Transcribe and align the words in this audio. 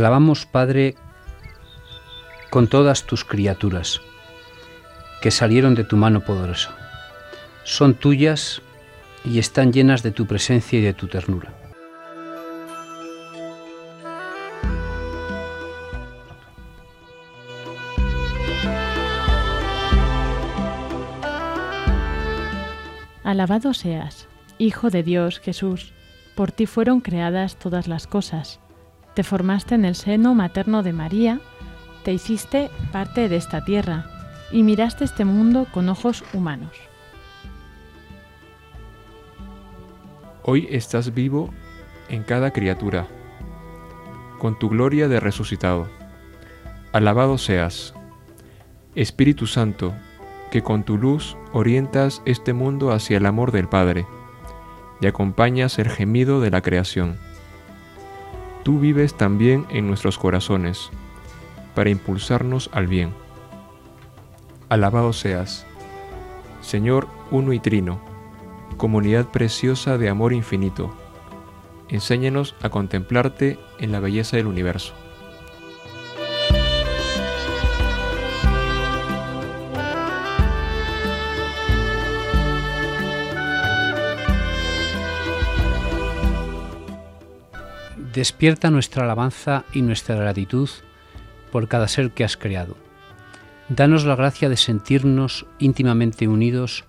Alabamos, 0.00 0.46
Padre, 0.46 0.94
con 2.48 2.68
todas 2.68 3.04
tus 3.04 3.24
criaturas, 3.24 4.00
que 5.20 5.30
salieron 5.30 5.74
de 5.74 5.84
tu 5.84 5.96
mano 5.96 6.20
poderosa. 6.20 6.74
Son 7.64 7.94
tuyas 7.94 8.62
y 9.24 9.38
están 9.38 9.72
llenas 9.72 10.02
de 10.02 10.10
tu 10.10 10.26
presencia 10.26 10.78
y 10.78 10.82
de 10.82 10.94
tu 10.94 11.06
ternura. 11.06 11.52
Alabado 23.22 23.74
seas, 23.74 24.28
Hijo 24.58 24.90
de 24.90 25.02
Dios 25.02 25.40
Jesús, 25.40 25.92
por 26.34 26.52
ti 26.52 26.66
fueron 26.66 27.00
creadas 27.00 27.56
todas 27.56 27.86
las 27.86 28.06
cosas 28.06 28.60
te 29.14 29.22
formaste 29.24 29.74
en 29.74 29.84
el 29.84 29.94
seno 29.94 30.34
materno 30.34 30.82
de 30.82 30.92
María, 30.92 31.40
te 32.04 32.12
hiciste 32.12 32.70
parte 32.92 33.28
de 33.28 33.36
esta 33.36 33.64
tierra 33.64 34.06
y 34.52 34.62
miraste 34.62 35.04
este 35.04 35.24
mundo 35.24 35.66
con 35.72 35.88
ojos 35.88 36.24
humanos. 36.32 36.72
Hoy 40.42 40.66
estás 40.70 41.12
vivo 41.12 41.50
en 42.08 42.22
cada 42.22 42.52
criatura, 42.52 43.06
con 44.38 44.58
tu 44.58 44.70
gloria 44.70 45.06
de 45.08 45.20
resucitado. 45.20 45.88
Alabado 46.92 47.38
seas, 47.38 47.94
Espíritu 48.94 49.46
Santo, 49.46 49.94
que 50.50 50.62
con 50.62 50.82
tu 50.82 50.96
luz 50.96 51.36
orientas 51.52 52.22
este 52.24 52.52
mundo 52.52 52.90
hacia 52.90 53.18
el 53.18 53.26
amor 53.26 53.52
del 53.52 53.68
Padre 53.68 54.06
y 55.00 55.06
acompañas 55.06 55.78
el 55.78 55.88
gemido 55.88 56.40
de 56.40 56.50
la 56.50 56.62
creación 56.62 57.18
tú 58.62 58.78
vives 58.78 59.14
también 59.14 59.66
en 59.70 59.86
nuestros 59.86 60.18
corazones, 60.18 60.90
para 61.74 61.90
impulsarnos 61.90 62.70
al 62.72 62.86
bien. 62.86 63.12
Alabado 64.68 65.12
seas, 65.12 65.66
Señor 66.60 67.08
uno 67.30 67.52
y 67.52 67.60
trino, 67.60 68.00
comunidad 68.76 69.28
preciosa 69.28 69.98
de 69.98 70.08
amor 70.08 70.32
infinito. 70.32 70.94
Enséñanos 71.88 72.54
a 72.62 72.68
contemplarte 72.68 73.58
en 73.78 73.92
la 73.92 74.00
belleza 74.00 74.36
del 74.36 74.46
universo. 74.46 74.94
Despierta 88.12 88.70
nuestra 88.70 89.04
alabanza 89.04 89.64
y 89.72 89.82
nuestra 89.82 90.16
gratitud 90.16 90.68
por 91.52 91.68
cada 91.68 91.86
ser 91.86 92.10
que 92.10 92.24
has 92.24 92.36
creado. 92.36 92.76
Danos 93.68 94.04
la 94.04 94.16
gracia 94.16 94.48
de 94.48 94.56
sentirnos 94.56 95.46
íntimamente 95.60 96.26
unidos 96.26 96.84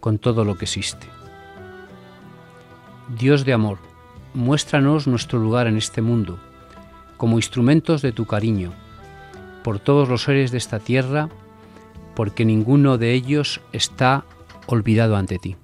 con 0.00 0.18
todo 0.18 0.44
lo 0.44 0.56
que 0.56 0.64
existe. 0.64 1.06
Dios 3.16 3.44
de 3.44 3.52
amor, 3.52 3.78
muéstranos 4.34 5.06
nuestro 5.06 5.38
lugar 5.38 5.68
en 5.68 5.76
este 5.76 6.02
mundo, 6.02 6.40
como 7.18 7.36
instrumentos 7.36 8.02
de 8.02 8.10
tu 8.10 8.26
cariño, 8.26 8.72
por 9.62 9.78
todos 9.78 10.08
los 10.08 10.24
seres 10.24 10.50
de 10.50 10.58
esta 10.58 10.80
tierra, 10.80 11.28
porque 12.16 12.44
ninguno 12.44 12.98
de 12.98 13.12
ellos 13.12 13.60
está 13.72 14.24
olvidado 14.66 15.14
ante 15.16 15.38
ti. 15.38 15.56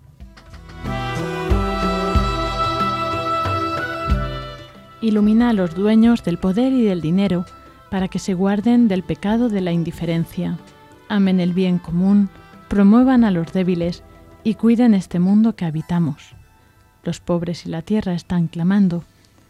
Ilumina 5.00 5.50
a 5.50 5.52
los 5.52 5.74
dueños 5.74 6.24
del 6.24 6.38
poder 6.38 6.72
y 6.72 6.82
del 6.82 7.00
dinero, 7.00 7.46
para 7.90 8.08
que 8.08 8.18
se 8.18 8.34
guarden 8.34 8.86
del 8.86 9.02
pecado 9.02 9.48
de 9.48 9.60
la 9.60 9.72
indiferencia, 9.72 10.58
amen 11.08 11.40
el 11.40 11.52
bien 11.52 11.78
común, 11.78 12.28
promuevan 12.68 13.24
a 13.24 13.30
los 13.30 13.52
débiles 13.52 14.02
y 14.44 14.54
cuiden 14.54 14.94
este 14.94 15.18
mundo 15.18 15.56
que 15.56 15.64
habitamos. 15.64 16.34
Los 17.02 17.20
pobres 17.20 17.66
y 17.66 17.70
la 17.70 17.82
tierra 17.82 18.12
están 18.14 18.46
clamando, 18.46 19.04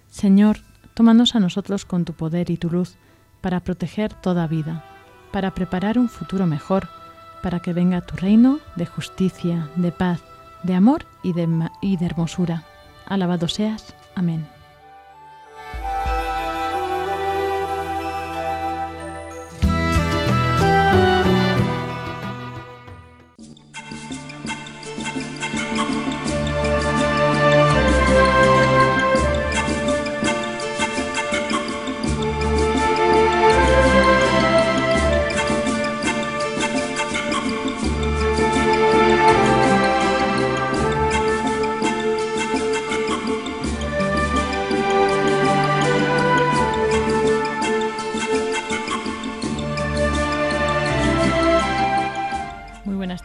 Señor, 0.09 0.59
tómanos 0.95 1.35
a 1.35 1.41
nosotros 1.41 1.85
con 1.85 2.05
tu 2.05 2.13
poder 2.13 2.51
y 2.51 2.57
tu 2.57 2.71
luz, 2.71 2.97
para 3.41 3.61
proteger 3.61 4.13
toda 4.15 4.47
vida, 4.47 4.85
para 5.33 5.55
preparar 5.55 5.99
un 5.99 6.09
futuro 6.09 6.47
mejor, 6.47 6.89
para 7.43 7.61
que 7.61 7.73
venga 7.73 8.01
tu 8.03 8.17
reino 8.17 8.61
de 8.77 8.87
justicia, 8.87 9.69
de 9.77 9.93
paz, 9.93 10.21
de 10.63 10.75
amor 10.75 11.07
y 11.23 11.33
de, 11.33 11.49
y 11.81 11.97
de 11.97 12.07
hermosura. 12.07 12.65
Alabado 13.07 13.49
seas. 13.49 13.95
Amén. 14.15 14.60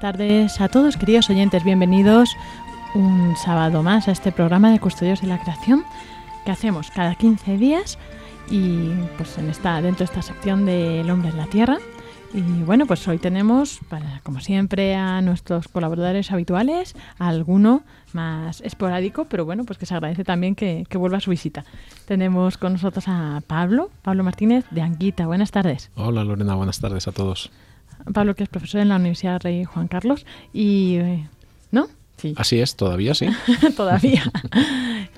Tardes 0.06 0.62
a 0.62 0.70
todos, 0.70 0.98
queridos 0.98 1.32
oyentes. 1.32 1.64
Bienvenidos 1.64 2.38
un 2.94 3.36
sábado 3.38 3.82
más 3.82 4.08
a 4.08 4.12
este 4.12 4.32
programa 4.32 4.72
de 4.72 4.80
Custodios 4.80 5.20
de 5.22 5.26
la 5.26 5.42
Creación 5.42 5.84
que 6.46 6.52
hacemos 6.52 6.92
cada 6.92 7.16
15 7.16 7.58
días 7.58 7.98
y 8.48 8.92
pues 9.18 9.36
en 9.40 9.50
esta, 9.50 9.82
dentro 9.82 10.06
de 10.06 10.12
esta 10.12 10.22
sección 10.22 10.68
del 10.68 11.10
hombre 11.10 11.30
en 11.30 11.38
la 11.38 11.48
tierra. 11.48 11.80
Y 12.36 12.42
bueno, 12.62 12.86
pues 12.86 13.08
hoy 13.08 13.18
tenemos, 13.18 13.80
para, 13.90 14.22
como 14.22 14.42
siempre, 14.42 14.94
a 14.94 15.22
nuestros 15.22 15.68
colaboradores 15.70 16.32
habituales, 16.32 16.96
a 17.18 17.28
alguno 17.28 17.82
más 18.14 18.62
esporádico, 18.62 19.26
pero 19.26 19.44
bueno, 19.44 19.64
pues 19.64 19.80
que 19.80 19.88
se 19.88 19.96
agradece 19.96 20.24
también 20.24 20.54
que, 20.54 20.86
que, 20.88 21.00
vuelva 21.00 21.18
a 21.18 21.22
su 21.22 21.32
visita. 21.32 21.66
Tenemos 22.08 22.60
con 22.60 22.74
nosotros 22.74 23.06
a 23.08 23.42
Pablo, 23.48 23.90
Pablo 24.04 24.24
Martínez 24.24 24.66
de 24.70 24.84
Anguita. 24.84 25.26
Buenas 25.26 25.50
tardes. 25.50 25.90
Hola 25.96 26.24
Lorena, 26.24 26.54
buenas 26.54 26.80
tardes 26.80 27.08
a 27.08 27.12
todos. 27.12 27.50
Pablo, 28.14 28.36
que 28.36 28.44
es 28.44 28.50
profesor 28.50 28.82
en 28.82 28.90
la 28.90 28.96
Universidad 28.98 29.42
Rey 29.42 29.64
Juan 29.64 29.88
Carlos, 29.88 30.26
y... 30.54 31.00
¿No? 31.72 31.88
Sí. 32.18 32.34
Así 32.38 32.60
es, 32.60 32.76
todavía 32.76 33.14
sí. 33.14 33.28
todavía. 33.76 34.24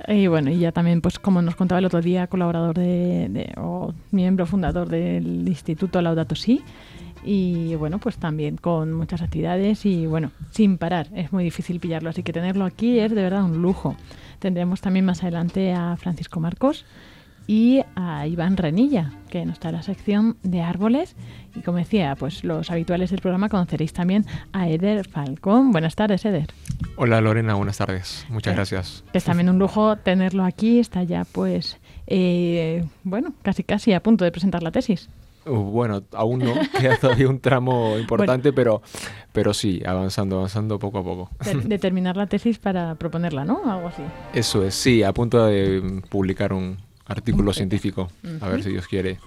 Y 0.08 0.28
bueno, 0.28 0.50
y 0.52 0.60
ya 0.60 0.72
también, 0.72 1.02
pues 1.02 1.20
como 1.20 1.42
nos 1.42 1.56
contaba 1.56 1.80
el 1.80 1.86
otro 1.86 2.02
día, 2.02 2.28
colaborador 2.28 2.78
de, 2.78 3.54
o 3.58 3.94
miembro 4.12 4.46
fundador 4.46 4.88
del 4.88 5.48
Instituto 5.48 6.02
Laudato 6.02 6.36
Si. 6.36 6.62
Y 7.24 7.76
bueno, 7.76 8.00
pues 8.00 8.18
también 8.18 8.58
con 8.58 8.94
muchas 8.94 9.22
actividades 9.22 9.86
y 9.86 10.06
bueno, 10.06 10.32
sin 10.52 10.78
parar. 10.78 11.08
Es 11.14 11.34
muy 11.34 11.44
difícil 11.44 11.80
pillarlo, 11.80 12.10
así 12.10 12.24
que 12.24 12.32
tenerlo 12.32 12.64
aquí 12.64 13.00
es 13.00 13.14
de 13.14 13.22
verdad 13.22 13.44
un 13.44 13.62
lujo. 13.62 13.96
Tendremos 14.40 14.82
también 14.82 15.06
más 15.06 15.24
adelante 15.24 15.74
a 15.74 15.98
Francisco 15.98 16.40
Marcos, 16.40 16.86
y 17.48 17.82
a 17.96 18.28
Iván 18.28 18.58
Renilla, 18.58 19.14
que 19.30 19.46
nos 19.46 19.54
está 19.54 19.70
en 19.70 19.76
la 19.76 19.82
sección 19.82 20.38
de 20.44 20.62
árboles. 20.62 21.16
Y 21.56 21.62
como 21.62 21.78
decía, 21.78 22.16
pues 22.16 22.44
los 22.44 22.70
habituales 22.70 23.10
del 23.10 23.22
programa 23.22 23.48
conoceréis 23.48 23.94
también 23.94 24.26
a 24.52 24.70
Eder 24.70 25.08
Falcón. 25.08 25.72
Buenas 25.72 25.96
tardes, 25.96 26.26
Eder. 26.26 26.50
Hola 26.98 27.22
Lorena, 27.22 27.56
buenas 27.56 27.78
tardes. 27.78 28.26
Muchas 28.30 28.54
gracias. 28.54 29.04
Es 29.14 29.24
también 29.24 29.50
un 29.50 29.58
lujo 29.58 29.96
tenerlo 29.96 30.44
aquí. 30.44 30.80
Está 30.80 31.04
ya 31.04 31.26
pues, 31.26 31.80
eh, 32.06 32.86
bueno, 33.04 33.34
casi 33.42 33.64
casi 33.64 33.94
a 33.94 34.04
punto 34.04 34.26
de 34.26 34.32
presentar 34.32 34.62
la 34.62 34.72
tesis. 34.72 35.10
Uh, 35.46 35.56
bueno, 35.56 36.04
aún 36.12 36.40
no, 36.40 36.54
queda 36.80 36.98
todavía 36.98 37.30
un 37.30 37.40
tramo 37.40 37.98
importante, 37.98 38.52
pero, 38.52 38.82
pero 39.32 39.54
sí, 39.54 39.82
avanzando, 39.86 40.38
avanzando 40.38 40.78
poco 40.78 41.00
a 41.00 41.04
poco. 41.04 41.30
De, 41.64 41.80
terminar 41.80 42.18
la 42.18 42.28
tesis 42.28 42.60
para 42.60 42.96
proponerla, 42.96 43.46
¿no? 43.46 43.72
Algo 43.72 43.88
así. 43.88 44.04
Eso 44.34 44.66
es, 44.66 44.76
sí, 44.76 45.04
a 45.04 45.14
punto 45.14 45.46
de 45.46 46.02
publicar 46.10 46.52
un, 46.52 46.78
artículo 47.08 47.54
científico. 47.54 48.10
A 48.42 48.48
ver 48.48 48.64
si 48.64 48.70
Dios 48.70 48.88
quiere 48.88 49.20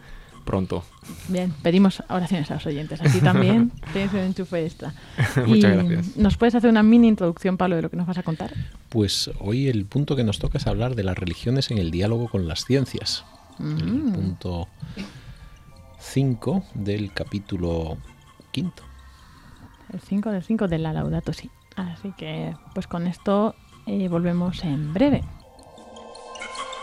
pronto. 0.45 0.85
Bien, 1.29 1.53
pedimos 1.63 2.03
oraciones 2.09 2.51
a 2.51 2.55
los 2.55 2.67
oyentes. 2.67 3.01
Aquí 3.01 3.21
también 3.23 3.71
tienes 3.93 4.13
un 4.13 4.21
enchufe 4.21 4.65
extra. 4.65 4.93
Muchas 5.47 5.77
gracias. 5.77 6.17
¿Nos 6.17 6.37
puedes 6.37 6.55
hacer 6.55 6.71
una 6.71 6.83
mini 6.83 7.09
introducción, 7.09 7.57
Pablo, 7.57 7.77
de 7.77 7.83
lo 7.83 7.91
que 7.91 7.97
nos 7.97 8.07
vas 8.07 8.19
a 8.19 8.23
contar? 8.23 8.53
Pues 8.89 9.31
hoy 9.39 9.69
el 9.69 9.85
punto 9.85 10.17
que 10.17 10.25
nos 10.25 10.39
toca 10.39 10.59
es 10.59 10.67
hablar 10.67 10.95
de 10.95 11.05
las 11.05 11.17
religiones 11.17 11.71
en 11.71 11.79
el 11.79 11.91
diálogo 11.91 12.29
con 12.29 12.49
las 12.49 12.65
ciencias. 12.65 13.25
El 13.59 14.13
punto 14.13 14.69
5 15.99 16.65
del 16.75 17.13
capítulo 17.13 17.99
quinto. 18.53 18.83
El 19.93 20.01
5 20.01 20.31
del 20.31 20.43
5 20.43 20.67
de 20.67 20.79
la 20.79 20.93
Laudato 20.95 21.33
Si. 21.33 21.51
Así 21.77 22.13
que, 22.17 22.55
pues 22.75 22.87
con 22.87 23.07
esto 23.07 23.55
eh, 23.87 24.09
volvemos 24.09 24.65
en 24.65 24.93
breve. 24.95 25.23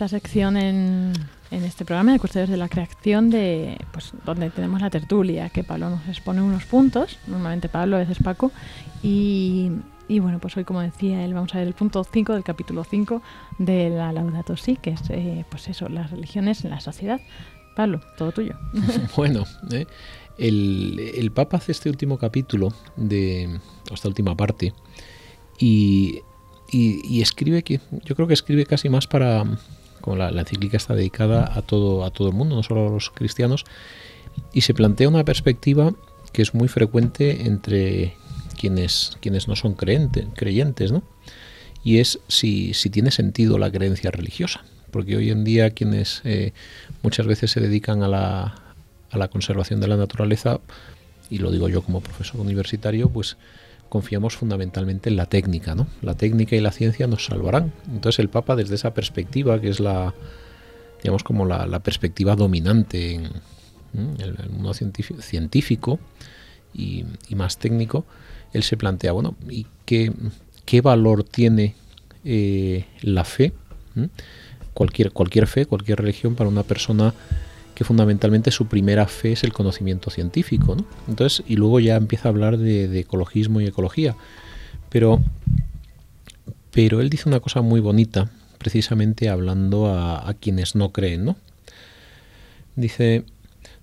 esta 0.00 0.16
sección 0.16 0.56
en, 0.56 1.12
en 1.50 1.64
este 1.64 1.84
programa 1.84 2.12
de 2.12 2.18
Custodios 2.18 2.48
de 2.48 2.56
la 2.56 2.70
Creación, 2.70 3.28
de, 3.28 3.76
pues, 3.92 4.12
donde 4.24 4.48
tenemos 4.48 4.80
la 4.80 4.88
tertulia, 4.88 5.50
que 5.50 5.62
Pablo 5.62 5.90
nos 5.90 6.08
expone 6.08 6.40
unos 6.40 6.64
puntos, 6.64 7.18
normalmente 7.26 7.68
Pablo, 7.68 7.96
a 7.96 7.98
veces 7.98 8.16
Paco, 8.24 8.50
y, 9.02 9.70
y 10.08 10.20
bueno, 10.20 10.38
pues 10.38 10.56
hoy, 10.56 10.64
como 10.64 10.80
decía 10.80 11.22
él, 11.22 11.34
vamos 11.34 11.54
a 11.54 11.58
ver 11.58 11.66
el 11.66 11.74
punto 11.74 12.02
5 12.02 12.32
del 12.32 12.44
capítulo 12.44 12.82
5 12.82 13.20
de 13.58 13.90
la 13.90 14.10
Laudato 14.10 14.56
Si, 14.56 14.76
que 14.76 14.92
es, 14.92 15.02
eh, 15.10 15.44
pues 15.50 15.68
eso, 15.68 15.86
las 15.90 16.10
religiones 16.10 16.64
en 16.64 16.70
la 16.70 16.80
sociedad. 16.80 17.20
Pablo, 17.76 18.00
todo 18.16 18.32
tuyo. 18.32 18.54
bueno, 19.18 19.44
eh, 19.70 19.84
el, 20.38 21.12
el, 21.14 21.30
Papa 21.30 21.58
hace 21.58 21.72
este 21.72 21.90
último 21.90 22.16
capítulo, 22.16 22.72
de 22.96 23.60
esta 23.92 24.08
última 24.08 24.34
parte, 24.34 24.72
y, 25.58 26.20
y, 26.72 27.06
y, 27.06 27.20
escribe 27.20 27.62
que, 27.62 27.80
yo 28.02 28.14
creo 28.14 28.26
que 28.26 28.32
escribe 28.32 28.64
casi 28.64 28.88
más 28.88 29.06
para, 29.06 29.44
como 30.00 30.16
la, 30.16 30.30
encíclica 30.30 30.76
está 30.76 30.94
dedicada 30.94 31.52
a 31.54 31.62
todo, 31.62 32.04
a 32.04 32.10
todo 32.10 32.28
el 32.28 32.34
mundo, 32.34 32.56
no 32.56 32.62
solo 32.62 32.88
a 32.88 32.90
los 32.90 33.10
cristianos, 33.10 33.64
y 34.52 34.62
se 34.62 34.74
plantea 34.74 35.08
una 35.08 35.24
perspectiva 35.24 35.92
que 36.32 36.42
es 36.42 36.54
muy 36.54 36.68
frecuente 36.68 37.46
entre 37.46 38.14
quienes, 38.58 39.16
quienes 39.20 39.48
no 39.48 39.56
son 39.56 39.74
creyentes, 39.74 40.92
¿no? 40.92 41.02
y 41.82 41.98
es 41.98 42.20
si, 42.28 42.74
si, 42.74 42.90
tiene 42.90 43.10
sentido 43.10 43.58
la 43.58 43.70
creencia 43.70 44.10
religiosa, 44.10 44.64
porque 44.90 45.16
hoy 45.16 45.30
en 45.30 45.44
día 45.44 45.70
quienes 45.70 46.20
eh, 46.24 46.52
muchas 47.02 47.26
veces 47.26 47.50
se 47.50 47.60
dedican 47.60 48.02
a 48.02 48.08
la, 48.08 48.54
a 49.10 49.18
la 49.18 49.28
conservación 49.28 49.80
de 49.80 49.88
la 49.88 49.96
naturaleza, 49.96 50.60
y 51.30 51.38
lo 51.38 51.50
digo 51.50 51.68
yo 51.68 51.82
como 51.82 52.00
profesor 52.00 52.40
universitario, 52.40 53.08
pues 53.08 53.36
confiamos 53.90 54.36
fundamentalmente 54.36 55.10
en 55.10 55.16
la 55.16 55.26
técnica, 55.26 55.74
¿no? 55.74 55.86
La 56.00 56.14
técnica 56.14 56.56
y 56.56 56.60
la 56.60 56.70
ciencia 56.70 57.06
nos 57.08 57.26
salvarán. 57.26 57.72
Entonces 57.92 58.20
el 58.20 58.30
Papa 58.30 58.56
desde 58.56 58.76
esa 58.76 58.94
perspectiva, 58.94 59.60
que 59.60 59.68
es 59.68 59.80
la, 59.80 60.14
digamos 61.02 61.24
como 61.24 61.44
la, 61.44 61.80
perspectiva 61.80 62.36
dominante 62.36 63.14
en, 63.14 63.24
el, 63.92 64.50
mundo 64.50 64.72
científico, 64.72 65.98
y, 66.72 67.04
más 67.34 67.58
técnico, 67.58 68.06
él 68.52 68.62
se 68.62 68.76
plantea, 68.76 69.10
bueno, 69.10 69.34
¿y 69.48 69.66
qué, 69.84 70.12
qué 70.64 70.80
valor 70.80 71.24
tiene 71.24 71.74
eh, 72.24 72.86
la 73.02 73.24
fe? 73.24 73.52
Cualquier, 74.72 75.10
cualquier 75.10 75.48
fe, 75.48 75.66
cualquier 75.66 75.98
religión 75.98 76.36
para 76.36 76.48
una 76.48 76.62
persona 76.62 77.12
que 77.80 77.84
fundamentalmente 77.84 78.50
su 78.50 78.66
primera 78.66 79.06
fe 79.06 79.32
es 79.32 79.42
el 79.42 79.54
conocimiento 79.54 80.10
científico. 80.10 80.76
Entonces, 81.08 81.42
y 81.48 81.56
luego 81.56 81.80
ya 81.80 81.96
empieza 81.96 82.28
a 82.28 82.32
hablar 82.32 82.58
de, 82.58 83.00
ecologismo 83.00 83.62
y 83.62 83.64
ecología. 83.64 84.16
Pero, 84.90 85.22
pero 86.72 87.00
él 87.00 87.08
dice 87.08 87.26
una 87.26 87.40
cosa 87.40 87.62
muy 87.62 87.80
bonita, 87.80 88.30
precisamente 88.58 89.30
hablando 89.30 89.86
a, 89.86 90.34
quienes 90.38 90.74
no 90.74 90.92
creen, 90.92 91.24
¿no? 91.24 91.36
Dice, 92.76 93.24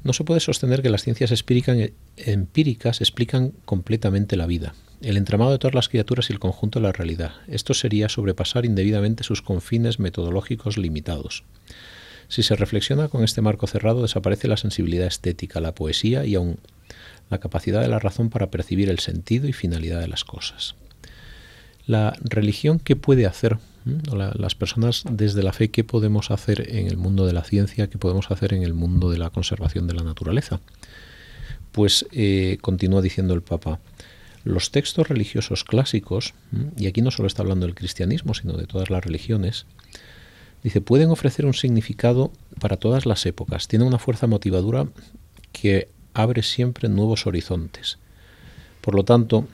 no 0.03 0.13
se 0.13 0.23
puede 0.23 0.41
sostener 0.41 0.83
que 0.83 0.91
las 0.91 1.01
ciencias 1.01 1.33
empíricas 2.17 3.01
explican 3.01 3.53
completamente 3.65 4.37
la 4.37 4.45
vida, 4.45 4.75
el 5.01 5.17
entramado 5.17 5.49
de 5.49 5.57
todas 5.57 5.73
las 5.73 5.89
criaturas 5.89 6.29
y 6.29 6.33
el 6.33 6.39
conjunto 6.39 6.77
de 6.77 6.83
la 6.83 6.91
realidad. 6.91 7.31
Esto 7.47 7.73
sería 7.73 8.09
sobrepasar 8.09 8.63
indebidamente 8.63 9.23
sus 9.23 9.41
confines 9.41 9.97
metodológicos 9.97 10.77
limitados. 10.77 11.45
Si 12.27 12.43
se 12.43 12.55
reflexiona 12.55 13.07
con 13.07 13.23
este 13.23 13.41
marco 13.41 13.67
cerrado, 13.67 14.01
desaparece 14.01 14.47
la 14.47 14.57
sensibilidad 14.57 15.07
estética, 15.07 15.61
la 15.61 15.73
poesía 15.73 16.25
y 16.25 16.35
aún 16.35 16.59
la 17.29 17.39
capacidad 17.39 17.81
de 17.81 17.87
la 17.87 17.99
razón 17.99 18.29
para 18.29 18.51
percibir 18.51 18.89
el 18.89 18.99
sentido 18.99 19.47
y 19.47 19.53
finalidad 19.53 19.99
de 19.99 20.07
las 20.07 20.23
cosas. 20.23 20.75
La 21.85 22.17
religión, 22.21 22.79
¿qué 22.79 22.95
puede 22.95 23.25
hacer? 23.25 23.57
¿Mm? 23.85 24.13
las 24.13 24.55
personas 24.55 25.03
desde 25.09 25.43
la 25.43 25.53
fe, 25.53 25.69
¿qué 25.69 25.85
podemos 25.85 26.31
hacer 26.31 26.75
en 26.75 26.87
el 26.87 26.97
mundo 26.97 27.25
de 27.25 27.31
la 27.31 27.43
ciencia? 27.43 27.87
¿Qué 27.87 27.97
podemos 27.97 28.29
hacer 28.31 28.53
en 28.53 28.63
el 28.63 28.73
mundo 28.73 29.09
de 29.09 29.17
la 29.17 29.29
conservación 29.29 29.87
de 29.87 29.93
la 29.93 30.03
naturaleza? 30.03 30.59
Pues 31.71 32.05
eh, 32.11 32.57
continúa 32.59 33.01
diciendo 33.01 33.33
el 33.33 33.41
Papa, 33.41 33.79
los 34.43 34.71
textos 34.71 35.07
religiosos 35.07 35.63
clásicos, 35.63 36.33
y 36.77 36.87
aquí 36.87 37.01
no 37.01 37.11
solo 37.11 37.27
está 37.27 37.43
hablando 37.43 37.65
del 37.65 37.75
cristianismo, 37.75 38.33
sino 38.33 38.53
de 38.53 38.65
todas 38.65 38.89
las 38.89 39.03
religiones, 39.03 39.65
Dice, 40.67 40.81
pueden 40.81 41.11
ofrecer 41.11 41.45
un 41.45 41.53
significado 41.53 42.33
para 42.59 42.75
todas 42.75 43.05
las 43.05 43.25
épocas. 43.25 43.69
Tiene 43.69 43.85
una 43.85 43.99
fuerza 43.99 44.27
motivadora 44.27 44.85
que 45.53 45.87
abre 46.13 46.43
siempre 46.43 46.89
nuevos 46.89 47.25
horizontes. 47.25 47.99
Por 48.81 48.93
lo 48.93 49.05
tanto, 49.05 49.47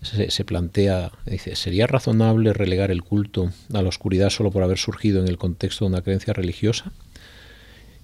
se, 0.00 0.44
plantea, 0.46 1.12
dice, 1.26 1.56
¿sería 1.56 1.86
razonable 1.86 2.54
relegar 2.54 2.90
el 2.90 3.02
culto 3.02 3.52
a 3.74 3.82
la 3.82 3.90
oscuridad 3.90 4.30
solo 4.30 4.50
por 4.50 4.62
haber 4.62 4.78
surgido 4.78 5.20
en 5.20 5.28
el 5.28 5.36
contexto 5.36 5.84
de 5.84 5.90
una 5.90 6.00
creencia 6.00 6.32
religiosa? 6.32 6.90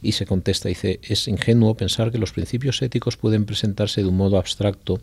y 0.02 0.12
se 0.12 0.26
contesta, 0.26 0.69
dice, 0.69 0.99
es 1.02 1.29
ingenuo 1.29 1.76
pensar 1.76 2.11
que 2.11 2.19
los 2.19 2.33
principios 2.33 2.83
éticos 2.83 3.17
pueden 3.17 3.47
presentarse 3.47 4.02
de 4.02 4.09
un 4.09 4.17
modo 4.17 4.37
abstracto, 4.37 5.00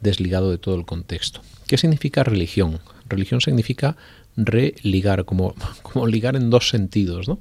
desligado 0.00 0.50
de 0.50 0.56
todo 0.56 0.74
el 0.74 0.86
contexto. 0.86 1.42
¿Qué 1.66 1.76
significa 1.76 2.24
religión? 2.24 2.80
Religión 3.08 3.42
significa 3.42 3.98
religar, 4.38 5.24
como, 5.24 5.54
como 5.82 6.06
ligar 6.06 6.36
en 6.36 6.50
dos 6.50 6.68
sentidos, 6.68 7.28
¿no? 7.28 7.38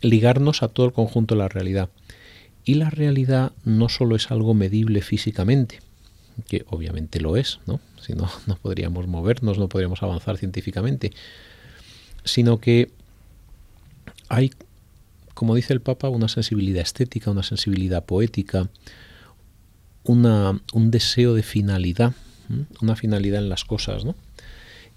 Ligarnos 0.00 0.62
a 0.62 0.68
todo 0.68 0.86
el 0.86 0.92
conjunto 0.92 1.34
de 1.34 1.40
la 1.40 1.48
realidad. 1.48 1.90
Y 2.64 2.74
la 2.74 2.90
realidad 2.90 3.52
no 3.64 3.88
solo 3.88 4.16
es 4.16 4.30
algo 4.30 4.54
medible 4.54 5.02
físicamente, 5.02 5.80
que 6.48 6.64
obviamente 6.70 7.20
lo 7.20 7.36
es, 7.36 7.60
¿no? 7.66 7.80
Si 8.00 8.14
no, 8.14 8.30
no 8.46 8.56
podríamos 8.56 9.06
movernos, 9.06 9.58
no 9.58 9.68
podríamos 9.68 10.02
avanzar 10.02 10.38
científicamente, 10.38 11.12
sino 12.24 12.58
que 12.60 12.90
hay 14.28 14.50
como 15.34 15.54
dice 15.54 15.72
el 15.72 15.80
Papa, 15.80 16.08
una 16.08 16.28
sensibilidad 16.28 16.82
estética, 16.82 17.30
una 17.30 17.42
sensibilidad 17.42 18.04
poética, 18.04 18.68
una, 20.04 20.60
un 20.72 20.90
deseo 20.90 21.34
de 21.34 21.42
finalidad, 21.42 22.12
una 22.80 22.96
finalidad 22.96 23.42
en 23.42 23.48
las 23.48 23.64
cosas, 23.64 24.04
¿no? 24.04 24.14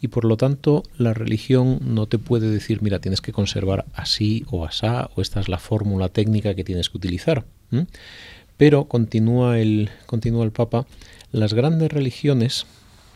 Y 0.01 0.09
por 0.09 0.25
lo 0.25 0.37
tanto, 0.37 0.83
la 0.97 1.13
religión 1.13 1.79
no 1.81 2.05
te 2.07 2.19
puede 2.19 2.49
decir, 2.49 2.81
mira, 2.81 2.99
tienes 2.99 3.21
que 3.21 3.31
conservar 3.31 3.85
así 3.93 4.45
o 4.49 4.65
asá, 4.65 5.09
o 5.15 5.21
esta 5.21 5.39
es 5.39 5.49
la 5.49 5.57
fórmula 5.57 6.09
técnica 6.09 6.53
que 6.53 6.63
tienes 6.63 6.89
que 6.89 6.97
utilizar. 6.97 7.45
Pero 8.57 8.85
continúa 8.85 9.59
el, 9.59 9.89
continúa 10.05 10.45
el 10.45 10.51
Papa, 10.51 10.85
las 11.31 11.53
grandes 11.53 11.91
religiones, 11.91 12.65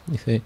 dice, 0.08 0.42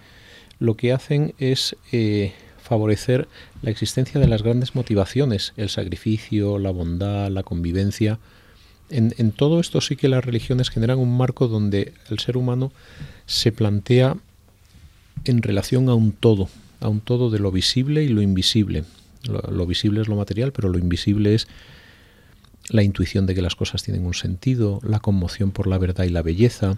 lo 0.59 0.75
que 0.75 0.91
hacen 0.91 1.33
es 1.37 1.75
eh, 1.91 2.33
favorecer 2.61 3.27
la 3.61 3.71
existencia 3.71 4.19
de 4.19 4.27
las 4.27 4.43
grandes 4.43 4.75
motivaciones, 4.75 5.53
el 5.57 5.69
sacrificio, 5.69 6.59
la 6.59 6.71
bondad, 6.71 7.29
la 7.29 7.43
convivencia. 7.43 8.19
En, 8.89 9.13
en, 9.17 9.31
todo 9.31 9.59
esto 9.59 9.81
sí 9.81 9.95
que 9.95 10.09
las 10.09 10.23
religiones 10.23 10.69
generan 10.69 10.99
un 10.99 11.17
marco 11.17 11.47
donde 11.47 11.93
el 12.09 12.19
ser 12.19 12.37
humano 12.37 12.71
se 13.25 13.51
plantea 13.51 14.17
en 15.25 15.41
relación 15.41 15.89
a 15.89 15.93
un 15.93 16.11
todo, 16.11 16.49
a 16.79 16.89
un 16.89 17.01
todo 17.01 17.29
de 17.29 17.39
lo 17.39 17.51
visible 17.51 18.03
y 18.03 18.09
lo 18.09 18.21
invisible. 18.21 18.83
Lo, 19.23 19.65
visible 19.65 20.01
es 20.01 20.09
lo 20.09 20.17
material, 20.17 20.51
pero 20.51 20.67
lo 20.67 20.77
invisible 20.77 21.33
es 21.33 21.47
la 22.69 22.83
intuición 22.83 23.25
de 23.25 23.35
que 23.35 23.41
las 23.41 23.55
cosas 23.55 23.81
tienen 23.81 24.05
un 24.05 24.13
sentido, 24.13 24.81
la 24.83 24.99
conmoción 24.99 25.51
por 25.51 25.67
la 25.67 25.77
verdad 25.77 26.03
y 26.03 26.09
la 26.09 26.21
belleza, 26.21 26.77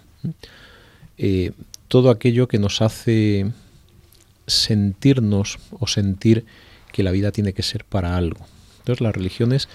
eh, 1.18 1.50
todo 1.88 2.10
aquello 2.10 2.46
que 2.46 2.58
nos 2.58 2.82
hace 2.82 3.50
sentirnos 4.46 5.58
o 5.72 5.88
sentir 5.88 6.44
que 6.92 7.02
la 7.02 7.10
vida 7.10 7.32
tiene 7.32 7.52
que 7.52 7.62
ser 7.62 7.84
para 7.84 8.16
algo. 8.16 8.46
Entonces 8.78 9.00
las 9.00 9.14
religiones 9.14 9.68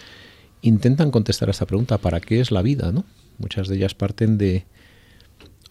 intentan 0.62 1.12
contestar 1.12 1.50
a 1.50 1.52
esta 1.52 1.66
pregunta, 1.66 1.98
¿para 1.98 2.22
qué 2.22 2.40
es 2.40 2.52
la 2.52 2.62
vida? 2.62 2.94
¿no? 2.94 3.04
Muchas 3.38 3.68
de 3.68 3.76
ellas 3.76 3.96
parten 3.96 4.38
de, 4.38 4.64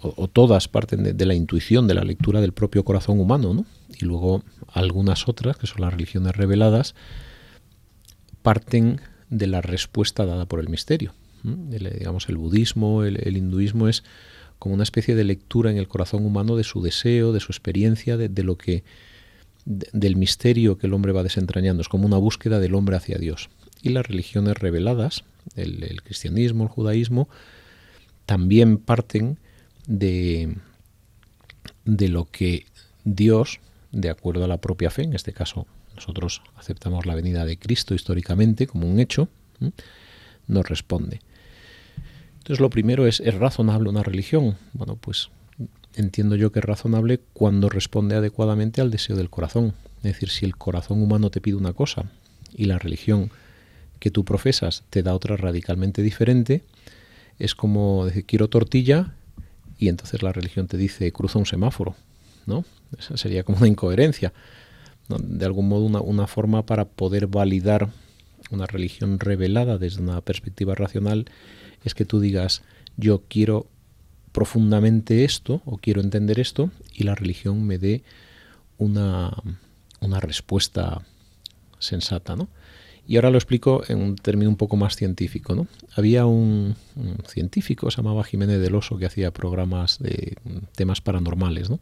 o, 0.02 0.28
todas 0.28 0.68
parten 0.68 1.16
de, 1.16 1.26
la 1.26 1.34
intuición, 1.34 1.86
de 1.86 1.94
la 1.94 2.04
lectura 2.04 2.40
del 2.40 2.52
propio 2.52 2.84
corazón 2.84 3.20
humano, 3.20 3.54
¿no? 3.54 3.66
y 3.98 4.04
luego 4.04 4.42
algunas 4.72 5.28
otras, 5.28 5.56
que 5.56 5.66
son 5.66 5.82
las 5.82 5.92
religiones 5.92 6.34
reveladas, 6.36 6.94
parten 8.42 9.00
de 9.28 9.46
la 9.46 9.60
respuesta 9.60 10.24
dada 10.24 10.46
por 10.46 10.60
el 10.60 10.68
misterio. 10.68 11.12
Digamos, 11.42 12.28
el 12.28 12.36
budismo, 12.36 13.04
el 13.04 13.36
hinduismo 13.36 13.88
es 13.88 14.04
como 14.60 14.74
una 14.74 14.84
especie 14.84 15.16
de 15.16 15.24
lectura 15.24 15.72
en 15.72 15.78
el 15.78 15.88
corazón 15.88 16.24
humano 16.24 16.54
de 16.54 16.64
su 16.64 16.82
deseo, 16.82 17.32
de 17.32 17.40
su 17.40 17.50
experiencia, 17.50 18.16
de, 18.16 18.42
lo 18.44 18.56
que 18.56 18.84
del 19.64 20.16
misterio 20.16 20.76
que 20.78 20.86
el 20.86 20.92
hombre 20.92 21.12
va 21.12 21.24
desentrañando. 21.24 21.80
Es 21.80 21.88
como 21.88 22.06
una 22.06 22.18
búsqueda 22.18 22.60
del 22.60 22.74
hombre 22.74 22.96
hacia 22.96 23.18
Dios. 23.18 23.48
Y 23.82 23.88
las 23.88 24.06
religiones 24.06 24.58
reveladas, 24.58 25.24
el, 25.56 26.02
cristianismo, 26.02 26.64
el 26.64 26.68
judaísmo, 26.68 27.28
también 28.26 28.76
parten 28.76 29.38
de, 29.90 30.56
de 31.84 32.08
lo 32.08 32.30
que 32.30 32.66
Dios, 33.04 33.58
de 33.90 34.08
acuerdo 34.08 34.44
a 34.44 34.48
la 34.48 34.60
propia 34.60 34.90
fe, 34.90 35.02
en 35.02 35.14
este 35.14 35.32
caso 35.32 35.66
nosotros 35.96 36.42
aceptamos 36.56 37.06
la 37.06 37.16
venida 37.16 37.44
de 37.44 37.58
Cristo 37.58 37.94
históricamente 37.94 38.68
como 38.68 38.88
un 38.88 39.00
hecho, 39.00 39.28
nos 40.46 40.68
responde. 40.68 41.20
Entonces 42.38 42.60
lo 42.60 42.70
primero 42.70 43.06
es, 43.06 43.20
¿es 43.20 43.34
razonable 43.34 43.90
una 43.90 44.04
religión? 44.04 44.56
Bueno, 44.72 44.96
pues 44.96 45.30
entiendo 45.96 46.36
yo 46.36 46.52
que 46.52 46.60
es 46.60 46.64
razonable 46.64 47.20
cuando 47.32 47.68
responde 47.68 48.14
adecuadamente 48.14 48.80
al 48.80 48.92
deseo 48.92 49.16
del 49.16 49.28
corazón. 49.28 49.74
Es 49.98 50.14
decir, 50.14 50.30
si 50.30 50.46
el 50.46 50.56
corazón 50.56 51.02
humano 51.02 51.30
te 51.30 51.40
pide 51.40 51.56
una 51.56 51.72
cosa 51.72 52.04
y 52.54 52.66
la 52.66 52.78
religión 52.78 53.30
que 53.98 54.12
tú 54.12 54.24
profesas 54.24 54.84
te 54.88 55.02
da 55.02 55.14
otra 55.14 55.36
radicalmente 55.36 56.00
diferente, 56.00 56.62
es 57.40 57.56
como 57.56 58.06
decir, 58.06 58.24
quiero 58.24 58.48
tortilla 58.48 59.14
y 59.80 59.88
entonces 59.88 60.22
la 60.22 60.32
religión 60.32 60.68
te 60.68 60.76
dice, 60.76 61.10
cruza 61.10 61.38
un 61.38 61.46
semáforo. 61.46 61.96
¿no? 62.46 62.64
Esa 62.98 63.16
sería 63.16 63.42
como 63.42 63.58
una 63.58 63.68
incoherencia. 63.68 64.32
De 65.08 65.44
algún 65.44 65.68
modo 65.68 65.84
una, 65.86 66.00
una 66.00 66.26
forma 66.26 66.66
para 66.66 66.84
poder 66.84 67.26
validar 67.26 67.88
una 68.50 68.66
religión 68.66 69.18
revelada 69.18 69.78
desde 69.78 70.02
una 70.02 70.20
perspectiva 70.20 70.74
racional 70.74 71.26
es 71.82 71.94
que 71.94 72.04
tú 72.04 72.20
digas, 72.20 72.62
yo 72.96 73.22
quiero 73.26 73.66
profundamente 74.32 75.24
esto 75.24 75.62
o 75.64 75.78
quiero 75.78 76.00
entender 76.00 76.38
esto 76.38 76.70
y 76.94 77.04
la 77.04 77.14
religión 77.14 77.66
me 77.66 77.78
dé 77.78 78.02
una, 78.78 79.32
una 80.00 80.20
respuesta 80.20 81.02
sensata, 81.78 82.36
¿no? 82.36 82.48
Y 83.06 83.16
ahora 83.16 83.30
lo 83.30 83.38
explico 83.38 83.82
en 83.88 83.98
un 83.98 84.16
término 84.16 84.48
un 84.50 84.56
poco 84.56 84.76
más 84.76 84.96
científico, 84.96 85.54
¿no? 85.54 85.66
Había 85.94 86.26
un, 86.26 86.76
científico, 87.26 87.90
se 87.90 87.98
llamaba 87.98 88.24
Jiménez 88.24 88.60
del 88.60 88.74
Oso, 88.74 88.98
que 88.98 89.06
hacía 89.06 89.32
programas 89.32 89.98
de 89.98 90.36
temas 90.76 91.00
paranormales, 91.00 91.70
¿no? 91.70 91.80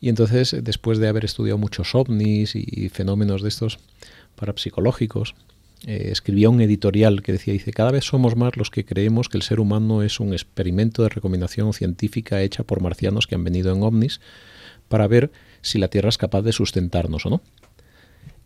Y 0.00 0.08
entonces, 0.08 0.56
después 0.62 0.98
de 0.98 1.08
haber 1.08 1.24
estudiado 1.24 1.58
muchos 1.58 1.94
ovnis 1.94 2.54
y 2.54 2.88
fenómenos 2.88 3.42
de 3.42 3.48
estos 3.48 3.78
parapsicológicos, 4.34 5.34
eh, 5.86 6.08
escribía 6.12 6.50
un 6.50 6.60
editorial 6.60 7.22
que 7.22 7.32
decía, 7.32 7.54
dice, 7.54 7.72
cada 7.72 7.90
vez 7.90 8.04
somos 8.04 8.36
más 8.36 8.56
los 8.56 8.70
que 8.70 8.84
creemos 8.84 9.30
que 9.30 9.38
el 9.38 9.42
ser 9.42 9.60
humano 9.60 10.02
es 10.02 10.20
un 10.20 10.34
experimento 10.34 11.02
de 11.02 11.08
recomendación 11.08 11.72
científica 11.72 12.42
hecha 12.42 12.64
por 12.64 12.82
marcianos 12.82 13.26
que 13.26 13.34
han 13.34 13.44
venido 13.44 13.72
en 13.74 13.82
ovnis 13.82 14.20
para 14.88 15.06
ver 15.06 15.30
si 15.62 15.78
la 15.78 15.88
Tierra 15.88 16.10
es 16.10 16.18
capaz 16.18 16.42
de 16.42 16.52
sustentarnos 16.52 17.24
o 17.24 17.30
no. 17.30 17.42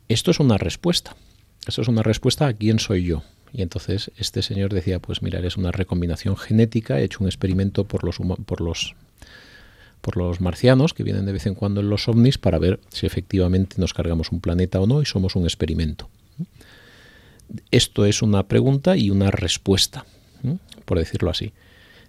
Esto 0.08 0.30
es 0.30 0.40
una 0.40 0.58
respuesta. 0.58 1.16
Esto 1.66 1.82
es 1.82 1.88
una 1.88 2.02
respuesta 2.02 2.46
a 2.46 2.52
quién 2.52 2.78
soy 2.78 3.04
yo. 3.04 3.23
Y 3.52 3.62
entonces 3.62 4.11
este 4.16 4.42
señor 4.42 4.73
decía, 4.73 4.99
pues 4.99 5.23
mira, 5.23 5.38
es 5.40 5.56
una 5.56 5.70
recombinación 5.70 6.37
genética, 6.37 6.99
he 7.00 7.04
hecho 7.04 7.18
un 7.20 7.28
experimento 7.28 7.84
por 7.84 8.04
los, 8.04 8.18
por 8.44 8.61
los 8.61 8.94
por 10.04 10.18
los 10.18 10.42
marcianos 10.42 10.92
que 10.92 11.02
vienen 11.02 11.25
de 11.25 11.32
vez 11.32 11.46
en 11.46 11.54
cuando 11.54 11.80
en 11.80 11.88
los 11.88 12.08
ovnis 12.08 12.37
para 12.37 12.58
ver 12.58 12.78
si 12.90 13.06
efectivamente 13.06 13.76
nos 13.78 13.94
cargamos 13.94 14.32
un 14.32 14.40
planeta 14.40 14.78
o 14.78 14.87
no 14.87 15.00
y 15.00 15.06
somos 15.06 15.34
un 15.34 15.44
experimento. 15.44 16.11
Esto 17.70 18.04
es 18.04 18.20
una 18.20 18.46
pregunta 18.46 18.99
y 18.99 19.08
una 19.08 19.30
respuesta, 19.30 20.04
por 20.84 20.99
decirlo 20.99 21.30
así. 21.30 21.54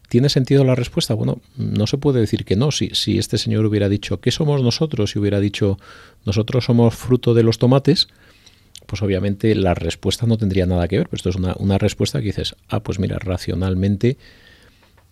¿Tiene 0.09 0.29
sentido 0.29 0.63
la 0.63 0.75
respuesta? 0.75 1.13
Bueno, 1.13 1.41
no 1.57 1.87
se 1.87 1.97
puede 1.97 2.19
decir 2.19 2.45
que 2.45 2.55
no. 2.55 2.71
Si, 2.71 2.89
si 2.93 3.17
este 3.17 3.37
señor 3.37 3.65
hubiera 3.65 3.89
dicho, 3.89 4.19
¿qué 4.19 4.31
somos 4.31 4.61
nosotros? 4.61 5.15
Y 5.15 5.19
hubiera 5.19 5.39
dicho, 5.39 5.77
nosotros 6.25 6.65
somos 6.65 6.95
fruto 6.95 7.33
de 7.33 7.43
los 7.43 7.57
tomates, 7.57 8.07
pues 8.85 9.01
obviamente 9.01 9.55
la 9.55 9.73
respuesta 9.73 10.25
no 10.25 10.37
tendría 10.37 10.65
nada 10.65 10.87
que 10.87 10.97
ver. 10.97 11.09
Pero 11.09 11.17
esto 11.17 11.29
es 11.29 11.35
una, 11.35 11.77
respuesta 11.77 12.19
que 12.19 12.27
dices, 12.27 12.55
ah, 12.69 12.81
pues 12.81 12.99
mira, 12.99 13.17
racionalmente 13.19 14.17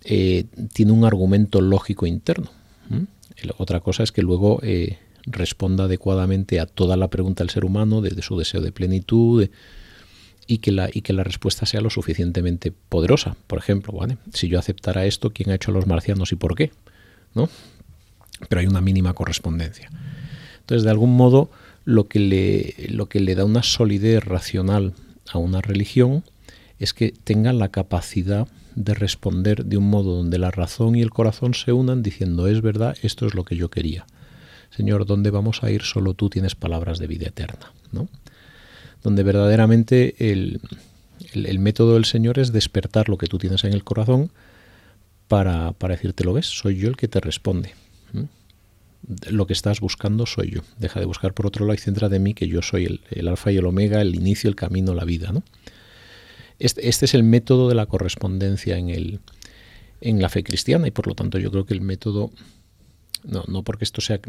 eh, 0.04 0.46
tiene 0.74 0.92
un 0.92 1.06
argumento 1.06 1.62
lógico 1.62 2.06
interno. 2.06 2.50
Otra 3.58 3.80
cosa 3.80 4.04
es 4.04 4.12
que 4.12 4.22
luego 4.22 4.60
eh, 4.62 5.00
responda 5.26 5.86
adecuadamente 5.86 6.60
a 6.60 6.66
toda 6.66 6.98
la 6.98 7.10
pregunta 7.10 7.44
del 7.44 7.50
ser 7.50 7.66
humano, 7.66 8.02
de, 8.02 8.22
su 8.22 8.38
deseo 8.38 8.62
de 8.62 8.72
plenitud, 8.72 9.50
y 10.48 10.60
que, 10.60 10.72
la, 10.72 10.90
y 10.92 11.02
que 11.02 11.14
la 11.14 11.24
respuesta 11.24 11.66
sea 11.66 11.82
lo 11.82 11.90
suficientemente 11.90 12.72
poderosa. 12.72 13.36
Por 13.48 13.60
ejemplo, 13.60 13.94
¿vale? 13.94 14.18
si 14.34 14.48
yo 14.48 14.60
aceptara 14.60 15.06
esto, 15.06 15.32
¿quién 15.32 15.52
ha 15.52 15.56
hecho 15.56 15.72
a 15.72 15.74
los 15.74 15.88
marcianos 15.88 16.32
y 16.32 16.36
por 16.36 16.56
qué? 16.56 16.72
¿No? 17.34 17.50
Pero 18.50 18.62
hay 18.62 18.68
una 18.68 18.82
mínima 18.82 19.14
correspondencia. 19.14 19.90
Entonces, 20.60 20.84
de 20.84 20.90
algún 20.90 21.16
modo, 21.16 21.50
lo 21.86 22.08
que 22.08 22.20
le, 22.20 22.76
lo 22.90 23.08
que 23.08 23.20
le 23.20 23.36
da 23.36 23.46
una 23.46 23.64
solidez 23.64 24.24
racional 24.24 24.94
a 25.32 25.38
una 25.38 25.62
religión 25.62 26.24
es 26.80 26.94
que 26.94 27.12
tenga 27.12 27.54
la 27.54 27.70
capacidad 27.70 28.48
de 28.76 28.94
responder 28.94 29.66
de 29.66 29.78
un 29.78 29.90
modo 29.90 30.16
donde 30.16 30.40
la 30.40 30.52
razón 30.52 30.96
y 30.96 31.02
el 31.02 31.12
corazón 31.12 31.54
se 31.54 31.72
unan 31.72 32.02
diciendo, 32.02 32.48
es 32.48 32.62
verdad, 32.62 32.98
esto 33.02 33.26
es 33.26 33.36
lo 33.36 33.46
que 33.46 33.56
yo 33.56 33.70
quería. 33.70 34.06
Señor, 34.76 35.06
¿dónde 35.06 35.30
vamos 35.30 35.64
a 35.64 35.70
ir? 35.70 35.84
Solo 35.84 36.16
tú 36.16 36.30
tienes 36.30 36.56
palabras 36.56 36.98
de 36.98 37.08
vida 37.08 37.28
eterna. 37.28 37.72
¿no? 37.92 38.08
Donde 39.04 39.24
verdaderamente 39.24 40.16
el, 40.32 40.60
método 41.60 41.96
del 41.96 42.06
Señor 42.06 42.40
es 42.40 42.52
despertar 42.52 43.10
lo 43.10 43.18
que 43.18 43.28
tú 43.28 43.38
tienes 43.38 43.64
en 43.64 43.74
el 43.74 43.84
corazón 43.84 44.32
para, 45.28 45.74
para 45.74 45.96
decirte, 45.96 46.24
lo 46.24 46.34
ves, 46.34 46.46
soy 46.46 46.78
yo 46.78 46.90
el 46.90 46.98
que 46.98 47.08
te 47.08 47.20
responde. 47.20 47.74
Lo 49.30 49.46
que 49.48 49.54
estás 49.54 49.82
buscando 49.82 50.26
soy 50.26 50.52
yo. 50.52 50.62
Deja 50.80 51.02
de 51.02 51.06
buscar 51.06 51.34
por 51.34 51.46
otro 51.46 51.66
lado 51.66 51.76
y 51.76 51.78
centra 51.78 52.08
de 52.08 52.20
mí 52.20 52.34
que 52.34 52.48
yo 52.48 52.62
soy 52.62 53.02
el, 53.10 53.28
alfa 53.28 53.52
y 53.52 53.58
el 53.58 53.66
omega, 53.66 54.02
el 54.02 54.16
inicio, 54.16 54.50
el 54.50 54.56
camino, 54.56 54.94
la 54.94 55.04
vida. 55.04 55.34
¿no? 55.34 55.44
este, 56.60 56.88
este, 56.88 57.06
es 57.06 57.14
el 57.14 57.24
método 57.24 57.68
de 57.68 57.76
la 57.76 57.86
correspondencia 57.86 58.78
en, 58.78 58.90
el, 58.90 59.20
en 60.00 60.22
la 60.22 60.30
fe 60.30 60.44
cristiana 60.44 60.88
y 60.88 60.92
por 60.92 61.08
lo 61.08 61.16
tanto 61.16 61.38
yo 61.38 61.52
creo 61.52 61.66
que 61.66 61.74
el 61.74 61.82
método, 61.82 62.32
no, 63.24 63.44
no 63.48 63.64
porque 63.64 63.84
esto 63.84 64.02
sea 64.02 64.20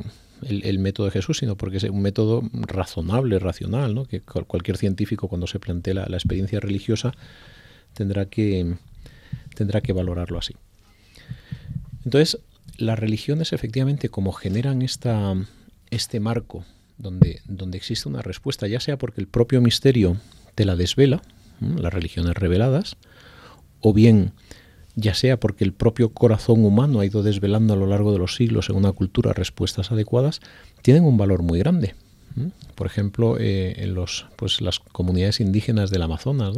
el, 0.42 0.78
método 0.78 1.06
de 1.06 1.12
Jesús, 1.12 1.38
sino 1.38 1.56
porque 1.56 1.78
es 1.78 1.84
un 1.84 2.02
método 2.02 2.42
razonable, 2.52 3.38
racional, 3.38 3.94
¿no? 3.94 4.04
que 4.06 4.20
cualquier 4.20 4.76
científico 4.76 5.28
cuando 5.28 5.46
se 5.46 5.58
plantea 5.58 5.94
la, 5.94 6.06
la 6.06 6.16
experiencia 6.16 6.60
religiosa 6.60 7.12
tendrá 7.94 8.26
que, 8.26 8.76
tendrá 9.54 9.80
que 9.80 9.92
valorarlo 9.92 10.38
así. 10.38 10.54
Entonces, 12.04 12.38
las 12.76 12.98
religiones 12.98 13.52
efectivamente 13.52 14.08
como 14.08 14.32
generan 14.32 14.82
esta, 14.82 15.34
este 15.90 16.20
marco 16.20 16.64
donde, 16.98 17.40
donde 17.46 17.78
existe 17.78 18.08
una 18.08 18.22
respuesta, 18.22 18.66
ya 18.68 18.80
sea 18.80 18.98
porque 18.98 19.20
el 19.20 19.26
propio 19.26 19.60
misterio 19.60 20.16
te 20.54 20.64
la 20.64 20.76
desvela, 20.76 21.22
las 21.60 21.92
religiones 21.92 22.34
reveladas, 22.34 22.96
o 23.80 23.92
bien 23.92 24.32
ya 24.96 25.14
sea 25.14 25.38
porque 25.38 25.64
el 25.64 25.72
propio 25.72 26.10
corazón 26.10 26.64
humano 26.64 27.00
ha 27.00 27.06
ido 27.06 27.22
desvelando 27.22 27.74
a 27.74 27.76
lo 27.76 27.86
largo 27.86 28.12
de 28.12 28.18
los 28.18 28.36
siglos 28.36 28.70
en 28.70 28.76
una 28.76 28.92
cultura 28.92 29.32
respuestas 29.32 29.90
adecuadas, 29.90 30.40
tienen 30.82 31.04
un 31.04 31.16
valor 31.16 31.42
muy 31.42 31.58
grande. 31.58 31.94
Por 32.74 32.86
ejemplo, 32.86 33.36
eh, 33.38 33.74
en 33.78 33.94
los, 33.94 34.26
pues, 34.36 34.60
las 34.60 34.80
comunidades 34.80 35.40
indígenas 35.40 35.90
del 35.90 36.02
Amazonas, 36.02 36.56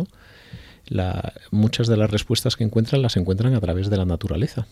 muchas 1.50 1.86
de 1.86 1.96
las 1.96 2.10
respuestas 2.10 2.56
que 2.56 2.64
encuentran 2.64 3.02
las 3.02 3.16
encuentran 3.16 3.54
a 3.54 3.60
través 3.60 3.90
de 3.90 3.96
la 3.96 4.04
naturaleza. 4.04 4.66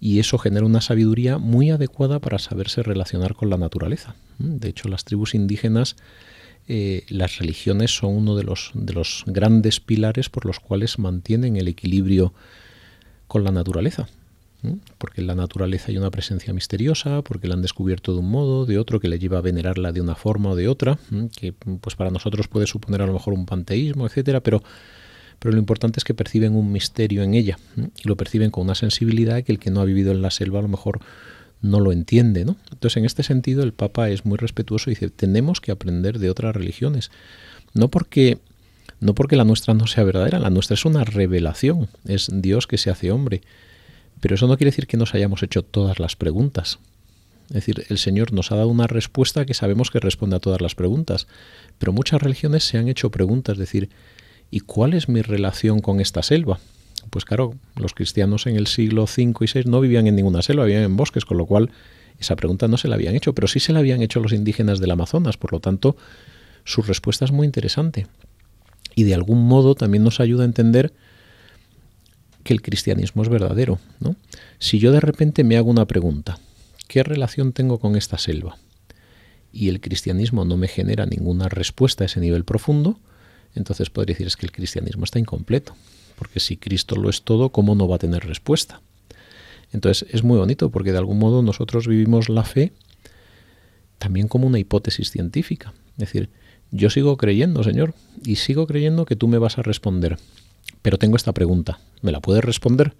Y 0.00 0.18
eso 0.18 0.38
genera 0.38 0.64
una 0.64 0.80
sabiduría 0.80 1.36
muy 1.36 1.70
adecuada 1.70 2.20
para 2.20 2.38
saberse 2.38 2.82
relacionar 2.82 3.34
con 3.34 3.50
la 3.50 3.58
naturaleza. 3.58 4.14
De 4.38 4.68
hecho, 4.68 4.88
las 4.88 5.04
tribus 5.04 5.34
indígenas, 5.34 5.96
eh, 6.72 7.04
las 7.08 7.38
religiones 7.38 7.90
son 7.90 8.14
uno 8.14 8.36
de 8.36 8.44
los, 8.44 8.70
de 8.74 8.92
los 8.92 9.24
grandes 9.26 9.80
pilares 9.80 10.28
por 10.28 10.46
los 10.46 10.60
cuales 10.60 11.00
mantienen 11.00 11.56
el 11.56 11.66
equilibrio 11.66 12.32
con 13.26 13.42
la 13.42 13.50
naturaleza. 13.50 14.08
Porque 14.98 15.20
en 15.20 15.26
la 15.26 15.34
naturaleza 15.34 15.86
hay 15.88 15.96
una 15.96 16.12
presencia 16.12 16.52
misteriosa, 16.52 17.22
porque 17.22 17.48
la 17.48 17.54
han 17.54 17.62
descubierto 17.62 18.12
de 18.12 18.20
un 18.20 18.30
modo, 18.30 18.66
de 18.66 18.78
otro, 18.78 19.00
que 19.00 19.08
le 19.08 19.18
lleva 19.18 19.38
a 19.38 19.40
venerarla 19.40 19.90
de 19.90 20.00
una 20.00 20.14
forma 20.14 20.50
o 20.50 20.54
de 20.54 20.68
otra, 20.68 20.98
que 21.34 21.52
pues 21.52 21.96
para 21.96 22.10
nosotros 22.10 22.46
puede 22.46 22.68
suponer 22.68 23.02
a 23.02 23.06
lo 23.06 23.14
mejor 23.14 23.34
un 23.34 23.46
panteísmo, 23.46 24.06
etcétera, 24.06 24.40
pero 24.40 24.62
pero 25.40 25.52
lo 25.52 25.58
importante 25.58 25.98
es 25.98 26.04
que 26.04 26.12
perciben 26.12 26.54
un 26.54 26.70
misterio 26.70 27.22
en 27.22 27.32
ella 27.32 27.58
y 27.76 28.06
lo 28.06 28.16
perciben 28.16 28.50
con 28.50 28.62
una 28.64 28.74
sensibilidad 28.74 29.42
que 29.42 29.50
el 29.50 29.58
que 29.58 29.70
no 29.70 29.80
ha 29.80 29.86
vivido 29.86 30.12
en 30.12 30.20
la 30.20 30.30
selva 30.30 30.58
a 30.58 30.62
lo 30.62 30.68
mejor 30.68 31.00
no 31.62 31.80
lo 31.80 31.92
entiende, 31.92 32.44
¿no? 32.44 32.56
Entonces, 32.70 32.96
en 32.96 33.04
este 33.04 33.22
sentido, 33.22 33.62
el 33.62 33.72
Papa 33.72 34.10
es 34.10 34.24
muy 34.24 34.38
respetuoso 34.38 34.90
y 34.90 34.94
dice, 34.94 35.10
tenemos 35.10 35.60
que 35.60 35.72
aprender 35.72 36.18
de 36.18 36.30
otras 36.30 36.54
religiones. 36.54 37.10
No 37.74 37.88
porque, 37.88 38.38
no 39.00 39.14
porque 39.14 39.36
la 39.36 39.44
nuestra 39.44 39.74
no 39.74 39.86
sea 39.86 40.04
verdadera, 40.04 40.38
la 40.38 40.50
nuestra 40.50 40.74
es 40.74 40.84
una 40.84 41.04
revelación, 41.04 41.88
es 42.06 42.30
Dios 42.32 42.66
que 42.66 42.78
se 42.78 42.90
hace 42.90 43.10
hombre. 43.10 43.42
Pero 44.20 44.34
eso 44.34 44.46
no 44.46 44.56
quiere 44.56 44.70
decir 44.70 44.86
que 44.86 44.96
nos 44.96 45.14
hayamos 45.14 45.42
hecho 45.42 45.62
todas 45.62 45.98
las 45.98 46.16
preguntas. 46.16 46.78
Es 47.48 47.54
decir, 47.54 47.84
el 47.88 47.98
Señor 47.98 48.32
nos 48.32 48.52
ha 48.52 48.56
dado 48.56 48.68
una 48.68 48.86
respuesta 48.86 49.44
que 49.44 49.54
sabemos 49.54 49.90
que 49.90 49.98
responde 49.98 50.36
a 50.36 50.40
todas 50.40 50.60
las 50.60 50.74
preguntas. 50.74 51.26
Pero 51.78 51.92
muchas 51.92 52.22
religiones 52.22 52.64
se 52.64 52.78
han 52.78 52.88
hecho 52.88 53.10
preguntas, 53.10 53.54
es 53.54 53.58
decir, 53.58 53.90
¿Y 54.50 54.60
cuál 54.60 54.94
es 54.94 55.08
mi 55.08 55.22
relación 55.22 55.80
con 55.80 56.00
esta 56.00 56.22
selva? 56.22 56.58
Pues 57.08 57.24
claro, 57.24 57.54
los 57.76 57.94
cristianos 57.94 58.46
en 58.46 58.56
el 58.56 58.66
siglo 58.66 59.04
V 59.04 59.22
y 59.22 59.46
VI 59.52 59.70
no 59.70 59.80
vivían 59.80 60.06
en 60.06 60.16
ninguna 60.16 60.42
selva, 60.42 60.64
vivían 60.64 60.84
en 60.84 60.96
bosques, 60.96 61.24
con 61.24 61.38
lo 61.38 61.46
cual 61.46 61.70
esa 62.18 62.36
pregunta 62.36 62.68
no 62.68 62.76
se 62.76 62.88
la 62.88 62.96
habían 62.96 63.14
hecho, 63.14 63.34
pero 63.34 63.48
sí 63.48 63.60
se 63.60 63.72
la 63.72 63.78
habían 63.78 64.02
hecho 64.02 64.20
los 64.20 64.32
indígenas 64.32 64.78
del 64.78 64.90
Amazonas, 64.90 65.38
por 65.38 65.52
lo 65.52 65.60
tanto, 65.60 65.96
su 66.64 66.82
respuesta 66.82 67.24
es 67.24 67.32
muy 67.32 67.46
interesante. 67.46 68.06
Y 68.94 69.04
de 69.04 69.14
algún 69.14 69.46
modo 69.46 69.74
también 69.74 70.04
nos 70.04 70.20
ayuda 70.20 70.42
a 70.42 70.46
entender 70.46 70.92
que 72.44 72.52
el 72.52 72.62
cristianismo 72.62 73.22
es 73.22 73.28
verdadero. 73.28 73.78
¿no? 74.00 74.16
Si 74.58 74.78
yo 74.78 74.92
de 74.92 75.00
repente 75.00 75.44
me 75.44 75.56
hago 75.56 75.70
una 75.70 75.86
pregunta, 75.86 76.38
¿qué 76.88 77.02
relación 77.02 77.52
tengo 77.52 77.78
con 77.78 77.96
esta 77.96 78.18
selva? 78.18 78.58
Y 79.52 79.68
el 79.68 79.80
cristianismo 79.80 80.44
no 80.44 80.56
me 80.56 80.68
genera 80.68 81.06
ninguna 81.06 81.48
respuesta 81.48 82.04
a 82.04 82.06
ese 82.06 82.20
nivel 82.20 82.44
profundo, 82.44 82.98
entonces 83.54 83.90
podría 83.90 84.14
decir 84.14 84.26
es 84.26 84.36
que 84.36 84.46
el 84.46 84.52
cristianismo 84.52 85.04
está 85.04 85.18
incompleto, 85.18 85.74
porque 86.20 86.38
si 86.38 86.58
Cristo 86.58 86.96
lo 86.96 87.08
es 87.08 87.22
todo, 87.22 87.48
¿cómo 87.48 87.74
no 87.74 87.88
va 87.88 87.96
a 87.96 87.98
tener 87.98 88.26
respuesta? 88.26 88.82
Entonces 89.72 90.06
es 90.12 90.22
muy 90.22 90.36
bonito 90.36 90.68
porque 90.68 90.92
de 90.92 90.98
algún 90.98 91.18
modo 91.18 91.40
nosotros 91.40 91.88
vivimos 91.88 92.28
la 92.28 92.44
fe 92.44 92.74
también 93.96 94.28
como 94.28 94.46
una 94.46 94.58
hipótesis 94.58 95.10
científica. 95.10 95.72
Es 95.92 96.00
decir, 96.00 96.28
yo 96.72 96.90
sigo 96.90 97.16
creyendo, 97.16 97.64
Señor, 97.64 97.94
y 98.22 98.36
sigo 98.36 98.66
creyendo 98.66 99.06
que 99.06 99.16
tú 99.16 99.28
me 99.28 99.38
vas 99.38 99.56
a 99.56 99.62
responder. 99.62 100.18
Pero 100.82 100.98
tengo 100.98 101.16
esta 101.16 101.32
pregunta, 101.32 101.80
¿me 102.02 102.12
la 102.12 102.20
puedes 102.20 102.44
responder? 102.44 102.92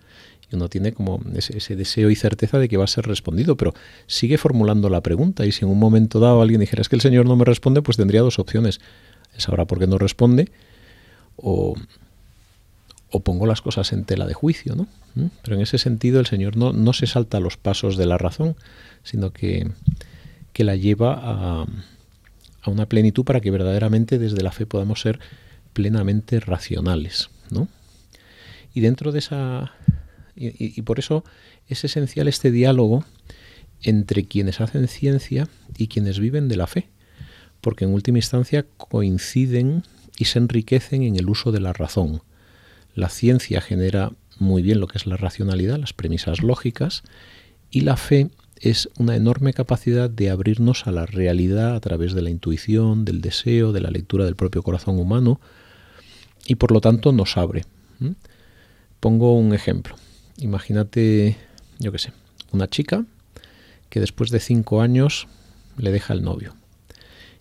Y 0.50 0.56
uno 0.56 0.70
tiene 0.70 0.92
como 0.92 1.20
ese, 1.34 1.58
ese, 1.58 1.76
deseo 1.76 2.08
y 2.08 2.16
certeza 2.16 2.58
de 2.58 2.70
que 2.70 2.78
va 2.78 2.84
a 2.84 2.86
ser 2.86 3.06
respondido, 3.06 3.58
pero 3.58 3.74
sigue 4.06 4.38
formulando 4.38 4.88
la 4.88 5.02
pregunta. 5.02 5.44
Y 5.44 5.52
si 5.52 5.66
en 5.66 5.70
un 5.70 5.78
momento 5.78 6.20
dado 6.20 6.40
alguien 6.40 6.60
dijera 6.60 6.80
es 6.80 6.88
que 6.88 6.96
el 6.96 7.02
Señor 7.02 7.26
no 7.26 7.36
me 7.36 7.44
responde, 7.44 7.82
pues 7.82 7.98
tendría 7.98 8.22
dos 8.22 8.38
opciones 8.38 8.80
sabrá 9.36 9.66
por 9.66 9.78
qué 9.78 9.86
no 9.86 9.98
responde, 9.98 10.50
o, 11.36 11.74
pongo 13.18 13.46
las 13.46 13.60
cosas 13.60 13.92
en 13.92 14.04
tela 14.04 14.26
de 14.26 14.34
juicio, 14.34 14.76
¿no? 14.76 14.86
¿Mm? 15.16 15.26
Pero 15.42 15.56
en 15.56 15.62
ese 15.62 15.78
sentido 15.78 16.20
el 16.20 16.26
Señor 16.26 16.56
no, 16.56 16.72
no 16.72 16.92
se 16.92 17.08
salta 17.08 17.40
los 17.40 17.56
pasos 17.56 17.96
de 17.96 18.06
la 18.06 18.16
razón, 18.16 18.54
sino 19.02 19.32
que, 19.32 19.68
que 20.52 20.62
la 20.62 20.76
lleva 20.76 21.14
a, 21.14 21.66
a, 22.62 22.70
una 22.70 22.86
plenitud 22.86 23.24
para 23.24 23.40
que 23.40 23.50
verdaderamente 23.50 24.20
desde 24.20 24.42
la 24.42 24.52
fe 24.52 24.66
podamos 24.66 25.00
ser 25.00 25.18
plenamente 25.72 26.38
racionales, 26.38 27.30
¿no? 27.50 27.66
Y 28.72 28.80
dentro 28.80 29.10
de 29.10 29.18
esa... 29.18 29.72
Y, 30.36 30.78
y 30.78 30.82
por 30.82 31.00
eso 31.00 31.24
es 31.66 31.82
esencial 31.84 32.28
este 32.28 32.52
diálogo 32.52 33.04
entre 33.82 34.24
quienes 34.24 34.60
hacen 34.60 34.86
ciencia 34.86 35.48
y 35.76 35.88
quienes 35.88 36.20
viven 36.20 36.46
de 36.46 36.56
la 36.56 36.68
fe 36.68 36.88
porque 37.60 37.84
en 37.84 37.92
última 37.92 38.18
instancia 38.18 38.66
coinciden 38.76 39.84
y 40.18 40.26
se 40.26 40.38
enriquecen 40.38 41.02
en 41.02 41.16
el 41.16 41.28
uso 41.28 41.52
de 41.52 41.60
la 41.60 41.72
razón. 41.72 42.22
La 42.94 43.08
ciencia 43.08 43.60
genera 43.60 44.12
muy 44.38 44.62
bien 44.62 44.80
lo 44.80 44.86
que 44.86 44.98
es 44.98 45.06
la 45.06 45.16
racionalidad, 45.16 45.78
las 45.78 45.92
premisas 45.92 46.42
lógicas, 46.42 47.02
y 47.70 47.82
la 47.82 47.96
fe 47.96 48.30
es 48.60 48.88
una 48.98 49.16
enorme 49.16 49.52
capacidad 49.52 50.10
de 50.10 50.30
abrirnos 50.30 50.86
a 50.86 50.92
la 50.92 51.06
realidad 51.06 51.74
a 51.74 51.80
través 51.80 52.12
de 52.12 52.22
la 52.22 52.30
intuición, 52.30 53.04
del 53.04 53.20
deseo, 53.20 53.72
de 53.72 53.80
la 53.80 53.90
lectura 53.90 54.24
del 54.24 54.36
propio 54.36 54.62
corazón 54.62 54.98
humano, 54.98 55.40
y 56.46 56.56
por 56.56 56.72
lo 56.72 56.80
tanto 56.80 57.12
nos 57.12 57.36
abre. 57.36 57.64
Pongo 58.98 59.36
un 59.36 59.54
ejemplo. 59.54 59.94
Imagínate, 60.38 61.36
yo 61.78 61.92
qué 61.92 61.98
sé, 61.98 62.12
una 62.52 62.68
chica 62.68 63.04
que 63.88 64.00
después 64.00 64.30
de 64.30 64.40
cinco 64.40 64.80
años 64.80 65.26
le 65.76 65.90
deja 65.90 66.12
el 66.12 66.22
novio. 66.22 66.54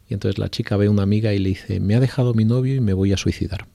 Y 0.10 0.14
entonces 0.14 0.40
la 0.40 0.50
chica 0.50 0.78
ve 0.78 0.88
a 0.88 0.92
una 0.92 1.04
amiga 1.04 1.34
y 1.34 1.40
le 1.40 1.50
dice, 1.50 1.80
me 1.80 1.96
ha 1.96 2.00
dejado 2.00 2.34
mi 2.34 2.46
novio 2.46 2.76
y 2.76 2.82
me 2.82 2.94
voy 2.94 3.14
a 3.14 3.18
suicidar. 3.18 3.68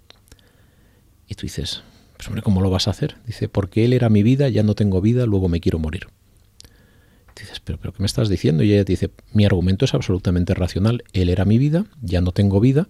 Y 1.35 1.37
tú 1.37 1.43
dices, 1.43 1.83
pues 2.17 2.29
hombre, 2.29 2.43
¿cómo 2.43 2.61
lo 2.61 2.71
vas 2.71 2.87
a 2.87 2.93
hacer? 2.93 3.17
Dice, 3.27 3.49
porque 3.49 3.85
él 3.85 3.93
era 3.93 4.09
mi 4.09 4.23
vida, 4.23 4.49
ya 4.51 4.63
no 4.63 4.77
tengo 4.77 5.01
vida, 5.01 5.27
luego 5.27 5.49
me 5.49 5.59
quiero 5.59 5.81
morir. 5.81 6.07
dices, 7.37 7.59
¿pero, 7.59 7.77
pero 7.77 7.93
qué 7.93 7.99
me 7.99 8.07
estás 8.07 8.29
diciendo? 8.29 8.63
Y 8.63 8.73
ella 8.73 8.85
te 8.85 8.93
dice, 8.93 9.11
mi 9.33 9.45
argumento 9.45 9.85
es 9.85 9.95
absolutamente 9.95 10.55
racional. 10.55 11.03
Él 11.13 11.29
era 11.29 11.45
mi 11.45 11.59
vida, 11.59 11.87
ya 12.03 12.21
no 12.21 12.31
tengo 12.31 12.61
vida, 12.61 12.87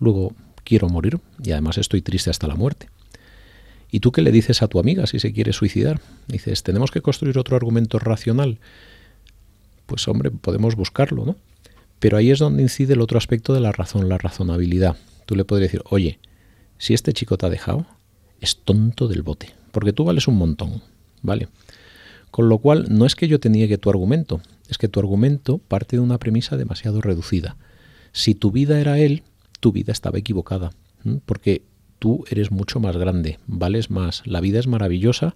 luego 0.00 0.32
quiero 0.64 0.88
morir 0.88 1.20
y 1.40 1.52
además 1.52 1.78
estoy 1.78 2.02
triste 2.02 2.30
hasta 2.30 2.48
la 2.48 2.56
muerte. 2.56 2.88
¿Y 3.92 4.00
tú 4.00 4.10
qué 4.10 4.22
le 4.22 4.32
dices 4.32 4.60
a 4.60 4.66
tu 4.66 4.80
amiga 4.80 5.06
si 5.06 5.20
se 5.20 5.32
quiere 5.32 5.52
suicidar? 5.52 6.00
Dices, 6.26 6.64
tenemos 6.64 6.90
que 6.90 7.00
construir 7.00 7.38
otro 7.38 7.54
argumento 7.54 8.00
racional. 8.00 8.58
Pues 9.86 10.08
hombre, 10.08 10.32
podemos 10.32 10.74
buscarlo, 10.74 11.24
¿no? 11.24 11.36
Pero 12.00 12.16
ahí 12.16 12.32
es 12.32 12.40
donde 12.40 12.60
incide 12.60 12.94
el 12.94 13.00
otro 13.00 13.18
aspecto 13.18 13.54
de 13.54 13.60
la 13.60 13.70
razón, 13.70 14.08
la 14.08 14.18
razonabilidad. 14.18 14.96
Tú 15.26 15.36
le 15.36 15.44
podrías 15.44 15.70
decir, 15.70 15.84
oye, 15.88 16.18
si 16.78 16.94
este 16.94 17.12
chico 17.12 17.36
te 17.36 17.46
ha 17.46 17.50
dejado, 17.50 17.86
es 18.40 18.56
tonto 18.56 19.08
del 19.08 19.22
bote, 19.22 19.54
porque 19.72 19.92
tú 19.92 20.04
vales 20.04 20.28
un 20.28 20.36
montón, 20.36 20.82
¿vale? 21.22 21.48
Con 22.30 22.48
lo 22.48 22.58
cual, 22.58 22.86
no 22.88 23.06
es 23.06 23.14
que 23.14 23.28
yo 23.28 23.40
te 23.40 23.50
niegue 23.50 23.78
tu 23.78 23.90
argumento, 23.90 24.40
es 24.68 24.78
que 24.78 24.88
tu 24.88 25.00
argumento 25.00 25.58
parte 25.58 25.96
de 25.96 26.02
una 26.02 26.18
premisa 26.18 26.56
demasiado 26.56 27.00
reducida. 27.00 27.56
Si 28.12 28.34
tu 28.34 28.50
vida 28.50 28.80
era 28.80 28.98
él, 28.98 29.22
tu 29.60 29.72
vida 29.72 29.92
estaba 29.92 30.18
equivocada, 30.18 30.70
porque 31.26 31.62
tú 31.98 32.24
eres 32.30 32.50
mucho 32.50 32.80
más 32.80 32.96
grande, 32.96 33.38
vales 33.46 33.90
más, 33.90 34.22
la 34.26 34.40
vida 34.40 34.60
es 34.60 34.66
maravillosa 34.66 35.34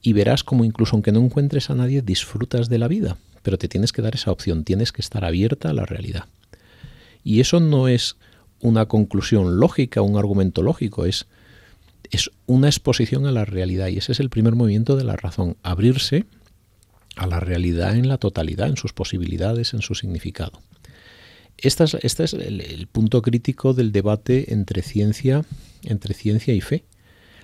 y 0.00 0.12
verás 0.12 0.44
como 0.44 0.64
incluso 0.64 0.96
aunque 0.96 1.12
no 1.12 1.20
encuentres 1.20 1.70
a 1.70 1.74
nadie, 1.74 2.02
disfrutas 2.02 2.68
de 2.68 2.78
la 2.78 2.88
vida 2.88 3.16
pero 3.42 3.58
te 3.58 3.68
tienes 3.68 3.92
que 3.92 4.02
dar 4.02 4.14
esa 4.14 4.30
opción, 4.30 4.64
tienes 4.64 4.92
que 4.92 5.02
estar 5.02 5.24
abierta 5.24 5.70
a 5.70 5.74
la 5.74 5.84
realidad. 5.84 6.24
Y 7.24 7.40
eso 7.40 7.60
no 7.60 7.88
es 7.88 8.16
una 8.62 8.86
conclusión 8.86 9.60
lógica, 9.60 10.00
un 10.00 10.16
argumento 10.16 10.62
lógico, 10.62 11.04
es, 11.04 11.26
es 12.10 12.30
una 12.46 12.68
exposición 12.68 13.26
a 13.26 13.32
la 13.32 13.44
realidad 13.44 13.88
y 13.88 13.98
ese 13.98 14.12
es 14.12 14.20
el 14.20 14.30
primer 14.30 14.54
movimiento 14.54 14.96
de 14.96 15.04
la 15.04 15.16
razón, 15.16 15.56
abrirse 15.62 16.24
a 17.16 17.26
la 17.26 17.40
realidad 17.40 17.96
en 17.96 18.08
la 18.08 18.16
totalidad, 18.16 18.68
en 18.68 18.76
sus 18.76 18.94
posibilidades, 18.94 19.74
en 19.74 19.82
su 19.82 19.94
significado. 19.94 20.62
Este 21.58 21.84
es, 21.84 21.94
es 21.94 22.32
el, 22.32 22.88
punto 22.90 23.20
crítico 23.20 23.74
del 23.74 23.92
debate 23.92 24.52
entre 24.54 24.82
ciencia 24.82 25.44
entre 25.84 26.14
ciencia 26.14 26.54
y 26.54 26.60
fe. 26.60 26.84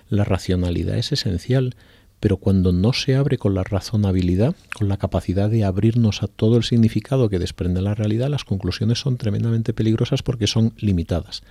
La 0.09 0.23
racionalidad 0.23 0.97
es 0.97 1.11
esencial, 1.11 1.75
pero 2.19 2.37
cuando 2.37 2.71
no 2.71 2.93
se 2.93 3.15
abre 3.15 3.37
con 3.37 3.53
la 3.53 3.63
razonabilidad, 3.63 4.55
con 4.75 4.89
la 4.89 4.97
capacidad 4.97 5.49
de 5.49 5.63
abrirnos 5.63 6.21
a 6.21 6.27
todo 6.27 6.57
el 6.57 6.63
significado 6.63 7.29
que 7.29 7.39
desprende 7.39 7.81
la 7.81 7.95
realidad, 7.95 8.29
las 8.29 8.43
conclusiones 8.43 8.99
son 8.99 9.17
tremendamente 9.17 9.73
peligrosas 9.73 10.21
porque 10.21 10.47
son 10.47 10.73
limitadas. 10.77 11.43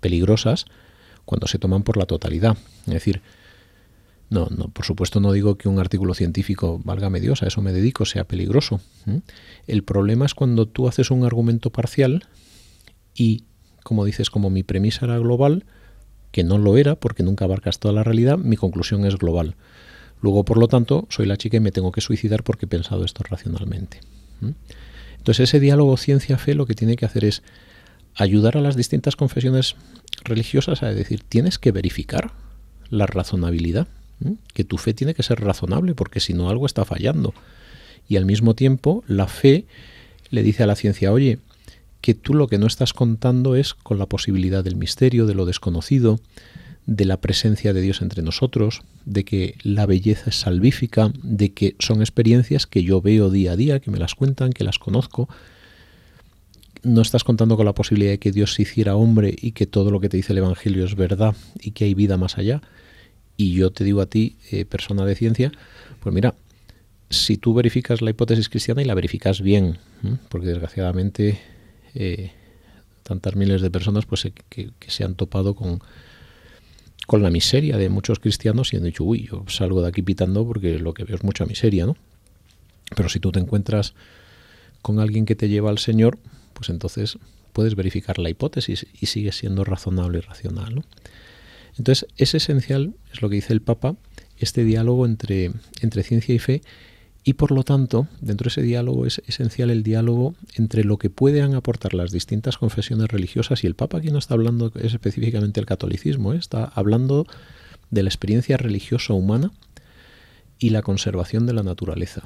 Peligrosas 0.00 0.66
cuando 1.24 1.46
se 1.46 1.58
toman 1.58 1.82
por 1.82 1.96
la 1.96 2.06
totalidad. 2.06 2.56
Es 2.86 2.94
decir, 2.94 3.22
no, 4.28 4.48
no, 4.50 4.68
por 4.68 4.84
supuesto 4.84 5.20
no 5.20 5.32
digo 5.32 5.56
que 5.56 5.68
un 5.68 5.78
artículo 5.78 6.12
científico, 6.12 6.80
valga 6.84 7.08
Dios, 7.10 7.42
a 7.42 7.46
eso 7.46 7.62
me 7.62 7.72
dedico, 7.72 8.04
sea 8.04 8.24
peligroso. 8.24 8.80
El 9.66 9.84
problema 9.84 10.26
es 10.26 10.34
cuando 10.34 10.66
tú 10.66 10.88
haces 10.88 11.10
un 11.10 11.24
argumento 11.24 11.70
parcial 11.70 12.24
y, 13.14 13.44
como 13.82 14.04
dices, 14.04 14.28
como 14.30 14.50
mi 14.50 14.62
premisa 14.62 15.06
era 15.06 15.18
global, 15.18 15.64
que 16.30 16.44
no 16.44 16.58
lo 16.58 16.76
era 16.76 16.96
porque 16.96 17.22
nunca 17.22 17.44
abarcas 17.44 17.78
toda 17.78 17.94
la 17.94 18.02
realidad, 18.02 18.36
mi 18.36 18.56
conclusión 18.56 19.06
es 19.06 19.16
global. 19.16 19.54
Luego, 20.24 20.42
por 20.42 20.56
lo 20.56 20.68
tanto, 20.68 21.06
soy 21.10 21.26
la 21.26 21.36
chica 21.36 21.58
y 21.58 21.60
me 21.60 21.70
tengo 21.70 21.92
que 21.92 22.00
suicidar 22.00 22.44
porque 22.44 22.64
he 22.64 22.66
pensado 22.66 23.04
esto 23.04 23.22
racionalmente. 23.28 24.00
Entonces, 25.18 25.50
ese 25.50 25.60
diálogo 25.60 25.98
ciencia-fe 25.98 26.54
lo 26.54 26.64
que 26.64 26.72
tiene 26.72 26.96
que 26.96 27.04
hacer 27.04 27.26
es 27.26 27.42
ayudar 28.14 28.56
a 28.56 28.62
las 28.62 28.74
distintas 28.74 29.16
confesiones 29.16 29.76
religiosas 30.24 30.82
a 30.82 30.94
decir, 30.94 31.22
tienes 31.28 31.58
que 31.58 31.72
verificar 31.72 32.30
la 32.88 33.04
razonabilidad, 33.04 33.86
que 34.54 34.64
tu 34.64 34.78
fe 34.78 34.94
tiene 34.94 35.12
que 35.12 35.22
ser 35.22 35.42
razonable 35.42 35.94
porque 35.94 36.20
si 36.20 36.32
no 36.32 36.48
algo 36.48 36.64
está 36.64 36.86
fallando. 36.86 37.34
Y 38.08 38.16
al 38.16 38.24
mismo 38.24 38.54
tiempo, 38.54 39.04
la 39.06 39.26
fe 39.26 39.66
le 40.30 40.42
dice 40.42 40.62
a 40.62 40.66
la 40.66 40.74
ciencia, 40.74 41.12
oye, 41.12 41.38
que 42.00 42.14
tú 42.14 42.32
lo 42.32 42.48
que 42.48 42.56
no 42.56 42.66
estás 42.66 42.94
contando 42.94 43.56
es 43.56 43.74
con 43.74 43.98
la 43.98 44.06
posibilidad 44.06 44.64
del 44.64 44.76
misterio, 44.76 45.26
de 45.26 45.34
lo 45.34 45.44
desconocido, 45.44 46.18
de 46.86 47.04
la 47.06 47.20
presencia 47.20 47.72
de 47.72 47.80
Dios 47.80 48.02
entre 48.02 48.22
nosotros, 48.22 48.82
de 49.04 49.24
que 49.24 49.56
la 49.62 49.86
belleza 49.86 50.30
es 50.30 50.36
salvífica, 50.36 51.12
de 51.22 51.52
que 51.52 51.76
son 51.78 52.00
experiencias 52.00 52.66
que 52.66 52.82
yo 52.82 53.00
veo 53.00 53.30
día 53.30 53.52
a 53.52 53.56
día, 53.56 53.80
que 53.80 53.90
me 53.90 53.98
las 53.98 54.14
cuentan, 54.14 54.52
que 54.52 54.64
las 54.64 54.78
conozco. 54.78 55.28
No 56.82 57.00
estás 57.00 57.24
contando 57.24 57.56
con 57.56 57.64
la 57.64 57.74
posibilidad 57.74 58.12
de 58.12 58.18
que 58.18 58.32
Dios 58.32 58.54
se 58.54 58.62
hiciera 58.62 58.96
hombre 58.96 59.34
y 59.40 59.52
que 59.52 59.66
todo 59.66 59.90
lo 59.90 60.00
que 60.00 60.10
te 60.10 60.18
dice 60.18 60.34
el 60.34 60.38
Evangelio 60.38 60.84
es 60.84 60.94
verdad 60.94 61.34
y 61.58 61.70
que 61.70 61.84
hay 61.86 61.94
vida 61.94 62.18
más 62.18 62.36
allá. 62.36 62.60
Y 63.38 63.54
yo 63.54 63.72
te 63.72 63.84
digo 63.84 64.02
a 64.02 64.06
ti, 64.06 64.36
eh, 64.50 64.66
persona 64.66 65.06
de 65.06 65.14
ciencia, 65.14 65.52
pues 66.00 66.14
mira, 66.14 66.34
si 67.08 67.38
tú 67.38 67.54
verificas 67.54 68.02
la 68.02 68.10
hipótesis 68.10 68.50
cristiana 68.50 68.82
y 68.82 68.84
la 68.84 68.94
verificas 68.94 69.40
bien, 69.40 69.78
porque 70.28 70.48
desgraciadamente 70.48 71.40
eh, 71.94 72.32
tantas 73.02 73.34
miles 73.36 73.62
de 73.62 73.70
personas 73.70 74.04
pues 74.04 74.28
que 74.50 74.72
se 74.86 75.04
han 75.04 75.14
topado 75.14 75.54
con, 75.54 75.80
con 77.06 77.22
la 77.22 77.30
miseria 77.30 77.76
de 77.76 77.88
muchos 77.88 78.18
cristianos 78.18 78.72
y 78.72 78.76
han 78.76 78.84
dicho, 78.84 79.04
uy, 79.04 79.28
yo 79.30 79.44
salgo 79.48 79.82
de 79.82 79.88
aquí 79.88 80.02
pitando 80.02 80.46
porque 80.46 80.78
lo 80.78 80.94
que 80.94 81.04
veo 81.04 81.16
es 81.16 81.24
mucha 81.24 81.44
miseria, 81.44 81.86
¿no? 81.86 81.96
Pero 82.96 83.08
si 83.08 83.20
tú 83.20 83.32
te 83.32 83.40
encuentras 83.40 83.94
con 84.82 85.00
alguien 85.00 85.26
que 85.26 85.34
te 85.34 85.48
lleva 85.48 85.70
al 85.70 85.78
Señor, 85.78 86.18
pues 86.52 86.68
entonces 86.68 87.18
puedes 87.52 87.74
verificar 87.74 88.18
la 88.18 88.30
hipótesis 88.30 88.86
y 89.00 89.06
sigue 89.06 89.32
siendo 89.32 89.64
razonable 89.64 90.18
y 90.18 90.20
racional, 90.22 90.74
¿no? 90.76 90.84
Entonces 91.76 92.06
es 92.16 92.34
esencial, 92.34 92.94
es 93.12 93.20
lo 93.20 93.28
que 93.28 93.36
dice 93.36 93.52
el 93.52 93.60
Papa, 93.60 93.96
este 94.38 94.64
diálogo 94.64 95.06
entre, 95.06 95.52
entre 95.80 96.02
ciencia 96.02 96.34
y 96.34 96.38
fe 96.38 96.62
y 97.24 97.34
por 97.34 97.52
lo 97.52 97.64
tanto, 97.64 98.06
dentro 98.20 98.44
de 98.44 98.48
ese 98.50 98.62
diálogo 98.62 99.06
es 99.06 99.22
esencial 99.26 99.70
el 99.70 99.82
diálogo 99.82 100.34
entre 100.56 100.84
lo 100.84 100.98
que 100.98 101.08
puedan 101.08 101.54
aportar 101.54 101.94
las 101.94 102.12
distintas 102.12 102.58
confesiones 102.58 103.08
religiosas 103.08 103.64
y 103.64 103.66
el 103.66 103.74
Papa 103.74 103.98
aquí 103.98 104.10
no 104.10 104.18
está 104.18 104.34
hablando 104.34 104.70
es 104.74 104.92
específicamente 104.92 105.58
el 105.58 105.64
catolicismo, 105.64 106.34
¿eh? 106.34 106.36
está 106.36 106.64
hablando 106.64 107.26
de 107.90 108.02
la 108.02 108.10
experiencia 108.10 108.58
religiosa 108.58 109.14
humana 109.14 109.52
y 110.58 110.70
la 110.70 110.82
conservación 110.82 111.46
de 111.46 111.54
la 111.54 111.62
naturaleza. 111.62 112.22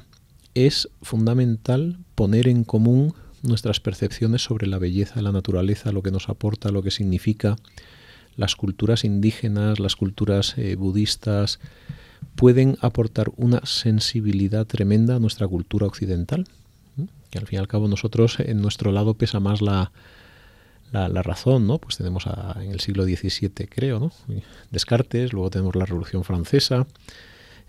Es 0.54 0.88
fundamental 1.00 1.98
poner 2.16 2.48
en 2.48 2.64
común 2.64 3.14
nuestras 3.44 3.78
percepciones 3.78 4.42
sobre 4.42 4.66
la 4.66 4.78
belleza 4.78 5.14
de 5.14 5.22
la 5.22 5.30
naturaleza, 5.30 5.92
lo 5.92 6.02
que 6.02 6.10
nos 6.10 6.28
aporta, 6.28 6.72
lo 6.72 6.82
que 6.82 6.90
significa, 6.90 7.56
las 8.36 8.56
culturas 8.56 9.04
indígenas, 9.04 9.78
las 9.78 9.94
culturas 9.94 10.58
eh, 10.58 10.74
budistas, 10.74 11.60
pueden 12.34 12.78
aportar 12.80 13.30
una 13.36 13.60
sensibilidad 13.64 14.66
tremenda 14.66 15.16
a 15.16 15.18
nuestra 15.18 15.48
cultura 15.48 15.86
occidental, 15.86 16.46
que 17.30 17.38
al 17.38 17.46
fin 17.46 17.56
y 17.56 17.60
al 17.60 17.68
cabo 17.68 17.88
nosotros 17.88 18.40
en 18.40 18.60
nuestro 18.62 18.92
lado 18.92 19.14
pesa 19.14 19.40
más 19.40 19.60
la, 19.60 19.92
la, 20.92 21.22
razón, 21.22 21.66
¿no? 21.66 21.78
Pues 21.78 21.96
tenemos 21.96 22.24
en 22.56 22.70
el 22.70 22.80
siglo 22.80 23.04
XVII, 23.04 23.50
creo, 23.68 23.98
¿no? 24.00 24.12
Descartes, 24.70 25.32
luego 25.32 25.50
tenemos 25.50 25.76
la 25.76 25.84
Revolución 25.84 26.24
Francesa, 26.24 26.86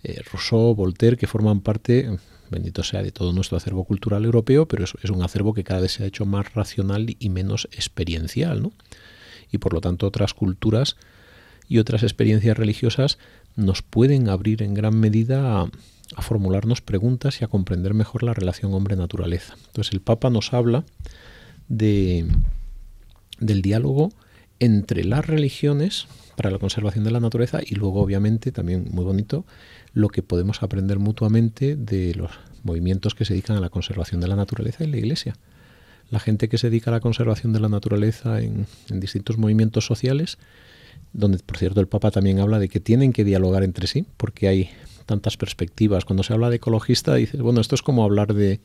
eh, 0.04 0.22
Rousseau, 0.32 0.74
Voltaire, 0.76 1.18
que 1.18 1.28
forman 1.28 1.62
parte, 1.62 2.18
bendito 2.50 2.84
sea, 2.84 3.04
de 3.04 3.12
todo 3.12 3.34
nuestro 3.34 3.58
acervo 3.58 3.84
cultural 3.84 4.24
europeo, 4.24 4.68
pero 4.68 4.86
es, 4.86 4.94
es 5.04 5.10
un 5.10 5.22
acervo 5.24 5.54
que 5.54 5.64
cada 5.64 5.82
vez 5.82 5.94
se 5.94 6.04
ha 6.04 6.08
hecho 6.08 6.26
más 6.26 6.54
racional 6.54 7.16
y 7.20 7.30
menos 7.30 7.68
experiencial, 7.72 8.62
¿no? 8.62 8.72
Y 9.52 9.58
por 9.58 9.74
lo 9.74 9.82
tanto 9.82 10.08
otras 10.08 10.34
culturas 10.34 10.96
y 11.68 11.80
otras 11.80 12.04
experiencias 12.04 12.58
religiosas 12.58 13.18
nos 13.56 13.82
pueden 13.82 14.30
abrir 14.30 14.64
en 14.64 14.74
gran 14.74 15.00
medida 15.00 15.62
a, 15.62 15.70
formularnos 16.22 16.82
preguntas 16.82 17.40
y 17.40 17.46
a 17.46 17.48
comprender 17.48 17.94
mejor 17.94 18.24
la 18.24 18.34
relación 18.34 18.74
hombre-naturaleza. 18.74 19.56
Entonces 19.68 19.94
el 19.94 20.02
Papa 20.02 20.30
nos 20.30 20.54
habla 20.54 20.84
de, 21.68 22.26
del 23.40 23.62
diálogo 23.62 24.12
entre 24.60 25.04
las 25.04 25.26
religiones 25.26 26.08
para 26.36 26.50
la 26.50 26.58
conservación 26.58 27.04
de 27.04 27.12
la 27.12 27.20
naturaleza 27.20 27.60
y 27.66 27.76
luego 27.76 28.02
obviamente 28.02 28.52
también 28.52 28.88
muy 28.92 29.06
bonito 29.06 29.46
lo 29.94 30.10
que 30.10 30.24
podemos 30.24 30.64
aprender 30.64 31.00
mutuamente 31.00 31.76
de 31.76 32.16
los 32.16 32.32
movimientos 32.64 33.14
que 33.14 33.24
se 33.24 33.34
dedican 33.34 33.58
a 33.58 33.62
la 33.62 33.70
conservación 33.70 34.20
de 34.20 34.28
la 34.28 34.36
naturaleza 34.36 34.84
en 34.84 34.92
la 34.92 34.98
Iglesia. 34.98 35.36
La 36.10 36.20
gente 36.20 36.50
que 36.50 36.58
se 36.58 36.70
dedica 36.70 36.90
a 36.90 36.94
la 36.94 37.02
conservación 37.02 37.54
de 37.54 37.60
la 37.60 37.70
naturaleza 37.70 38.42
en 38.42 38.66
distintos 38.90 39.38
movimientos 39.38 39.86
sociales 39.86 40.40
donde 41.14 41.40
por 41.40 41.58
cierto 41.58 41.82
el 41.82 41.88
Papa 41.88 42.12
también 42.12 42.40
habla 42.40 42.60
de 42.60 42.70
que 42.70 42.80
tienen 42.80 43.14
que 43.14 43.24
dialogar 43.24 43.64
entre 43.64 43.88
sí, 43.88 44.06
porque 44.18 44.48
hay 44.48 44.70
tantas 45.06 45.38
perspectivas. 45.38 46.06
Cuando 46.06 46.24
se 46.24 46.34
habla 46.34 46.50
de 46.50 46.58
ecologista, 46.58 47.16
dices, 47.16 47.42
bueno, 47.42 47.62
esto 47.62 47.76
es 47.76 47.82
como 47.82 48.04
hablar 48.04 48.34
de... 48.34 48.60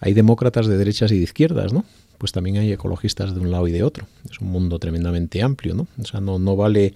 Hay 0.00 0.14
demócratas 0.14 0.66
de 0.66 0.78
derechas 0.78 1.12
y 1.12 1.18
de 1.18 1.24
izquierdas, 1.24 1.74
¿no? 1.74 1.84
Pues 2.16 2.32
también 2.32 2.56
hay 2.56 2.72
ecologistas 2.72 3.34
de 3.34 3.40
un 3.40 3.50
lado 3.50 3.68
y 3.68 3.72
de 3.72 3.82
otro. 3.82 4.06
Es 4.30 4.40
un 4.40 4.48
mundo 4.48 4.78
tremendamente 4.78 5.42
amplio, 5.42 5.74
¿no? 5.74 5.86
O 6.00 6.04
sea, 6.04 6.20
no, 6.20 6.38
no 6.38 6.56
vale... 6.56 6.94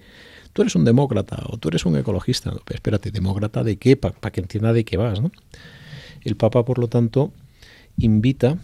Tú 0.53 0.63
eres 0.63 0.75
un 0.75 0.85
demócrata 0.85 1.43
o 1.49 1.57
tú 1.57 1.67
eres 1.67 1.85
un 1.85 1.95
ecologista. 1.97 2.49
No, 2.49 2.61
pero 2.65 2.75
espérate, 2.75 3.11
¿demócrata 3.11 3.63
de 3.63 3.77
qué? 3.77 3.97
Para 3.97 4.31
que 4.31 4.41
entienda 4.41 4.73
de 4.73 4.83
qué 4.83 4.97
vas, 4.97 5.21
¿no? 5.21 5.31
El 6.21 6.35
Papa, 6.35 6.65
por 6.65 6.79
lo 6.79 6.87
tanto, 6.87 7.31
invita... 7.97 8.57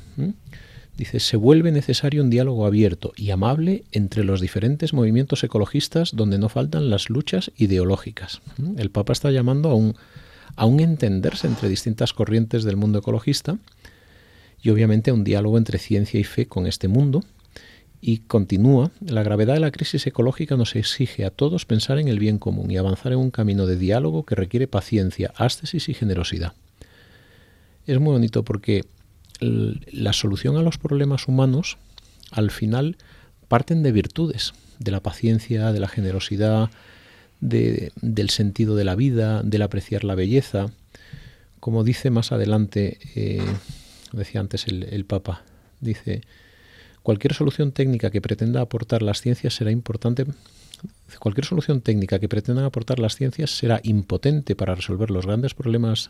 Dice, 1.02 1.20
se 1.20 1.36
vuelve 1.36 1.72
necesario 1.72 2.22
un 2.22 2.30
diálogo 2.30 2.68
abierto 2.68 3.12
y 3.16 3.32
amable 3.32 3.86
entre 3.92 4.24
los 4.24 4.40
diferentes 4.40 4.94
movimientos 4.94 5.44
ecologistas 5.44 6.16
donde 6.16 6.38
no 6.38 6.48
faltan 6.48 6.92
las 6.92 7.10
luchas 7.10 7.52
ideológicas. 7.58 8.44
El 8.78 8.92
Papa 8.92 9.12
está 9.12 9.32
llamando 9.32 9.72
a 9.72 9.74
un, 9.74 9.96
a 10.56 10.68
un 10.68 10.80
entenderse 10.80 11.48
entre 11.48 11.70
distintas 11.70 12.14
corrientes 12.14 12.64
del 12.64 12.78
mundo 12.78 13.00
ecologista 13.00 13.58
y 14.62 14.70
obviamente 14.70 15.10
a 15.10 15.16
un 15.16 15.24
diálogo 15.24 15.58
entre 15.58 15.80
ciencia 15.80 16.20
y 16.20 16.24
fe 16.24 16.46
con 16.46 16.68
este 16.68 16.88
mundo. 16.88 17.24
Y 18.00 18.20
continúa, 18.20 18.92
la 19.00 19.24
gravedad 19.24 19.56
de 19.56 19.60
la 19.60 19.72
crisis 19.72 20.06
ecológica 20.06 20.56
nos 20.56 20.76
exige 20.76 21.26
a 21.26 21.32
todos 21.32 21.66
pensar 21.66 21.98
en 21.98 22.10
el 22.10 22.20
bien 22.20 22.38
común 22.38 22.70
y 22.70 22.78
avanzar 22.78 23.12
en 23.14 23.18
un 23.18 23.32
camino 23.32 23.66
de 23.66 23.76
diálogo 23.76 24.24
que 24.24 24.36
requiere 24.36 24.68
paciencia, 24.68 25.34
ástesis 25.36 25.90
y 25.90 25.96
generosidad. 25.96 26.54
Es 27.88 28.00
muy 28.00 28.12
bonito 28.12 28.44
porque 28.44 28.84
la 29.42 30.14
solución 30.14 30.56
a 30.58 30.62
los 30.62 30.78
problemas 30.78 31.28
humanos 31.28 31.78
al 32.32 32.52
final 32.52 32.98
parten 33.48 33.84
de 33.84 33.92
virtudes, 33.92 34.54
de 34.80 34.92
la 34.92 35.02
paciencia, 35.02 35.74
de 35.74 35.80
la 35.80 35.88
generosidad, 35.88 36.70
del 37.42 38.30
sentido 38.30 38.76
de 38.76 38.84
la 38.84 38.96
vida, 38.96 39.42
del 39.44 39.64
apreciar 39.64 40.04
la 40.04 40.16
belleza. 40.16 40.68
Como 41.60 41.84
dice 41.84 42.10
más 42.12 42.32
adelante, 42.32 43.00
eh, 43.16 43.42
decía 44.14 44.42
antes 44.42 44.68
el, 44.68 45.06
Papa, 45.06 45.44
dice, 45.80 46.22
cualquier 47.04 47.34
solución 47.34 47.72
técnica 47.72 48.12
que 48.12 48.22
pretenda 48.22 48.62
aportar 48.62 49.02
las 49.02 49.22
ciencias 49.22 49.56
será 49.56 49.72
importante 49.72 50.26
cualquier 51.20 51.46
solución 51.46 51.82
técnica 51.82 52.20
que 52.20 52.30
pretenda 52.30 52.66
aportar 52.66 53.00
las 53.00 53.16
ciencias 53.16 53.52
será 53.52 53.80
impotente 53.84 54.56
para 54.56 54.74
resolver 54.74 55.12
los 55.12 55.26
grandes 55.26 55.54
problemas 55.54 56.10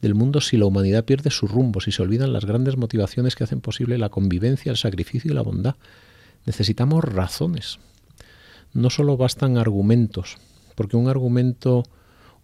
del 0.00 0.14
mundo 0.14 0.40
si 0.40 0.56
la 0.56 0.66
humanidad 0.66 1.04
pierde 1.04 1.30
su 1.30 1.46
rumbo, 1.46 1.80
si 1.80 1.92
se 1.92 2.02
olvidan 2.02 2.32
las 2.32 2.44
grandes 2.44 2.76
motivaciones 2.76 3.36
que 3.36 3.44
hacen 3.44 3.60
posible 3.60 3.98
la 3.98 4.08
convivencia, 4.08 4.70
el 4.70 4.76
sacrificio 4.76 5.30
y 5.30 5.34
la 5.34 5.42
bondad. 5.42 5.76
Necesitamos 6.46 7.04
razones. 7.04 7.78
No 8.72 8.88
solo 8.88 9.16
bastan 9.16 9.58
argumentos, 9.58 10.38
porque 10.74 10.96
un 10.96 11.08
argumento 11.08 11.82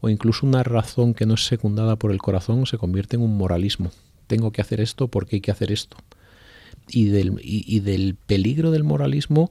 o 0.00 0.08
incluso 0.08 0.46
una 0.46 0.62
razón 0.62 1.14
que 1.14 1.24
no 1.24 1.34
es 1.34 1.46
secundada 1.46 1.96
por 1.96 2.12
el 2.12 2.18
corazón 2.18 2.66
se 2.66 2.78
convierte 2.78 3.16
en 3.16 3.22
un 3.22 3.36
moralismo. 3.36 3.90
Tengo 4.26 4.52
que 4.52 4.60
hacer 4.60 4.80
esto 4.80 5.08
porque 5.08 5.36
hay 5.36 5.40
que 5.40 5.50
hacer 5.50 5.72
esto. 5.72 5.96
Y 6.88 7.06
del, 7.06 7.40
y 7.42 7.80
del 7.80 8.14
peligro 8.14 8.70
del 8.70 8.84
moralismo 8.84 9.50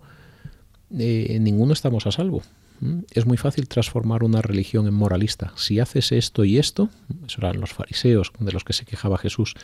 eh, 0.91 1.37
ninguno 1.41 1.73
estamos 1.73 2.05
a 2.07 2.11
salvo. 2.11 2.41
Es 3.11 3.25
muy 3.25 3.37
fácil 3.37 3.67
transformar 3.67 4.23
una 4.23 4.41
religión 4.41 4.87
en 4.87 4.93
moralista. 4.93 5.53
Si 5.55 5.79
haces 5.79 6.11
esto 6.11 6.43
y 6.43 6.57
esto, 6.57 6.89
eso 7.25 7.39
eran 7.39 7.59
los 7.59 7.73
fariseos 7.73 8.31
de 8.39 8.51
los 8.51 8.63
que 8.63 8.73
se 8.73 8.85
quejaba 8.85 9.17
Jesús, 9.17 9.55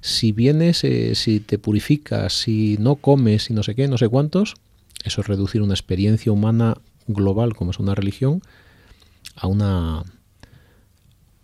si 0.00 0.32
vienes, 0.32 0.84
eh, 0.84 1.14
si 1.14 1.40
te 1.40 1.58
purificas, 1.58 2.32
si 2.32 2.76
no 2.78 2.96
comes, 2.96 3.50
y 3.50 3.54
no 3.54 3.62
sé 3.62 3.74
qué, 3.74 3.88
no 3.88 3.98
sé 3.98 4.08
cuántos, 4.08 4.54
eso 5.04 5.20
es 5.20 5.26
reducir 5.26 5.62
una 5.62 5.74
experiencia 5.74 6.32
humana 6.32 6.76
global 7.06 7.54
como 7.54 7.72
es 7.72 7.78
una 7.78 7.94
religión 7.94 8.42
a 9.34 9.46
una 9.48 10.04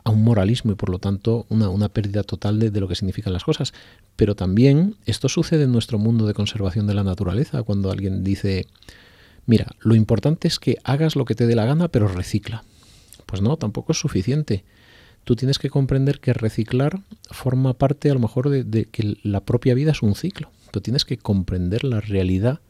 a 0.04 0.10
un 0.10 0.22
moralismo 0.24 0.72
y 0.72 0.74
por 0.74 0.88
lo 0.88 0.98
tanto 0.98 1.44
una, 1.50 1.68
una 1.68 1.90
pérdida 1.90 2.22
total 2.22 2.58
de, 2.58 2.70
de, 2.70 2.80
lo 2.80 2.88
que 2.88 2.94
significan 2.94 3.32
las 3.32 3.44
cosas. 3.44 3.74
Pero 4.16 4.34
también 4.34 4.96
esto 5.04 5.28
sucede 5.28 5.64
en 5.64 5.72
nuestro 5.72 5.98
mundo 5.98 6.26
de 6.26 6.32
conservación 6.32 6.86
de 6.86 6.94
la 6.94 7.04
naturaleza, 7.04 7.62
cuando 7.62 7.90
alguien 7.90 8.24
dice, 8.24 8.66
mira, 9.48 9.66
lo 9.80 9.94
importante 9.94 10.46
es 10.46 10.58
que 10.58 10.76
hagas 10.84 11.16
lo 11.16 11.24
que 11.24 11.34
te 11.34 11.46
dé 11.46 11.56
la 11.56 11.64
gana, 11.64 11.88
pero 11.88 12.06
recicla. 12.06 12.62
Pues 13.26 13.42
no, 13.42 13.56
tampoco 13.56 13.92
es 13.92 13.98
suficiente. 13.98 14.64
Tú 15.24 15.36
tienes 15.36 15.58
que 15.58 15.70
comprender 15.70 16.20
que 16.20 16.32
reciclar 16.32 17.00
forma 17.30 17.74
parte 17.74 18.10
a 18.10 18.14
lo 18.14 18.20
mejor 18.20 18.50
de, 18.50 18.84
que 18.84 19.16
la 19.22 19.40
propia 19.44 19.74
vida 19.74 19.92
es 19.92 20.02
un 20.02 20.14
ciclo. 20.14 20.50
Tú 20.70 20.80
tienes 20.80 21.04
que 21.04 21.18
comprender 21.18 21.82
la 21.82 22.00
realidad 22.00 22.60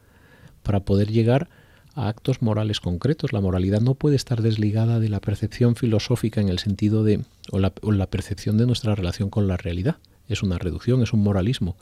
para 0.63 0.79
poder 0.81 1.11
llegar 1.11 1.49
a 1.95 2.07
actos 2.07 2.41
morales 2.41 2.79
concretos. 2.79 3.33
La 3.33 3.41
moralidad 3.41 3.81
no 3.81 3.95
puede 3.95 4.15
estar 4.15 4.41
desligada 4.41 4.99
de 4.99 5.09
la 5.09 5.19
percepción 5.19 5.75
filosófica 5.75 6.39
en 6.39 6.49
el 6.49 6.59
sentido 6.59 7.03
de, 7.03 7.23
o 7.51 7.59
la, 7.59 8.07
percepción 8.07 8.57
de 8.57 8.65
nuestra 8.65 8.95
relación 8.95 9.29
con 9.29 9.47
la 9.47 9.57
realidad. 9.57 9.97
Es 10.27 10.43
una 10.43 10.57
reducción, 10.57 11.01
es 11.01 11.13
un 11.13 11.21
moralismo. 11.21 11.75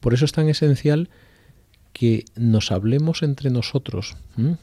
Por 0.00 0.14
eso 0.14 0.24
es 0.24 0.32
tan 0.32 0.48
esencial 0.48 1.08
que 2.00 2.24
nos 2.34 2.72
hablemos 2.72 3.22
entre 3.22 3.50
nosotros, 3.50 4.16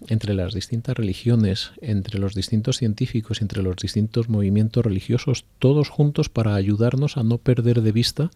entre 0.08 0.34
las 0.34 0.56
distintas 0.56 0.98
religiones, 0.98 1.70
entre 1.82 2.18
los 2.18 2.34
distintos 2.34 2.78
científicos, 2.78 3.44
entre 3.44 3.62
los 3.62 3.76
distintos 3.76 4.28
movimientos 4.28 4.84
religiosos, 4.84 5.46
todos 5.60 5.90
juntos 5.90 6.30
para 6.30 6.56
ayudarnos 6.56 7.16
a 7.16 7.22
no 7.22 7.38
perder 7.38 7.84
de 7.84 7.92
vista 7.92 8.32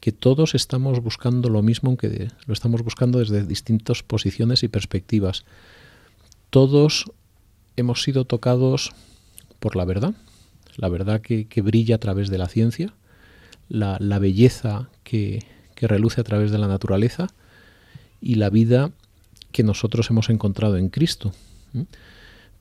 que 0.00 0.12
todos 0.12 0.54
estamos 0.54 1.02
buscando 1.02 1.50
lo 1.50 1.60
mismo, 1.60 1.90
aunque 1.90 2.30
lo 2.46 2.54
estamos 2.54 2.82
buscando 2.82 3.18
desde 3.18 3.44
distintas 3.44 4.02
posiciones 4.02 4.62
y 4.62 4.68
perspectivas. 4.68 5.44
Todos 6.48 7.04
hemos 7.76 8.02
sido 8.02 8.24
tocados 8.24 8.92
por 9.58 9.76
la 9.76 9.84
verdad, 9.84 10.14
la 10.78 10.88
verdad 10.88 11.20
que, 11.20 11.46
brilla 11.60 11.96
a 11.96 11.98
través 11.98 12.30
de 12.30 12.38
la 12.38 12.48
ciencia, 12.48 12.94
la, 13.68 13.98
belleza 14.18 14.88
que 15.04 15.44
reluce 15.82 16.22
a 16.22 16.24
través 16.24 16.50
de 16.50 16.56
la 16.56 16.66
naturaleza 16.66 17.28
y 18.20 18.36
la 18.36 18.50
vida 18.50 18.90
que 19.52 19.62
nosotros 19.62 20.10
hemos 20.10 20.30
encontrado 20.30 20.76
en 20.76 20.88
Cristo. 20.88 21.32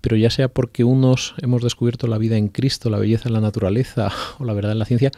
Pero 0.01 0.15
ya 0.15 0.29
sea 0.29 0.47
porque 0.47 0.83
unos 0.83 1.35
hemos 1.41 1.61
descubierto 1.61 2.07
la 2.07 2.17
vida 2.17 2.37
en 2.37 2.47
Cristo, 2.47 2.89
la 2.89 2.99
belleza 2.99 3.27
en 3.27 3.33
la 3.33 3.41
naturaleza 3.41 4.11
o 4.39 4.45
la 4.45 4.53
verdad 4.53 4.71
en 4.71 4.79
la 4.79 4.85
ciencia, 4.85 5.11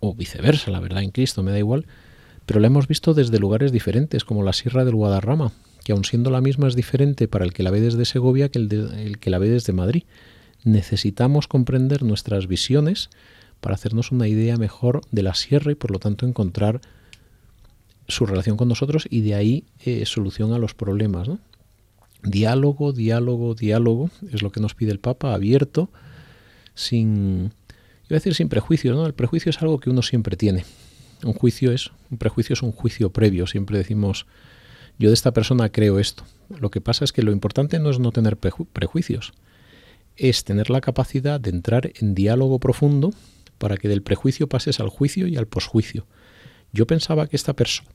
o 0.00 0.14
viceversa, 0.14 0.70
la 0.70 0.80
verdad 0.80 1.02
en 1.02 1.10
Cristo, 1.10 1.42
me 1.42 1.50
da 1.50 1.58
igual, 1.58 1.86
pero 2.46 2.60
la 2.60 2.68
hemos 2.68 2.88
visto 2.88 3.14
desde 3.14 3.38
lugares 3.38 3.72
diferentes, 3.72 4.24
como 4.24 4.42
la 4.42 4.52
Sierra 4.52 4.84
del 4.84 4.94
Guadarrama, 4.94 5.52
que 5.84 5.92
aun 5.92 6.04
siendo 6.04 6.30
la 6.30 6.40
misma 6.40 6.68
es 6.68 6.76
diferente 6.76 7.28
para 7.28 7.44
el 7.44 7.52
que 7.52 7.62
la 7.62 7.70
ve 7.70 7.80
desde 7.80 8.04
Segovia 8.04 8.48
que 8.48 8.58
el, 8.58 9.18
que 9.18 9.30
la 9.30 9.38
ve 9.38 9.48
desde 9.48 9.72
Madrid. 9.72 10.04
Necesitamos 10.64 11.48
comprender 11.48 12.02
nuestras 12.02 12.46
visiones 12.46 13.10
para 13.60 13.74
hacernos 13.74 14.12
una 14.12 14.28
idea 14.28 14.56
mejor 14.56 15.02
de 15.10 15.22
la 15.22 15.34
sierra 15.34 15.72
y 15.72 15.74
por 15.74 15.90
lo 15.90 15.98
tanto 15.98 16.26
encontrar 16.26 16.80
su 18.08 18.26
relación 18.26 18.56
con 18.56 18.68
nosotros 18.68 19.06
y 19.08 19.20
de 19.20 19.34
ahí 19.34 19.64
eh, 19.84 20.04
solución 20.06 20.52
a 20.52 20.58
los 20.58 20.74
problemas. 20.74 21.28
Diálogo, 22.22 22.92
diálogo, 22.92 23.54
diálogo 23.54 24.10
es 24.32 24.42
lo 24.42 24.50
que 24.50 24.60
nos 24.60 24.74
pide 24.74 24.90
el 24.90 24.98
Papa, 24.98 25.34
abierto, 25.34 25.90
sin, 26.74 27.52
iba 28.08 28.10
a 28.10 28.14
decir 28.14 28.34
sin 28.34 28.48
prejuicios, 28.48 28.96
¿no? 28.96 29.06
El 29.06 29.14
prejuicio 29.14 29.50
es 29.50 29.62
algo 29.62 29.78
que 29.78 29.90
uno 29.90 30.02
siempre 30.02 30.36
tiene. 30.36 30.64
Un 31.24 31.34
juicio 31.34 31.70
es, 31.70 31.90
un 32.10 32.18
prejuicio 32.18 32.54
es 32.54 32.62
un 32.62 32.72
juicio 32.72 33.12
previo. 33.12 33.46
Siempre 33.46 33.78
decimos, 33.78 34.26
yo 34.98 35.10
de 35.10 35.14
esta 35.14 35.32
persona 35.32 35.70
creo 35.70 35.98
esto. 35.98 36.24
Lo 36.48 36.70
que 36.70 36.80
pasa 36.80 37.04
es 37.04 37.12
que 37.12 37.22
lo 37.22 37.30
importante 37.30 37.78
no 37.78 37.90
es 37.90 37.98
no 37.98 38.10
tener 38.10 38.36
preju 38.36 38.66
prejuicios, 38.66 39.32
es 40.16 40.44
tener 40.44 40.70
la 40.70 40.80
capacidad 40.80 41.40
de 41.40 41.50
entrar 41.50 41.92
en 42.00 42.14
diálogo 42.14 42.58
profundo 42.58 43.12
para 43.58 43.76
que 43.76 43.88
del 43.88 44.02
prejuicio 44.02 44.48
pases 44.48 44.80
al 44.80 44.88
juicio 44.88 45.26
y 45.26 45.36
al 45.36 45.46
posjuicio. 45.46 46.06
Yo 46.72 46.86
pensaba 46.86 47.26
que 47.26 47.36
esta 47.36 47.54
persona 47.54 47.88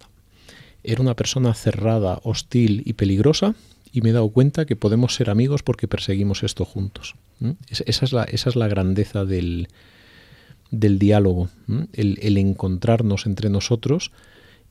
era 0.84 1.02
una 1.02 1.16
persona 1.16 1.54
cerrada, 1.54 2.20
hostil 2.24 2.84
y 2.86 2.94
peligrosa 2.94 3.56
y 3.92 4.02
me 4.02 4.10
he 4.10 4.14
dado 4.14 4.30
cuenta 4.30 4.66
que 4.66 4.76
podemos 4.76 5.16
ser 5.16 5.30
amigos 5.30 5.64
porque 5.64 5.88
perseguimos 5.88 6.44
esto 6.44 6.66
juntos. 6.66 7.16
Esa, 7.70 8.06
es 8.06 8.56
la, 8.56 8.68
grandeza 8.68 9.24
del, 9.24 9.68
diálogo, 10.72 11.50
el, 11.94 12.38
encontrarnos 12.38 13.26
entre 13.26 13.50
nosotros 13.50 14.12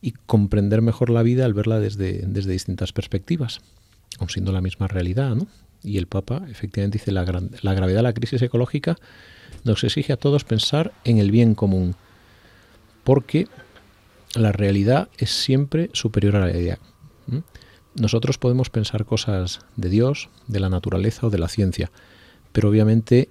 y 0.00 0.12
comprender 0.26 0.82
mejor 0.82 1.10
la 1.10 1.22
vida 1.22 1.44
al 1.44 1.54
verla 1.54 1.78
desde, 1.78 2.26
distintas 2.26 2.92
perspectivas, 2.92 3.60
aun 4.18 4.28
siendo 4.28 4.52
la 4.52 4.60
misma 4.60 4.88
realidad. 4.88 5.34
¿no? 5.36 5.46
Y 5.82 5.98
el 5.98 6.08
Papa 6.08 6.42
efectivamente 6.50 6.98
dice 6.98 7.12
la, 7.12 7.24
la 7.62 7.74
gravedad 7.74 7.98
de 7.98 8.02
la 8.02 8.12
crisis 8.12 8.42
ecológica 8.42 8.96
nos 9.64 9.84
exige 9.84 10.12
a 10.12 10.16
todos 10.16 10.44
pensar 10.44 10.92
en 11.04 11.18
el 11.18 11.30
bien 11.30 11.54
común, 11.54 11.94
porque 13.04 13.46
la 14.34 14.52
realidad 14.52 15.08
es 15.18 15.30
siempre 15.30 15.90
superior 15.92 16.36
a 16.36 16.46
la 16.46 16.56
idea. 16.56 16.78
Nosotros 17.94 18.38
podemos 18.38 18.70
pensar 18.70 19.04
cosas 19.04 19.60
de 19.76 19.90
Dios, 19.90 20.30
de 20.48 20.60
la 20.60 20.70
naturaleza 20.70 21.26
o 21.26 21.30
de 21.30 21.38
la 21.38 21.48
ciencia, 21.48 21.90
pero 22.52 22.70
obviamente 22.70 23.28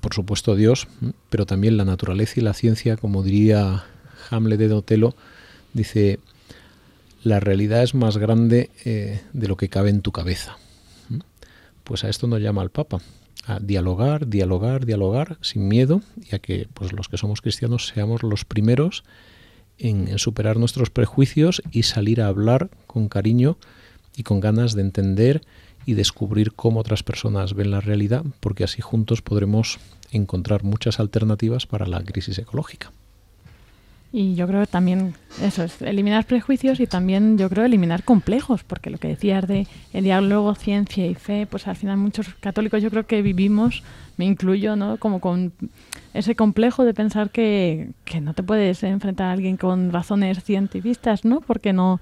por 0.00 0.14
supuesto 0.14 0.54
Dios, 0.54 0.88
pero 1.30 1.46
también 1.46 1.76
la 1.76 1.84
naturaleza 1.84 2.34
y 2.36 2.42
la 2.42 2.54
ciencia, 2.54 2.96
como 2.96 3.22
diría 3.22 3.84
Hamlet 4.30 4.60
de 4.60 4.72
Otelo, 4.72 5.14
dice, 5.72 6.20
la 7.22 7.40
realidad 7.40 7.82
es 7.82 7.94
más 7.94 8.16
grande 8.16 8.70
eh, 8.84 9.20
de 9.32 9.48
lo 9.48 9.56
que 9.56 9.68
cabe 9.68 9.90
en 9.90 10.02
tu 10.02 10.12
cabeza. 10.12 10.58
Pues 11.82 12.04
a 12.04 12.08
esto 12.08 12.26
nos 12.26 12.40
llama 12.40 12.62
el 12.62 12.70
Papa, 12.70 13.00
a 13.46 13.58
dialogar, 13.58 14.28
dialogar, 14.28 14.86
dialogar 14.86 15.38
sin 15.40 15.66
miedo 15.66 16.02
y 16.30 16.34
a 16.34 16.38
que 16.38 16.68
pues, 16.74 16.92
los 16.92 17.08
que 17.08 17.16
somos 17.16 17.40
cristianos 17.40 17.86
seamos 17.86 18.22
los 18.22 18.44
primeros 18.44 19.04
en, 19.78 20.08
en 20.08 20.18
superar 20.18 20.58
nuestros 20.58 20.90
prejuicios 20.90 21.62
y 21.70 21.84
salir 21.84 22.20
a 22.20 22.28
hablar 22.28 22.70
con 22.86 23.08
cariño 23.08 23.56
y 24.16 24.22
con 24.22 24.40
ganas 24.40 24.74
de 24.74 24.82
entender 24.82 25.42
y 25.84 25.94
descubrir 25.94 26.52
cómo 26.52 26.80
otras 26.80 27.02
personas 27.02 27.54
ven 27.54 27.70
la 27.70 27.80
realidad, 27.80 28.24
porque 28.40 28.64
así 28.64 28.82
juntos 28.82 29.22
podremos 29.22 29.78
encontrar 30.10 30.64
muchas 30.64 30.98
alternativas 30.98 31.66
para 31.66 31.86
la 31.86 32.02
crisis 32.02 32.38
ecológica. 32.38 32.92
Y 34.12 34.34
yo 34.34 34.46
creo 34.46 34.60
que 34.60 34.66
también 34.66 35.14
eso 35.42 35.64
es 35.64 35.82
eliminar 35.82 36.24
prejuicios 36.24 36.80
y 36.80 36.86
también 36.86 37.36
yo 37.36 37.50
creo 37.50 37.64
eliminar 37.64 38.02
complejos, 38.02 38.64
porque 38.64 38.88
lo 38.88 38.98
que 38.98 39.08
decías 39.08 39.46
de 39.46 39.66
el 39.92 40.04
diálogo 40.04 40.54
ciencia 40.54 41.06
y 41.06 41.14
fe, 41.14 41.46
pues 41.46 41.66
al 41.66 41.76
final 41.76 41.98
muchos 41.98 42.28
católicos 42.40 42.82
yo 42.82 42.90
creo 42.90 43.06
que 43.06 43.20
vivimos, 43.20 43.82
me 44.16 44.24
incluyo, 44.24 44.76
¿no? 44.76 44.96
Como 44.96 45.20
con 45.20 45.52
ese 46.14 46.34
complejo 46.34 46.84
de 46.84 46.94
pensar 46.94 47.30
que, 47.30 47.90
que 48.04 48.20
no 48.20 48.32
te 48.32 48.42
puedes 48.42 48.82
enfrentar 48.84 49.26
a 49.26 49.32
alguien 49.32 49.56
con 49.56 49.92
razones 49.92 50.42
científicas, 50.42 51.24
¿no? 51.24 51.40
Porque 51.40 51.72
no 51.72 52.00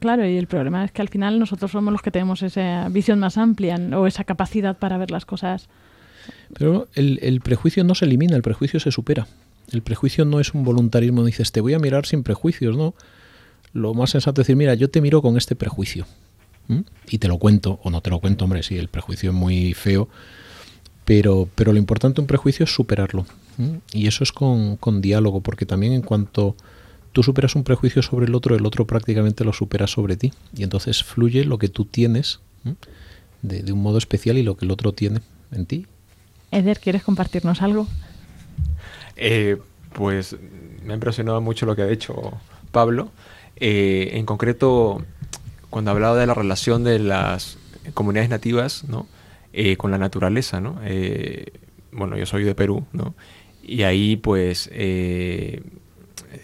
Claro, 0.00 0.26
y 0.26 0.36
el 0.36 0.48
problema 0.48 0.84
es 0.84 0.90
que 0.90 1.02
al 1.02 1.08
final 1.08 1.38
nosotros 1.38 1.70
somos 1.70 1.92
los 1.92 2.02
que 2.02 2.10
tenemos 2.10 2.42
esa 2.42 2.88
visión 2.88 3.20
más 3.20 3.38
amplia 3.38 3.76
o 3.96 4.08
esa 4.08 4.24
capacidad 4.24 4.76
para 4.76 4.98
ver 4.98 5.12
las 5.12 5.24
cosas. 5.24 5.68
Pero 6.58 6.88
el, 6.94 7.20
el 7.22 7.40
prejuicio 7.40 7.84
no 7.84 7.94
se 7.94 8.06
elimina, 8.06 8.34
el 8.34 8.42
prejuicio 8.42 8.80
se 8.80 8.90
supera. 8.90 9.28
El 9.72 9.82
prejuicio 9.82 10.24
no 10.24 10.40
es 10.40 10.54
un 10.54 10.64
voluntarismo, 10.64 11.24
dices, 11.24 11.52
te 11.52 11.60
voy 11.60 11.74
a 11.74 11.78
mirar 11.78 12.06
sin 12.06 12.22
prejuicios, 12.22 12.76
¿no? 12.76 12.94
Lo 13.72 13.94
más 13.94 14.10
sensato 14.10 14.40
es 14.40 14.46
decir, 14.46 14.56
mira, 14.56 14.74
yo 14.74 14.90
te 14.90 15.00
miro 15.00 15.22
con 15.22 15.36
este 15.36 15.56
prejuicio. 15.56 16.06
Y 17.08 17.18
te 17.18 17.28
lo 17.28 17.38
cuento, 17.38 17.80
o 17.82 17.90
no 17.90 18.00
te 18.00 18.08
lo 18.08 18.20
cuento, 18.20 18.44
hombre, 18.44 18.62
sí, 18.62 18.78
el 18.78 18.88
prejuicio 18.88 19.30
es 19.30 19.36
muy 19.36 19.74
feo, 19.74 20.08
pero, 21.04 21.48
pero 21.54 21.72
lo 21.72 21.78
importante 21.78 22.16
de 22.16 22.20
un 22.22 22.26
prejuicio 22.26 22.64
es 22.64 22.74
superarlo. 22.74 23.26
Y 23.92 24.06
eso 24.06 24.24
es 24.24 24.32
con, 24.32 24.76
con 24.76 25.02
diálogo, 25.02 25.40
porque 25.40 25.66
también 25.66 25.92
en 25.92 26.02
cuanto 26.02 26.56
tú 27.12 27.22
superas 27.22 27.54
un 27.54 27.64
prejuicio 27.64 28.02
sobre 28.02 28.26
el 28.26 28.34
otro, 28.34 28.56
el 28.56 28.64
otro 28.64 28.86
prácticamente 28.86 29.44
lo 29.44 29.52
supera 29.52 29.86
sobre 29.86 30.16
ti. 30.16 30.32
Y 30.56 30.62
entonces 30.62 31.02
fluye 31.02 31.44
lo 31.44 31.58
que 31.58 31.68
tú 31.68 31.84
tienes 31.84 32.40
de, 33.42 33.62
de, 33.62 33.72
un 33.72 33.82
modo 33.82 33.98
especial 33.98 34.38
y 34.38 34.42
lo 34.42 34.56
que 34.56 34.64
el 34.64 34.70
otro 34.70 34.92
tiene 34.92 35.20
en 35.50 35.66
ti. 35.66 35.86
Eder, 36.50 36.80
¿quieres 36.80 37.02
compartirnos 37.02 37.60
algo? 37.60 37.86
Eh, 39.16 39.56
pues 39.92 40.36
me 40.84 40.92
ha 40.92 40.94
impresionado 40.94 41.40
mucho 41.40 41.66
lo 41.66 41.76
que 41.76 41.82
ha 41.82 41.86
dicho 41.86 42.40
Pablo. 42.70 43.10
Eh, 43.56 44.10
en 44.14 44.26
concreto, 44.26 45.04
cuando 45.70 45.90
ha 45.90 45.94
hablado 45.94 46.16
de 46.16 46.26
la 46.26 46.34
relación 46.34 46.84
de 46.84 46.98
las 46.98 47.58
comunidades 47.94 48.30
nativas 48.30 48.84
¿no? 48.84 49.06
Eh, 49.52 49.76
con 49.76 49.90
la 49.90 49.98
naturaleza. 49.98 50.60
¿no? 50.60 50.80
Bueno, 51.92 52.16
yo 52.16 52.26
soy 52.26 52.44
de 52.44 52.54
Perú, 52.54 52.86
¿no? 52.92 53.14
Y 53.62 53.82
ahí 53.82 54.16
pues 54.16 54.70
en 54.72 55.62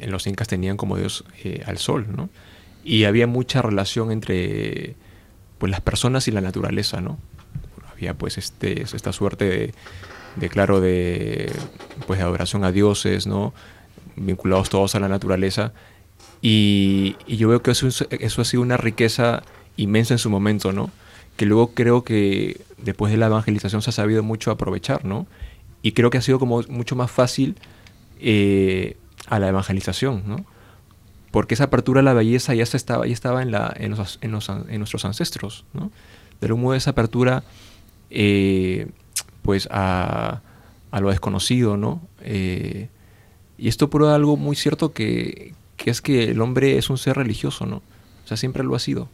los 0.07 0.26
incas 0.26 0.46
tenían 0.46 0.76
como 0.76 0.96
dios 0.96 1.24
al 1.66 1.78
sol, 1.78 2.07
¿no? 2.14 2.28
y 2.88 3.04
había 3.04 3.26
mucha 3.26 3.61
relación 3.61 4.11
entre 4.11 4.94
pues, 5.59 5.70
las 5.70 5.83
personas 5.83 6.26
y 6.26 6.31
la 6.31 6.40
naturaleza, 6.40 7.02
¿no? 7.02 7.18
Había 7.92 8.14
pues 8.14 8.38
este, 8.38 8.83
esta 8.83 9.12
suerte 9.12 9.44
de, 9.44 9.74
claro, 10.50 10.80
de, 10.80 11.52
pues, 12.06 12.18
de 12.18 12.24
adoración 12.24 12.64
a 12.64 12.72
dioses, 12.72 13.26
¿no? 13.26 13.52
Vinculados 14.16 14.70
todos 14.70 14.94
a 14.94 15.00
la 15.00 15.08
naturaleza. 15.08 15.72
Y, 16.40 17.16
yo 17.26 17.48
veo 17.48 17.62
que 17.62 17.72
eso, 17.72 17.88
eso 17.88 18.42
ha 18.42 18.44
sido 18.44 18.62
una 18.62 18.76
riqueza 18.76 19.42
inmensa 19.76 20.14
en 20.14 20.18
su 20.18 20.30
momento, 20.30 20.72
¿no? 20.72 20.90
Que 21.36 21.46
luego 21.46 21.72
creo 21.74 22.04
que 22.04 22.60
después 22.78 23.12
de 23.12 23.18
la 23.18 23.26
evangelización 23.26 23.82
se 23.82 23.90
ha 23.90 23.92
sabido 23.92 24.22
mucho 24.22 24.50
aprovechar, 24.50 25.04
¿no? 25.04 25.26
Y 25.82 25.92
creo 25.92 26.10
que 26.10 26.18
ha 26.18 26.22
sido 26.22 26.38
como 26.38 26.62
mucho 26.68 26.96
más 26.96 27.10
fácil 27.10 27.56
eh, 28.20 28.96
a 29.26 29.38
la 29.38 29.48
evangelización, 29.48 30.22
¿no? 30.26 30.44
Porque 31.30 31.54
esa 31.54 31.64
apertura 31.64 32.00
a 32.00 32.02
la 32.02 32.14
belleza 32.14 32.54
ya, 32.54 32.66
se 32.66 32.76
estaba, 32.76 33.06
ya 33.06 33.12
estaba 33.12 33.42
en, 33.42 33.50
la, 33.50 33.72
en, 33.76 33.90
los, 33.90 34.18
en, 34.22 34.32
los, 34.32 34.48
en 34.48 34.78
nuestros 34.78 35.04
ancestros, 35.04 35.64
¿no? 35.72 35.90
De 36.40 36.46
algún 36.46 36.62
modo 36.62 36.74
esa 36.74 36.90
apertura 36.90 37.42
eh, 38.10 38.88
pues 39.48 39.66
a, 39.70 40.42
a, 40.90 41.00
lo 41.00 41.08
desconocido, 41.08 41.78
¿no? 41.78 42.02
Eh, 42.20 42.90
y 43.56 43.68
esto 43.68 43.88
prueba 43.88 44.14
algo 44.14 44.37
muy 44.37 44.56
cierto 44.56 44.92
que, 44.92 45.54
que 45.78 45.88
es 45.88 46.02
que 46.02 46.24
el 46.24 46.42
hombre 46.42 46.76
es 46.76 46.90
un 46.90 46.98
ser 46.98 47.16
religioso, 47.16 47.64
¿no? 47.64 47.76
O 47.76 48.28
sea, 48.28 48.37
siempre 48.37 48.62
lo 48.62 48.74
ha 48.74 48.78
sido. 48.78 49.08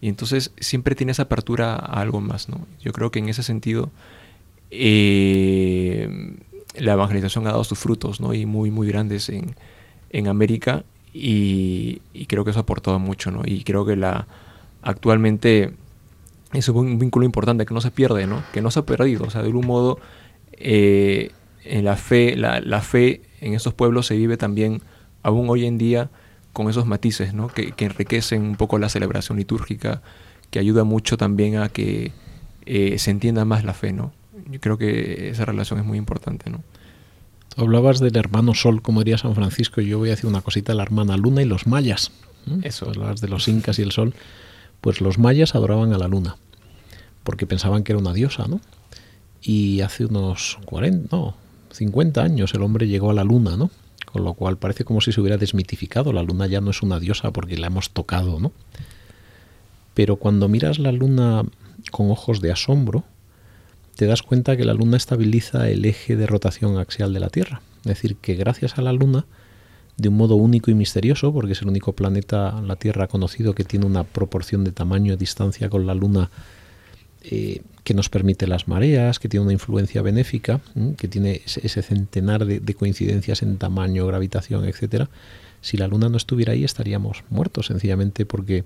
Y 0.00 0.08
entonces 0.08 0.50
siempre 0.58 0.96
tiene 0.96 1.12
esa 1.12 1.22
apertura 1.22 1.76
a 1.76 2.00
algo 2.00 2.20
más, 2.20 2.48
¿no? 2.48 2.66
Yo 2.82 2.92
creo 2.92 3.12
que 3.12 3.20
en 3.20 3.28
ese 3.28 3.44
sentido 3.44 3.92
eh, 4.72 6.34
la 6.76 6.94
evangelización 6.94 7.46
ha 7.46 7.50
dado 7.50 7.62
sus 7.62 7.78
frutos, 7.78 8.20
¿no? 8.20 8.34
Y 8.34 8.46
muy, 8.46 8.72
muy 8.72 8.88
grandes 8.88 9.28
en, 9.28 9.54
en 10.10 10.26
América 10.26 10.82
y, 11.14 12.00
creo 12.26 12.42
que 12.44 12.50
eso 12.50 12.58
ha 12.58 12.62
aportado 12.62 12.98
mucho, 12.98 13.30
¿no? 13.30 13.42
Y 13.44 13.62
creo 13.62 13.86
que 13.86 13.94
la 13.94 14.26
actualmente 14.82 15.74
es 16.52 16.68
un 16.68 16.98
vínculo 16.98 17.24
importante 17.24 17.66
que 17.66 17.74
no 17.74 17.80
se 17.80 17.90
pierde, 17.90 18.26
¿no? 18.26 18.42
Que 18.52 18.62
no 18.62 18.70
se 18.70 18.80
ha 18.80 18.86
perdido, 18.86 19.24
o 19.24 19.30
sea, 19.30 19.42
de 19.42 19.48
algún 19.48 19.66
modo 19.66 19.98
eh, 20.52 21.30
en 21.64 21.84
la 21.84 21.96
fe, 21.96 22.36
la, 22.36 22.60
la, 22.60 22.80
fe 22.80 23.22
en 23.40 23.54
esos 23.54 23.74
pueblos 23.74 24.06
se 24.06 24.16
vive 24.16 24.36
también 24.36 24.82
aún 25.22 25.48
hoy 25.48 25.66
en 25.66 25.78
día 25.78 26.10
con 26.52 26.68
esos 26.68 26.86
matices, 26.86 27.34
¿no? 27.34 27.48
Que, 27.48 27.72
que 27.72 27.84
enriquecen 27.84 28.42
un 28.42 28.56
poco 28.56 28.78
la 28.78 28.88
celebración 28.88 29.38
litúrgica, 29.38 30.02
que 30.50 30.58
ayuda 30.58 30.84
mucho 30.84 31.16
también 31.16 31.56
a 31.56 31.68
que 31.68 32.12
eh, 32.66 32.98
se 32.98 33.10
entienda 33.10 33.44
más 33.44 33.64
la 33.64 33.74
fe, 33.74 33.92
¿no? 33.92 34.12
Yo 34.50 34.58
creo 34.60 34.78
que 34.78 35.30
esa 35.30 35.44
relación 35.44 35.78
es 35.78 35.86
muy 35.86 35.98
importante, 35.98 36.50
¿no? 36.50 36.62
hablabas 37.56 38.00
del 38.00 38.16
hermano 38.16 38.54
Sol, 38.54 38.82
como 38.82 39.00
diría 39.00 39.18
San 39.18 39.34
Francisco, 39.34 39.80
y 39.80 39.88
yo 39.88 39.98
voy 39.98 40.08
a 40.08 40.12
decir 40.12 40.26
una 40.26 40.40
cosita 40.40 40.74
la 40.74 40.82
hermana 40.82 41.16
Luna 41.16 41.42
y 41.42 41.46
los 41.46 41.66
mayas. 41.66 42.12
Eso. 42.62 42.88
Hablabas 42.88 43.20
de 43.20 43.28
los 43.28 43.48
incas 43.48 43.78
y 43.78 43.82
el 43.82 43.92
Sol. 43.92 44.14
Pues 44.80 45.00
los 45.00 45.18
mayas 45.18 45.54
adoraban 45.54 45.92
a 45.92 45.98
la 45.98 46.08
Luna, 46.08 46.36
porque 47.24 47.46
pensaban 47.46 47.84
que 47.84 47.92
era 47.92 47.98
una 47.98 48.12
diosa, 48.12 48.46
¿no? 48.48 48.60
Y 49.42 49.80
hace 49.80 50.06
unos 50.06 50.58
40, 50.66 51.16
no, 51.16 51.34
50 51.72 52.22
años 52.22 52.54
el 52.54 52.62
hombre 52.62 52.88
llegó 52.88 53.10
a 53.10 53.14
la 53.14 53.24
Luna, 53.24 53.56
¿no? 53.56 53.70
Con 54.06 54.24
lo 54.24 54.34
cual 54.34 54.58
parece 54.58 54.84
como 54.84 55.00
si 55.00 55.12
se 55.12 55.20
hubiera 55.20 55.36
desmitificado. 55.36 56.12
La 56.12 56.22
Luna 56.22 56.46
ya 56.46 56.60
no 56.60 56.70
es 56.70 56.82
una 56.82 56.98
diosa 56.98 57.30
porque 57.30 57.56
la 57.56 57.68
hemos 57.68 57.90
tocado, 57.90 58.40
¿no? 58.40 58.52
Pero 59.94 60.16
cuando 60.16 60.48
miras 60.48 60.78
la 60.78 60.92
Luna 60.92 61.44
con 61.90 62.10
ojos 62.10 62.40
de 62.40 62.52
asombro, 62.52 63.04
te 63.96 64.06
das 64.06 64.22
cuenta 64.22 64.56
que 64.56 64.64
la 64.64 64.74
Luna 64.74 64.96
estabiliza 64.96 65.68
el 65.68 65.84
eje 65.84 66.16
de 66.16 66.26
rotación 66.26 66.78
axial 66.78 67.12
de 67.12 67.20
la 67.20 67.28
Tierra. 67.28 67.60
Es 67.80 67.88
decir, 67.88 68.16
que 68.16 68.34
gracias 68.34 68.78
a 68.78 68.82
la 68.82 68.92
Luna, 68.92 69.26
de 70.00 70.08
un 70.08 70.16
modo 70.16 70.36
único 70.36 70.70
y 70.70 70.74
misterioso, 70.74 71.32
porque 71.32 71.52
es 71.52 71.62
el 71.62 71.68
único 71.68 71.92
planeta, 71.92 72.60
la 72.62 72.76
Tierra, 72.76 73.06
conocido 73.06 73.54
que 73.54 73.64
tiene 73.64 73.86
una 73.86 74.04
proporción 74.04 74.64
de 74.64 74.72
tamaño 74.72 75.12
y 75.12 75.16
distancia 75.16 75.68
con 75.68 75.86
la 75.86 75.94
Luna 75.94 76.30
eh, 77.22 77.62
que 77.84 77.92
nos 77.92 78.08
permite 78.08 78.46
las 78.46 78.66
mareas, 78.66 79.18
que 79.18 79.28
tiene 79.28 79.44
una 79.44 79.52
influencia 79.52 80.00
benéfica, 80.00 80.60
que 80.96 81.08
tiene 81.08 81.42
ese 81.44 81.82
centenar 81.82 82.46
de, 82.46 82.60
de, 82.60 82.74
coincidencias 82.74 83.42
en 83.42 83.58
tamaño, 83.58 84.06
gravitación, 84.06 84.64
etcétera. 84.64 85.10
Si 85.60 85.76
la 85.76 85.86
Luna 85.86 86.08
no 86.08 86.16
estuviera 86.16 86.54
ahí, 86.54 86.64
estaríamos 86.64 87.24
muertos, 87.28 87.66
sencillamente 87.66 88.24
porque 88.24 88.64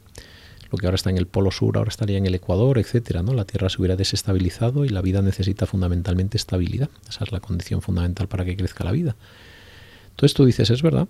lo 0.71 0.79
que 0.79 0.87
ahora 0.87 0.97
está 0.97 1.11
en 1.11 1.19
el 1.19 1.27
polo 1.27 1.51
sur, 1.51 1.77
ahora 1.77 1.89
estaría 1.89 2.19
en 2.19 2.27
el 2.27 2.35
ecuador, 2.35 2.79
etcétera, 2.79 3.23
¿no? 3.23 3.35
La 3.35 3.45
Tierra 3.45 3.69
se 3.69 3.81
hubiera 3.81 3.97
desestabilizado 3.97 4.85
y 4.85 4.89
la 4.89 5.03
vida 5.03 5.21
necesita 5.23 5.67
fundamentalmente 5.67 6.37
estabilidad. 6.37 6.91
Esa 7.09 7.25
es 7.25 7.33
la 7.33 7.41
condición 7.41 7.83
fundamental 7.83 8.29
para 8.29 8.45
que 8.45 8.57
crezca 8.57 8.85
la 8.85 8.93
vida. 8.93 9.17
Entonces 10.15 10.35
tú 10.35 10.45
dices, 10.45 10.71
es 10.71 10.83
verdad, 10.83 11.09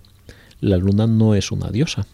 la 0.59 0.77
luna 0.77 1.07
no 1.07 1.35
es 1.35 1.51
una 1.51 1.69
diosa, 1.69 2.07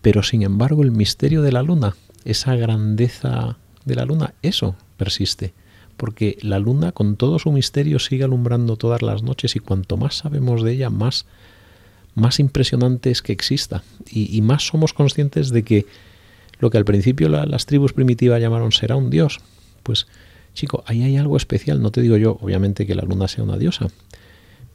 pero 0.00 0.22
sin 0.22 0.42
embargo 0.42 0.82
el 0.82 0.92
misterio 0.92 1.42
de 1.42 1.52
la 1.52 1.62
luna, 1.62 1.96
esa 2.24 2.54
grandeza 2.54 3.56
de 3.84 3.94
la 3.94 4.04
luna, 4.04 4.34
eso 4.42 4.76
persiste, 4.96 5.52
porque 5.96 6.38
la 6.42 6.58
luna 6.58 6.92
con 6.92 7.16
todo 7.16 7.38
su 7.38 7.50
misterio 7.52 7.98
sigue 7.98 8.24
alumbrando 8.24 8.76
todas 8.76 9.02
las 9.02 9.22
noches 9.22 9.56
y 9.56 9.60
cuanto 9.60 9.96
más 9.96 10.16
sabemos 10.16 10.62
de 10.62 10.72
ella, 10.72 10.90
más, 10.90 11.26
más 12.14 12.38
impresionante 12.38 13.10
es 13.10 13.22
que 13.22 13.32
exista 13.32 13.82
y, 14.10 14.34
y 14.36 14.40
más 14.42 14.66
somos 14.66 14.92
conscientes 14.92 15.50
de 15.50 15.64
que 15.64 15.86
lo 16.60 16.70
que 16.70 16.78
al 16.78 16.84
principio 16.84 17.28
las 17.28 17.66
tribus 17.66 17.94
primitivas 17.94 18.40
llamaron 18.40 18.70
será 18.70 18.94
un 18.94 19.10
dios. 19.10 19.40
Pues, 19.82 20.06
chico, 20.52 20.84
ahí 20.86 21.02
hay 21.02 21.16
algo 21.16 21.36
especial. 21.36 21.80
No 21.80 21.90
te 21.90 22.02
digo 22.02 22.18
yo, 22.18 22.38
obviamente, 22.40 22.86
que 22.86 22.94
la 22.94 23.02
luna 23.02 23.28
sea 23.28 23.44
una 23.44 23.56
diosa, 23.56 23.88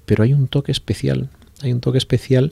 pero 0.06 0.24
hay 0.24 0.34
un 0.34 0.48
toque 0.48 0.72
especial. 0.72 1.30
Hay 1.62 1.72
un 1.72 1.82
toque 1.82 1.98
especial 1.98 2.52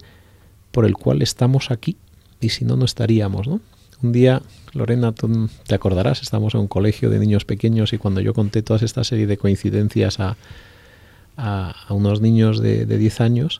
por 0.71 0.85
el 0.85 0.93
cual 0.93 1.21
estamos 1.21 1.71
aquí 1.71 1.97
y 2.39 2.49
si 2.49 2.65
no, 2.65 2.75
no 2.75 2.85
estaríamos, 2.85 3.47
¿no? 3.47 3.61
Un 4.01 4.11
día, 4.11 4.41
Lorena, 4.73 5.13
tú 5.13 5.49
te 5.65 5.75
acordarás, 5.75 6.21
estamos 6.21 6.55
en 6.55 6.61
un 6.61 6.67
colegio 6.67 7.09
de 7.09 7.19
niños 7.19 7.45
pequeños 7.45 7.93
y 7.93 7.97
cuando 7.97 8.19
yo 8.19 8.33
conté 8.33 8.61
toda 8.61 8.83
esta 8.83 9.03
serie 9.05 9.27
de 9.27 9.37
coincidencias 9.37 10.19
a, 10.19 10.35
a, 11.37 11.85
unos 11.89 12.19
niños 12.19 12.59
de, 12.59 12.85
de 12.85 12.97
10 12.97 13.21
años, 13.21 13.59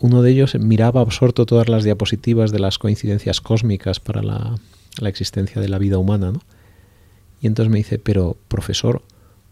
uno 0.00 0.22
de 0.22 0.30
ellos 0.30 0.54
miraba 0.54 1.00
absorto 1.00 1.44
todas 1.46 1.68
las 1.68 1.84
diapositivas 1.84 2.52
de 2.52 2.60
las 2.60 2.78
coincidencias 2.78 3.40
cósmicas 3.40 4.00
para 4.00 4.22
la, 4.22 4.54
existencia 5.02 5.60
de 5.60 5.68
la 5.68 5.78
vida 5.78 5.98
humana, 5.98 6.32
¿no? 6.32 6.40
Y 7.40 7.46
entonces 7.46 7.70
me 7.70 7.78
dice, 7.78 7.98
pero 7.98 8.36
profesor, 8.48 9.02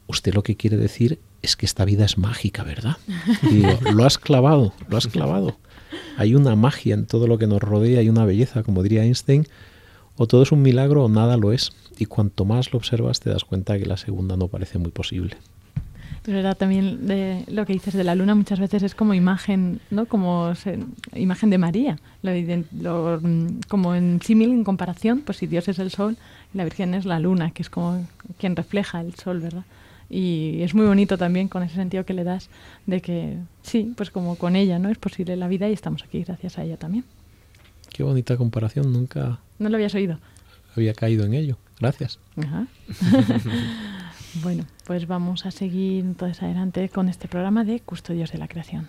usted 0.07 0.35
lo 0.35 0.43
que 0.43 0.57
quiere 0.57 0.77
decir 0.77 1.19
es 1.43 1.57
que 1.57 1.67
esta 1.67 1.85
vida 1.85 2.05
es 2.05 2.19
mágica, 2.19 2.63
¿verdad? 2.65 2.97
Digo, 3.43 3.79
lo 3.93 4.05
has 4.05 4.19
clavado, 4.19 4.73
lo 4.89 4.97
has 4.97 5.07
clavado. 5.07 5.57
Hay 6.17 6.35
una 6.35 6.57
magia 6.57 6.95
en 6.95 7.07
todo 7.07 7.27
lo 7.27 7.39
que 7.39 7.47
nos 7.47 7.63
rodea, 7.63 8.01
hay 8.01 8.09
una 8.09 8.25
belleza, 8.25 8.63
como 8.63 8.83
diría 8.83 9.05
Einstein, 9.05 9.47
o 10.17 10.27
todo 10.27 10.43
es 10.43 10.53
un 10.53 10.63
milagro 10.63 11.05
o 11.05 11.09
nada 11.09 11.37
lo 11.37 11.53
es. 11.53 11.73
Y 11.99 12.07
cuanto 12.07 12.45
más 12.45 12.73
lo 12.73 12.79
observas 12.79 13.21
te 13.21 13.31
das 13.31 13.45
cuenta 13.45 13.79
que 13.79 13.87
la 13.87 13.97
segunda 13.97 14.37
no 14.37 14.49
parece 14.49 14.79
muy 14.79 14.91
posible. 14.91 15.37
Pero 16.23 16.39
era 16.39 16.57
también 16.57 17.45
lo 17.47 17.65
que 17.67 17.73
dices 17.73 17.95
de 17.95 18.03
la 18.03 18.17
luna 18.17 18.35
muchas 18.35 18.59
veces 18.59 18.83
es 18.83 18.97
como 18.97 19.15
imagen, 19.15 19.81
¿no? 19.91 20.07
Como 20.07 20.53
imagen 21.15 21.51
de 21.51 21.59
María. 21.59 21.99
Lo, 22.23 23.21
mm, 23.23 23.61
como 23.69 23.95
en 23.95 24.21
símil, 24.21 24.51
en 24.51 24.65
comparación, 24.65 25.21
pues 25.21 25.39
si 25.39 25.47
Dios 25.47 25.69
es 25.69 25.79
el 25.79 25.93
sol, 25.93 26.17
la 26.53 26.65
Virgen 26.65 26.95
es 26.95 27.05
la 27.05 27.21
luna, 27.21 27.53
que 27.53 27.63
es 27.63 27.71
como 27.71 28.05
quien 28.39 28.57
refleja 28.57 29.01
el 29.01 29.15
sol, 29.15 29.39
¿verdad? 29.39 29.65
Y 30.09 30.63
es 30.63 30.75
muy 30.75 30.87
bonito 30.87 31.19
también 31.19 31.49
con 31.49 31.63
ese 31.63 31.75
sentido 31.75 32.05
que 32.05 32.15
le 32.15 32.25
das 32.25 32.49
de 32.87 33.01
que 33.01 33.39
sí, 33.63 33.93
pues 33.97 34.11
como 34.11 34.37
con 34.37 34.57
ella, 34.57 34.79
¿no? 34.79 34.89
Es 34.89 34.99
posible 34.99 35.37
la 35.37 35.49
vida 35.49 35.69
y 35.69 35.73
estamos 35.73 36.03
aquí 36.05 36.23
gracias 36.23 36.59
a 36.59 36.65
ella 36.65 36.77
también. 36.77 37.05
Qué 37.93 38.03
bonita 38.03 38.37
comparación, 38.37 38.93
nunca... 38.93 39.41
No 39.59 39.69
lo 39.69 39.77
habías 39.77 39.95
oído. 39.95 40.19
Había 40.77 40.93
caído 40.93 41.25
en 41.25 41.35
ello. 41.35 41.59
Gracias. 41.81 42.19
Ajá. 42.37 42.67
Bueno, 44.43 44.67
pues 44.85 45.07
vamos 45.07 45.47
a 45.47 45.51
seguir 45.51 46.05
entonces 46.05 46.43
adelante 46.43 46.89
con 46.91 47.09
este 47.09 47.27
programa 47.27 47.65
de 47.65 47.81
Custodios 47.81 48.33
de 48.33 48.39
la 48.39 48.49
Creación. 48.49 48.89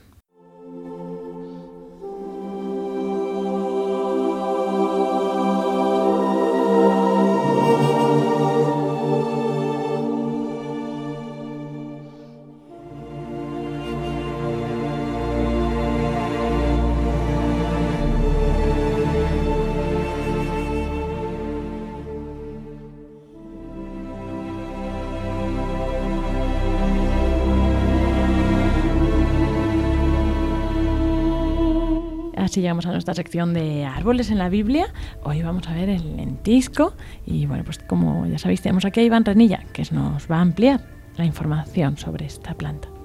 Llegamos 32.56 32.86
a 32.86 32.92
nuestra 32.92 33.14
sección 33.14 33.54
de 33.54 33.86
árboles 33.86 34.32
en 34.32 34.38
la 34.38 34.50
Biblia. 34.50 34.94
Hoy 35.24 35.42
vamos 35.42 35.68
a 35.68 35.74
ver 35.74 35.90
el 35.90 36.18
lentisco 36.18 36.94
y 37.26 37.46
bueno, 37.46 37.64
pues 37.64 37.80
como 37.80 38.26
ya 38.26 38.38
sabéis 38.38 38.62
tenemos 38.62 38.86
aquí 38.86 39.02
a 39.02 39.04
Iván 39.04 39.26
Renilla 39.26 39.64
que 39.74 39.84
nos 39.92 40.30
va 40.30 40.38
a 40.38 40.42
ampliar 40.42 40.82
la 41.18 41.26
información 41.26 41.98
sobre 41.98 42.26
esta 42.26 42.54
planta. 42.54 42.97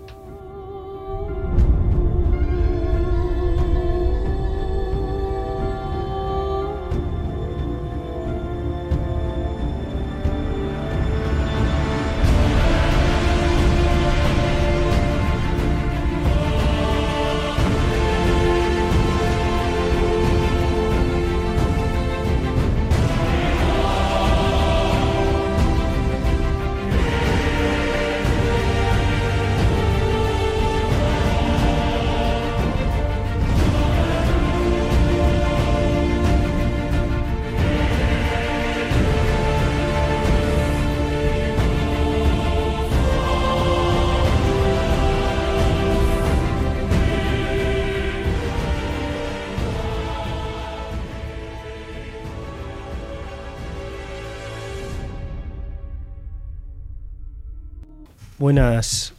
Buenas 58.53 59.15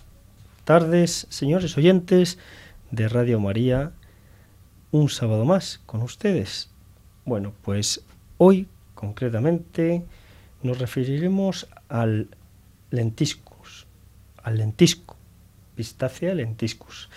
tardes, 0.64 1.26
señores 1.32 1.76
oyentes 1.76 2.38
de 2.92 3.10
Radio 3.10 3.40
María. 3.40 3.92
Un 4.92 5.10
sábado 5.10 5.44
más 5.44 5.82
con 5.88 6.04
ustedes. 6.04 6.70
Bueno, 7.26 7.52
pues 7.64 8.04
hoy 8.38 8.68
concretamente 8.94 10.06
nos 10.62 10.78
referiremos 10.78 11.68
al 11.90 12.28
lentiscus, 12.92 13.88
al 14.44 14.60
lentisco, 14.60 15.16
Vistacea 15.76 16.36
lentiscus. 16.36 17.10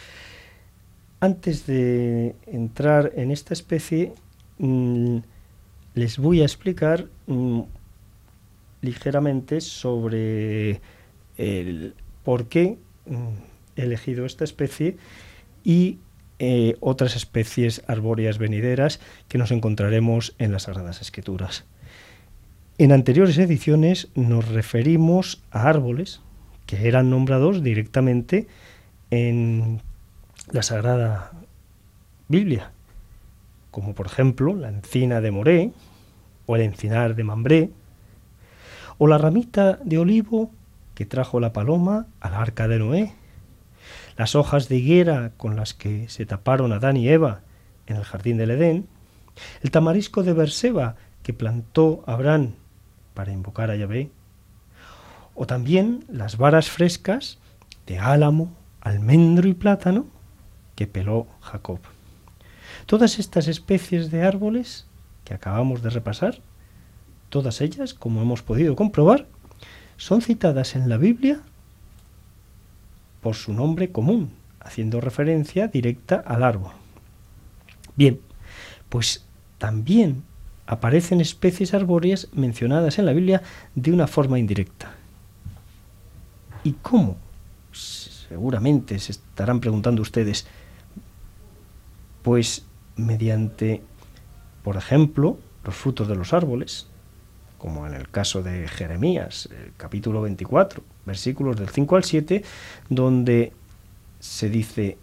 Antes 1.21 1.67
de 1.67 2.35
entrar 2.47 3.12
en 3.14 3.31
esta 3.31 3.53
especie, 3.53 4.14
mm, 4.57 5.19
les 5.93 6.17
voy 6.17 6.41
a 6.41 6.45
explicar 6.45 7.09
mm, 7.27 7.61
ligeramente 8.81 9.61
sobre 9.61 10.81
el 11.37 11.95
por 12.27 12.49
qué 12.49 12.77
mm, 13.07 13.14
he 13.77 13.83
elegido 13.83 14.27
esta 14.27 14.43
especie 14.43 14.97
y 15.62 16.01
eh, 16.41 16.74
otras 16.81 17.14
especies 17.14 17.85
arbóreas 17.87 18.39
venideras 18.39 18.99
que 19.29 19.39
nos 19.39 19.53
encontraremos 19.53 20.35
en 20.41 20.51
las 20.51 20.64
Sagradas 20.64 21.01
Escrituras. 21.01 21.66
En 22.79 22.91
anteriores 22.91 23.39
ediciones 23.39 24.09
nos 24.16 24.49
referimos 24.49 25.41
a 25.53 25.68
árboles 25.68 26.20
que 26.66 26.89
eran 26.89 27.11
nombrados 27.11 27.62
directamente 27.62 28.49
en 29.12 29.81
la 30.51 30.64
Sagrada 30.64 31.31
Biblia, 32.27 32.72
como 33.70 33.95
por 33.95 34.07
ejemplo 34.07 34.57
la 34.57 34.68
encina 34.68 35.20
de 35.20 35.31
Moré 35.31 35.70
o 36.47 36.57
el 36.57 36.62
encinar 36.62 37.14
de 37.14 37.22
Mambré, 37.22 37.70
o 38.99 39.07
la 39.07 39.16
ramita 39.16 39.79
de 39.85 39.99
olivo 39.99 40.51
que 40.97 41.05
trajo 41.05 41.40
la 41.40 41.53
paloma 41.53 42.07
al 42.20 42.34
arca 42.34 42.66
de 42.68 42.78
Noé, 42.78 43.14
las 44.16 44.34
hojas 44.34 44.68
de 44.68 44.76
higuera 44.76 45.30
con 45.36 45.55
las 45.55 45.74
que 45.74 46.09
se 46.09 46.24
taparon 46.24 46.72
Adán 46.72 46.97
y 46.97 47.07
Eva 47.07 47.42
en 47.86 47.97
el 47.97 48.05
jardín 48.05 48.38
del 48.38 48.53
Edén, 48.53 48.88
el 49.62 49.70
tamarisco 49.70 50.22
de 50.22 50.32
Berseba 50.32 50.97
que 51.22 51.34
plantó 51.34 52.03
Abraham 52.07 52.55
para 53.12 53.30
invocar 53.30 53.70
a 53.70 53.76
Yahvé, 53.76 54.11
o 55.34 55.47
también 55.47 56.05
las 56.09 56.38
varas 56.38 56.70
frescas 56.70 57.38
de 57.86 57.99
álamo, 57.99 58.57
almendro 58.80 59.49
y 59.49 59.55
plátano 59.55 60.07
que 60.76 60.86
peló 60.86 61.26
Jacob. 61.42 61.80
Todas 62.86 63.18
estas 63.18 63.49
especies 63.49 64.11
de 64.11 64.22
árboles 64.22 64.86
que 65.24 65.34
acabamos 65.34 65.82
de 65.82 65.90
repasar, 65.90 66.38
todas 67.28 67.61
ellas, 67.61 67.92
como 67.92 68.22
hemos 68.22 68.42
podido 68.42 68.74
comprobar, 68.76 69.26
son 69.97 70.22
citadas 70.22 70.76
en 70.76 70.88
la 70.88 70.97
Biblia 70.97 71.40
por 73.20 73.34
su 73.34 73.53
nombre 73.53 73.90
común, 73.90 74.30
haciendo 74.61 75.01
referencia 75.01 75.68
directa 75.68 76.22
al 76.26 76.42
árbol. 76.42 76.72
Bien, 77.97 78.20
pues 78.88 79.24
también 79.59 80.22
aparecen 80.66 81.20
especies 81.20 81.74
arbóreas 81.74 82.28
mencionadas 82.32 82.99
en 82.99 83.07
la 83.07 83.12
Biblia 83.12 83.42
de 83.74 83.92
una 83.92 84.07
forma 84.07 84.38
indirecta. 84.38 84.92
¿Y 86.64 86.72
cómo? 86.72 87.16
Seguramente 87.72 88.99
se 88.99 89.12
estarán 89.12 89.61
preguntando 89.61 90.03
ustedes. 90.03 90.47
Pues 92.22 92.64
mediante, 92.97 93.82
por 94.64 94.76
ejemplo, 94.76 95.38
los 95.64 95.74
frutos 95.74 96.09
de 96.09 96.16
los 96.16 96.32
árboles, 96.32 96.88
como 97.59 97.87
en 97.87 97.95
el 97.95 98.09
caso 98.11 98.43
de 98.43 98.69
Jeremías, 98.69 99.49
el 99.51 99.73
capítulo 99.77 100.23
24, 100.23 100.83
versículos 101.05 101.57
del 101.57 101.69
5 101.69 101.97
al 101.97 102.05
7, 102.05 102.45
donde 102.89 103.53
se 104.21 104.51
dice, 104.51 104.99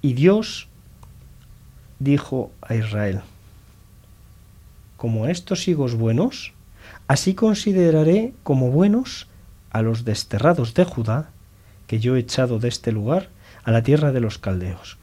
y 0.00 0.12
Dios 0.14 0.68
dijo 1.98 2.52
a 2.62 2.74
Israel, 2.74 3.20
como 4.96 5.26
estos 5.26 5.68
higos 5.68 5.94
buenos, 5.94 6.52
así 7.06 7.34
consideraré 7.34 8.34
como 8.42 8.70
buenos 8.70 9.28
a 9.70 9.82
los 9.82 10.04
desterrados 10.04 10.74
de 10.74 10.84
Judá, 10.84 11.30
que 11.86 12.00
yo 12.00 12.16
he 12.16 12.20
echado 12.20 12.58
de 12.58 12.68
este 12.68 12.92
lugar 12.92 13.28
a 13.64 13.70
la 13.70 13.82
tierra 13.82 14.12
de 14.12 14.20
los 14.20 14.38
caldeos. 14.38 14.98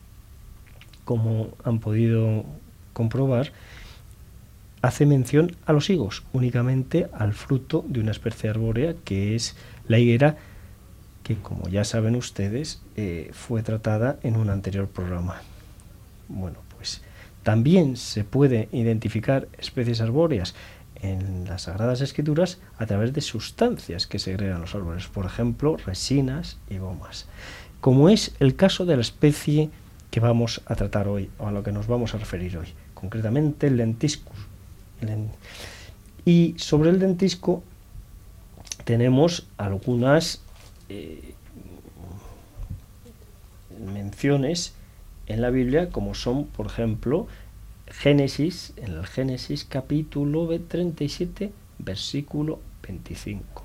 Como 1.03 1.49
han 1.63 1.79
podido 1.79 2.45
comprobar, 2.93 3.51
hace 4.85 5.07
mención 5.07 5.55
a 5.65 5.73
los 5.73 5.89
higos, 5.89 6.21
únicamente 6.31 7.07
al 7.11 7.33
fruto 7.33 7.83
de 7.87 7.99
una 8.01 8.11
especie 8.11 8.51
arbórea 8.51 8.93
que 9.03 9.33
es 9.33 9.55
la 9.87 9.97
higuera, 9.97 10.37
que 11.23 11.37
como 11.37 11.67
ya 11.69 11.83
saben 11.83 12.15
ustedes, 12.15 12.83
eh, 12.95 13.31
fue 13.33 13.63
tratada 13.63 14.19
en 14.21 14.35
un 14.35 14.51
anterior 14.51 14.87
programa. 14.87 15.41
Bueno, 16.27 16.59
pues 16.75 17.01
también 17.41 17.97
se 17.97 18.23
puede 18.23 18.69
identificar 18.71 19.47
especies 19.57 20.01
arbóreas 20.01 20.53
en 21.01 21.45
las 21.45 21.63
Sagradas 21.63 22.01
Escrituras 22.01 22.59
a 22.77 22.85
través 22.85 23.11
de 23.11 23.21
sustancias 23.21 24.05
que 24.05 24.19
segregan 24.19 24.61
los 24.61 24.75
árboles, 24.75 25.07
por 25.07 25.25
ejemplo, 25.25 25.77
resinas 25.77 26.59
y 26.69 26.77
gomas, 26.77 27.25
como 27.81 28.09
es 28.09 28.35
el 28.39 28.55
caso 28.55 28.85
de 28.85 28.97
la 28.97 29.01
especie 29.01 29.71
que 30.11 30.19
vamos 30.19 30.61
a 30.67 30.75
tratar 30.75 31.07
hoy, 31.07 31.31
o 31.39 31.47
a 31.47 31.51
lo 31.51 31.63
que 31.63 31.71
nos 31.71 31.87
vamos 31.87 32.13
a 32.13 32.19
referir 32.19 32.55
hoy, 32.59 32.67
concretamente 32.93 33.65
el 33.65 33.77
lentiscus, 33.77 34.37
y 36.25 36.55
sobre 36.57 36.89
el 36.89 36.99
dentisco 36.99 37.63
tenemos 38.83 39.47
algunas 39.57 40.41
eh, 40.89 41.33
menciones 43.93 44.73
en 45.27 45.41
la 45.41 45.49
Biblia, 45.49 45.89
como 45.89 46.13
son, 46.13 46.45
por 46.45 46.67
ejemplo, 46.67 47.27
Génesis, 47.87 48.73
en 48.77 48.93
el 48.93 49.05
Génesis 49.05 49.65
capítulo 49.65 50.47
37, 50.59 51.51
versículo 51.79 52.59
25. 52.87 53.63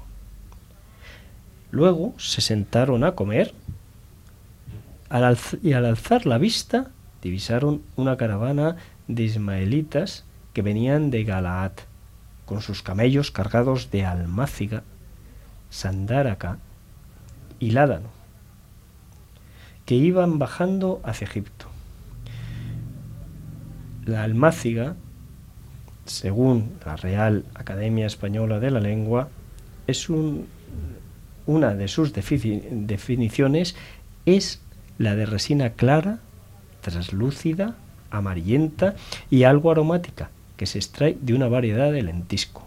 Luego 1.71 2.15
se 2.19 2.41
sentaron 2.41 3.05
a 3.05 3.13
comer 3.13 3.55
y 5.63 5.73
al 5.73 5.85
alzar 5.87 6.27
la 6.27 6.39
vista 6.39 6.91
divisaron 7.23 7.83
una 7.97 8.17
caravana 8.17 8.77
de 9.09 9.25
ismaelitas 9.25 10.25
que 10.53 10.63
venían 10.63 11.11
de 11.11 11.25
Galaad, 11.25 11.73
con 12.45 12.63
sus 12.63 12.83
camellos 12.83 13.31
cargados 13.31 13.91
de 13.91 14.05
almáciga, 14.05 14.83
sandáraca 15.71 16.59
y 17.59 17.71
ládano, 17.71 18.09
que 19.87 19.95
iban 19.95 20.39
bajando 20.39 21.01
hacia 21.05 21.27
Egipto. 21.27 21.67
La 24.05 24.25
almáciga, 24.25 24.97
según 26.07 26.73
la 26.85 26.97
Real 26.97 27.45
Academia 27.55 28.07
Española 28.07 28.59
de 28.59 28.71
la 28.73 28.81
Lengua, 28.81 29.29
es 29.87 30.09
un, 30.09 30.47
una 31.47 31.75
de 31.75 31.89
sus 31.89 32.13
definiciones 32.13 33.77
es 34.27 34.61
la 34.99 35.15
de 35.15 35.27
resina 35.27 35.71
clara, 35.71 36.19
traslúcida, 36.81 37.77
amarillenta 38.11 38.95
y 39.31 39.45
algo 39.45 39.71
aromática, 39.71 40.31
que 40.61 40.67
se 40.67 40.77
extrae 40.77 41.17
de 41.19 41.33
una 41.33 41.49
variedad 41.49 41.91
de 41.91 42.03
lentisco. 42.03 42.63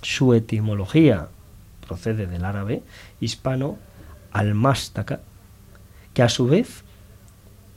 Su 0.00 0.32
etimología 0.32 1.26
procede 1.84 2.28
del 2.28 2.44
árabe 2.44 2.84
hispano 3.20 3.78
almástaca, 4.30 5.20
que 6.12 6.22
a 6.22 6.28
su 6.28 6.46
vez 6.46 6.84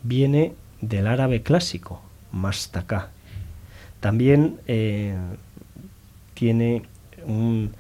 viene 0.03 0.53
del 0.82 1.07
árabe 1.07 1.41
clásico, 1.41 1.99
mastaca. 2.32 3.09
También 4.01 4.59
eh, 4.68 5.15
tiene 6.36 6.84
un 7.26 7.74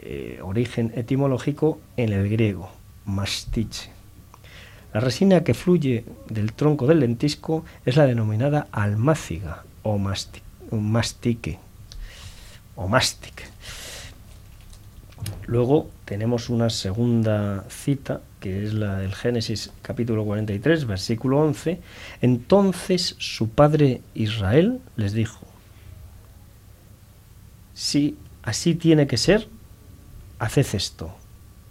eh, 0.00 0.40
origen 0.42 0.94
etimológico 0.96 1.78
en 1.98 2.10
el 2.10 2.30
griego, 2.30 2.70
mastiche. 3.04 3.90
La 4.94 5.00
resina 5.00 5.44
que 5.44 5.52
fluye 5.52 6.06
del 6.30 6.54
tronco 6.54 6.86
del 6.86 7.00
lentisco 7.00 7.66
es 7.84 7.96
la 7.96 8.06
denominada 8.06 8.68
almáciga 8.72 9.64
o 9.82 9.98
mastique 9.98 11.58
o 12.76 12.88
mastic. 12.88 13.48
Luego 15.46 15.90
tenemos 16.04 16.48
una 16.48 16.70
segunda 16.70 17.64
cita, 17.68 18.20
que 18.40 18.64
es 18.64 18.74
la 18.74 18.96
del 18.96 19.14
Génesis 19.14 19.70
capítulo 19.82 20.24
43, 20.24 20.86
versículo 20.86 21.40
11. 21.40 21.80
Entonces 22.20 23.16
su 23.18 23.50
padre 23.50 24.00
Israel 24.14 24.80
les 24.96 25.12
dijo, 25.12 25.46
si 27.74 28.16
así 28.42 28.74
tiene 28.74 29.06
que 29.06 29.16
ser, 29.16 29.48
haced 30.38 30.66
esto, 30.74 31.14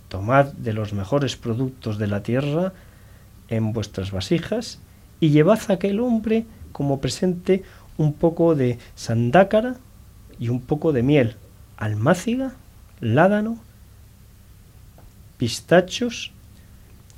tomad 0.10 0.46
de 0.54 0.74
los 0.74 0.94
mejores 0.94 1.36
productos 1.36 1.98
de 1.98 2.08
la 2.08 2.24
tierra 2.24 2.74
en 3.48 3.74
vuestras 3.74 4.12
vasijas 4.12 4.80
y 5.20 5.30
llevad 5.30 5.60
a 5.68 5.74
aquel 5.74 6.00
hombre 6.00 6.46
como 6.72 7.00
presente 7.02 7.64
un 8.02 8.14
poco 8.14 8.56
de 8.56 8.80
sandácara 8.96 9.76
y 10.40 10.50
un 10.50 10.60
poco 10.60 10.92
de 10.92 11.04
miel, 11.04 11.36
almáciga, 11.78 12.54
ládano 13.00 13.60
pistachos, 15.38 16.32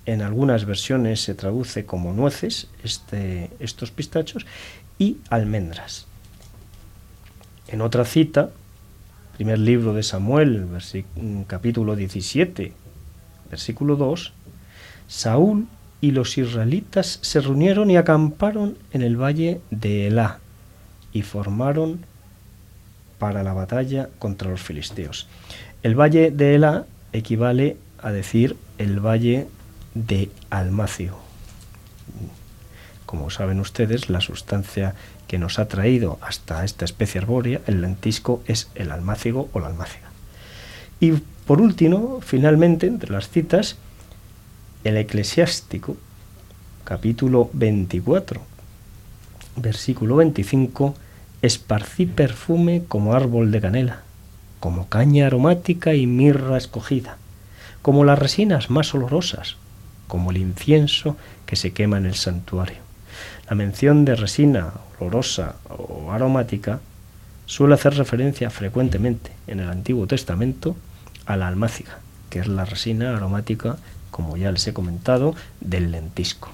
en 0.06 0.22
algunas 0.22 0.66
versiones 0.66 1.22
se 1.22 1.34
traduce 1.34 1.86
como 1.86 2.14
nueces 2.14 2.68
este, 2.84 3.50
estos 3.60 3.92
pistachos, 3.92 4.46
y 5.00 5.18
almendras. 5.30 6.06
En 7.68 7.82
otra 7.82 8.06
cita, 8.06 8.52
primer 9.36 9.60
libro 9.60 9.94
de 9.94 10.04
Samuel, 10.04 10.68
capítulo 11.48 11.96
17, 11.96 12.74
versículo 13.50 13.96
2, 13.96 14.34
Saúl 15.08 15.68
y 16.00 16.12
los 16.12 16.38
israelitas 16.38 17.20
se 17.22 17.42
reunieron 17.42 17.90
y 17.90 17.98
acamparon 17.98 18.78
en 18.92 19.02
el 19.02 19.18
valle 19.18 19.62
de 19.72 20.08
Elá 20.08 20.40
y 21.14 21.22
formaron 21.22 22.06
para 23.20 23.44
la 23.44 23.54
batalla 23.54 24.10
contra 24.20 24.50
los 24.50 24.62
filisteos. 24.62 25.28
El 25.84 26.00
valle 26.00 26.32
de 26.32 26.56
Elá 26.56 26.86
equivale 27.14 27.78
a 28.02 28.12
decir 28.12 28.58
el 28.78 29.00
valle 29.00 29.48
de 29.94 30.30
Almacio. 30.50 31.18
Como 33.06 33.30
saben 33.30 33.60
ustedes, 33.60 34.10
la 34.10 34.22
sustancia 34.22 34.96
que 35.28 35.38
nos 35.38 35.60
ha 35.60 35.68
traído 35.68 36.18
hasta 36.22 36.66
esta 36.66 36.84
especie 36.84 37.22
arbórea, 37.22 37.62
el 37.68 37.82
lentisco, 37.82 38.44
es 38.48 38.70
el 38.76 38.92
almácigo 38.92 39.50
o 39.54 39.60
la 39.60 39.68
almáciga. 39.68 40.10
Y 41.00 41.12
por 41.46 41.62
último, 41.62 42.20
finalmente, 42.22 42.88
entre 42.88 43.12
las 43.12 43.30
citas, 43.30 43.78
el 44.84 44.98
eclesiástico, 44.98 45.96
capítulo 46.84 47.50
24, 47.54 48.42
versículo 49.58 50.18
25, 50.18 50.96
esparcí 51.44 52.06
perfume 52.06 52.84
como 52.88 53.14
árbol 53.14 53.52
de 53.52 53.60
canela, 53.60 54.00
como 54.62 54.88
caña 54.88 55.28
aromática 55.28 55.94
y 55.94 56.08
mirra 56.08 56.58
escogida, 56.58 57.18
como 57.82 58.06
las 58.06 58.18
resinas 58.18 58.70
más 58.70 58.96
olorosas, 58.96 59.58
como 60.08 60.32
el 60.32 60.38
incienso 60.38 61.18
que 61.46 61.58
se 61.58 61.74
quema 61.74 61.98
en 61.98 62.06
el 62.06 62.16
santuario. 62.16 62.78
La 63.50 63.58
mención 63.58 64.06
de 64.06 64.16
resina 64.16 64.72
olorosa 65.00 65.56
o 65.68 66.14
aromática 66.14 66.80
suele 67.46 67.74
hacer 67.74 67.96
referencia 67.96 68.50
frecuentemente 68.50 69.34
en 69.48 69.60
el 69.60 69.68
Antiguo 69.68 70.08
Testamento 70.08 70.78
a 71.26 71.36
la 71.36 71.50
almáciga, 71.50 72.00
que 72.30 72.40
es 72.40 72.48
la 72.48 72.64
resina 72.64 73.18
aromática, 73.18 73.76
como 74.12 74.38
ya 74.38 74.50
les 74.50 74.66
he 74.66 74.74
comentado, 74.74 75.36
del 75.60 75.92
lentisco. 75.92 76.50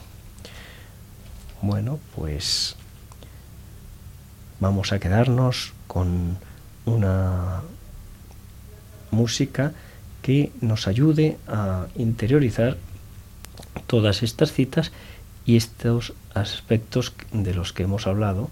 Bueno, 1.61 1.99
pues 2.15 2.75
vamos 4.59 4.91
a 4.91 4.99
quedarnos 4.99 5.73
con 5.87 6.37
una 6.85 7.61
música 9.11 9.73
que 10.21 10.51
nos 10.61 10.87
ayude 10.87 11.37
a 11.47 11.87
interiorizar 11.95 12.77
todas 13.87 14.23
estas 14.23 14.51
citas 14.51 14.91
y 15.45 15.55
estos 15.55 16.13
aspectos 16.33 17.13
de 17.31 17.53
los 17.53 17.73
que 17.73 17.83
hemos 17.83 18.05
hablado 18.07 18.49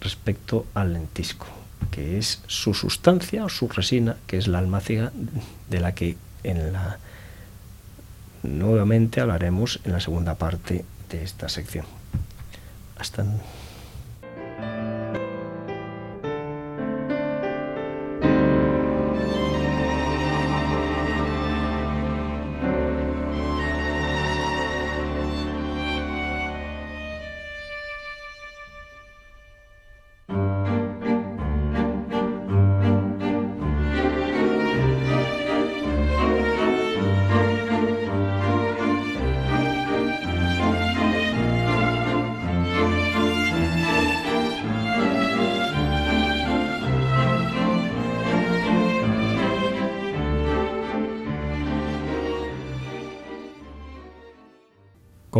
respecto 0.00 0.66
al 0.74 0.94
lentisco, 0.94 1.46
que 1.90 2.18
es 2.18 2.42
su 2.46 2.74
sustancia 2.74 3.44
o 3.44 3.48
su 3.48 3.68
resina, 3.68 4.16
que 4.26 4.38
es 4.38 4.48
la 4.48 4.58
almáciga 4.58 5.12
de 5.68 5.80
la 5.80 5.94
que 5.94 6.16
en 6.42 6.72
la 6.72 6.98
nuevamente 8.42 9.20
hablaremos 9.20 9.80
en 9.84 9.92
la 9.92 10.00
segunda 10.00 10.36
parte 10.36 10.84
de 11.10 11.22
esta 11.22 11.48
sección. 11.48 11.84
Hasta 12.98 13.24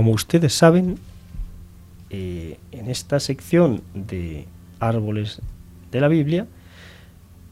Como 0.01 0.13
ustedes 0.13 0.55
saben, 0.55 0.99
eh, 2.09 2.59
en 2.73 2.89
esta 2.89 3.21
sección 3.21 3.83
de 3.93 4.47
árboles 4.79 5.43
de 5.93 6.01
la 6.01 6.09
Biblia, 6.09 6.47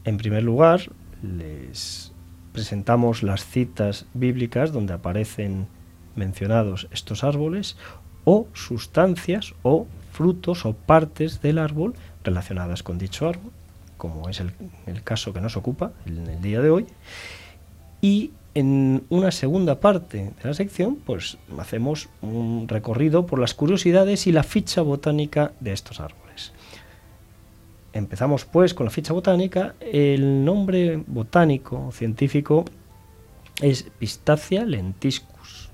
en 0.03 0.17
primer 0.17 0.41
lugar, 0.41 0.81
les 1.21 2.11
presentamos 2.51 3.21
las 3.21 3.45
citas 3.45 4.07
bíblicas 4.15 4.71
donde 4.71 4.93
aparecen 4.93 5.67
mencionados 6.15 6.87
estos 6.89 7.23
árboles 7.23 7.77
o 8.25 8.47
sustancias 8.53 9.53
o 9.61 9.85
frutos 10.11 10.65
o 10.65 10.73
partes 10.73 11.43
del 11.43 11.59
árbol 11.59 11.93
relacionadas 12.23 12.81
con 12.81 12.97
dicho 12.97 13.29
árbol, 13.29 13.51
como 13.97 14.27
es 14.27 14.39
el, 14.39 14.53
caso 15.03 15.33
que 15.33 15.41
nos 15.41 15.55
ocupa 15.55 15.91
en 16.07 16.25
el 16.25 16.41
día 16.41 16.61
de 16.61 16.71
hoy. 16.71 16.87
Y 18.01 18.31
en 18.55 19.03
una 19.09 19.31
segunda 19.31 19.79
parte 19.79 20.17
de 20.17 20.33
la 20.43 20.53
sección, 20.53 20.95
pues 20.95 21.37
hacemos 21.57 22.09
un 22.21 22.67
recorrido 22.67 23.25
por 23.25 23.39
las 23.39 23.53
curiosidades 23.53 24.27
y 24.27 24.31
la 24.31 24.43
ficha 24.43 24.81
botánica 24.81 25.51
de 25.59 25.73
estos 25.73 25.99
árboles. 25.99 26.53
Empezamos 27.93 28.45
pues 28.45 28.73
con 28.73 28.85
la 28.85 28.91
ficha 28.91 29.13
botánica. 29.13 29.75
El 29.79 30.43
nombre 30.45 31.03
botánico 31.07 31.91
científico 31.91 32.65
es 33.61 33.83
Pistacia 33.97 34.65
lentiscus. 34.65 35.69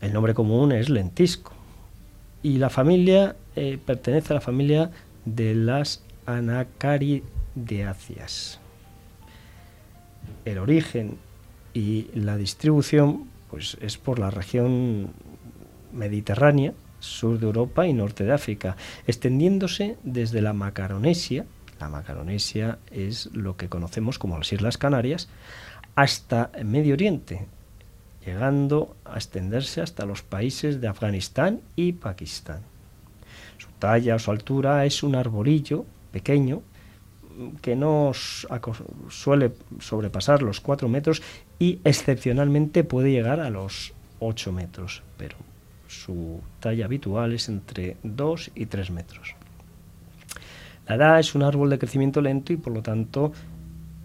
El 0.00 0.12
nombre 0.12 0.34
común 0.34 0.72
es 0.72 0.88
lentisco. 0.88 1.52
Y 2.42 2.58
la 2.58 2.70
familia 2.70 3.36
eh, 3.54 3.78
pertenece 3.84 4.32
a 4.32 4.36
la 4.36 4.40
familia 4.40 4.90
de 5.24 5.54
las 5.54 6.02
anacarideáceas. 6.26 8.58
El 10.44 10.58
origen 10.58 11.18
y 11.74 12.08
la 12.14 12.36
distribución 12.36 13.28
pues 13.50 13.76
es 13.80 13.98
por 13.98 14.18
la 14.18 14.30
región 14.30 15.10
mediterránea, 15.92 16.72
sur 17.00 17.38
de 17.38 17.46
Europa 17.46 17.86
y 17.86 17.92
norte 17.92 18.24
de 18.24 18.32
África, 18.32 18.76
extendiéndose 19.06 19.96
desde 20.04 20.40
la 20.40 20.52
Macaronesia, 20.52 21.46
la 21.80 21.88
Macaronesia 21.88 22.78
es 22.90 23.30
lo 23.32 23.56
que 23.56 23.68
conocemos 23.68 24.18
como 24.18 24.38
las 24.38 24.52
Islas 24.52 24.78
Canarias, 24.78 25.28
hasta 25.96 26.52
Medio 26.64 26.94
Oriente, 26.94 27.46
llegando 28.24 28.94
a 29.04 29.14
extenderse 29.14 29.80
hasta 29.80 30.04
los 30.04 30.22
países 30.22 30.80
de 30.80 30.88
Afganistán 30.88 31.60
y 31.74 31.92
Pakistán. 31.92 32.60
Su 33.58 33.68
talla 33.78 34.14
o 34.14 34.18
su 34.18 34.30
altura 34.30 34.84
es 34.84 35.02
un 35.02 35.16
arborillo 35.16 35.84
pequeño 36.12 36.62
que 37.62 37.74
no 37.76 38.12
suele 39.08 39.52
sobrepasar 39.78 40.42
los 40.42 40.60
4 40.60 40.88
metros 40.88 41.22
y 41.60 41.78
excepcionalmente 41.84 42.82
puede 42.82 43.12
llegar 43.12 43.38
a 43.38 43.50
los 43.50 43.92
8 44.18 44.50
metros, 44.50 45.04
pero 45.16 45.36
su 45.86 46.40
talla 46.58 46.86
habitual 46.86 47.32
es 47.32 47.48
entre 47.48 47.96
2 48.02 48.50
y 48.56 48.66
3 48.66 48.90
metros. 48.90 49.36
La 50.88 50.96
edad 50.96 51.20
es 51.20 51.36
un 51.36 51.44
árbol 51.44 51.70
de 51.70 51.78
crecimiento 51.78 52.20
lento 52.20 52.52
y 52.52 52.56
por 52.56 52.72
lo 52.72 52.82
tanto 52.82 53.32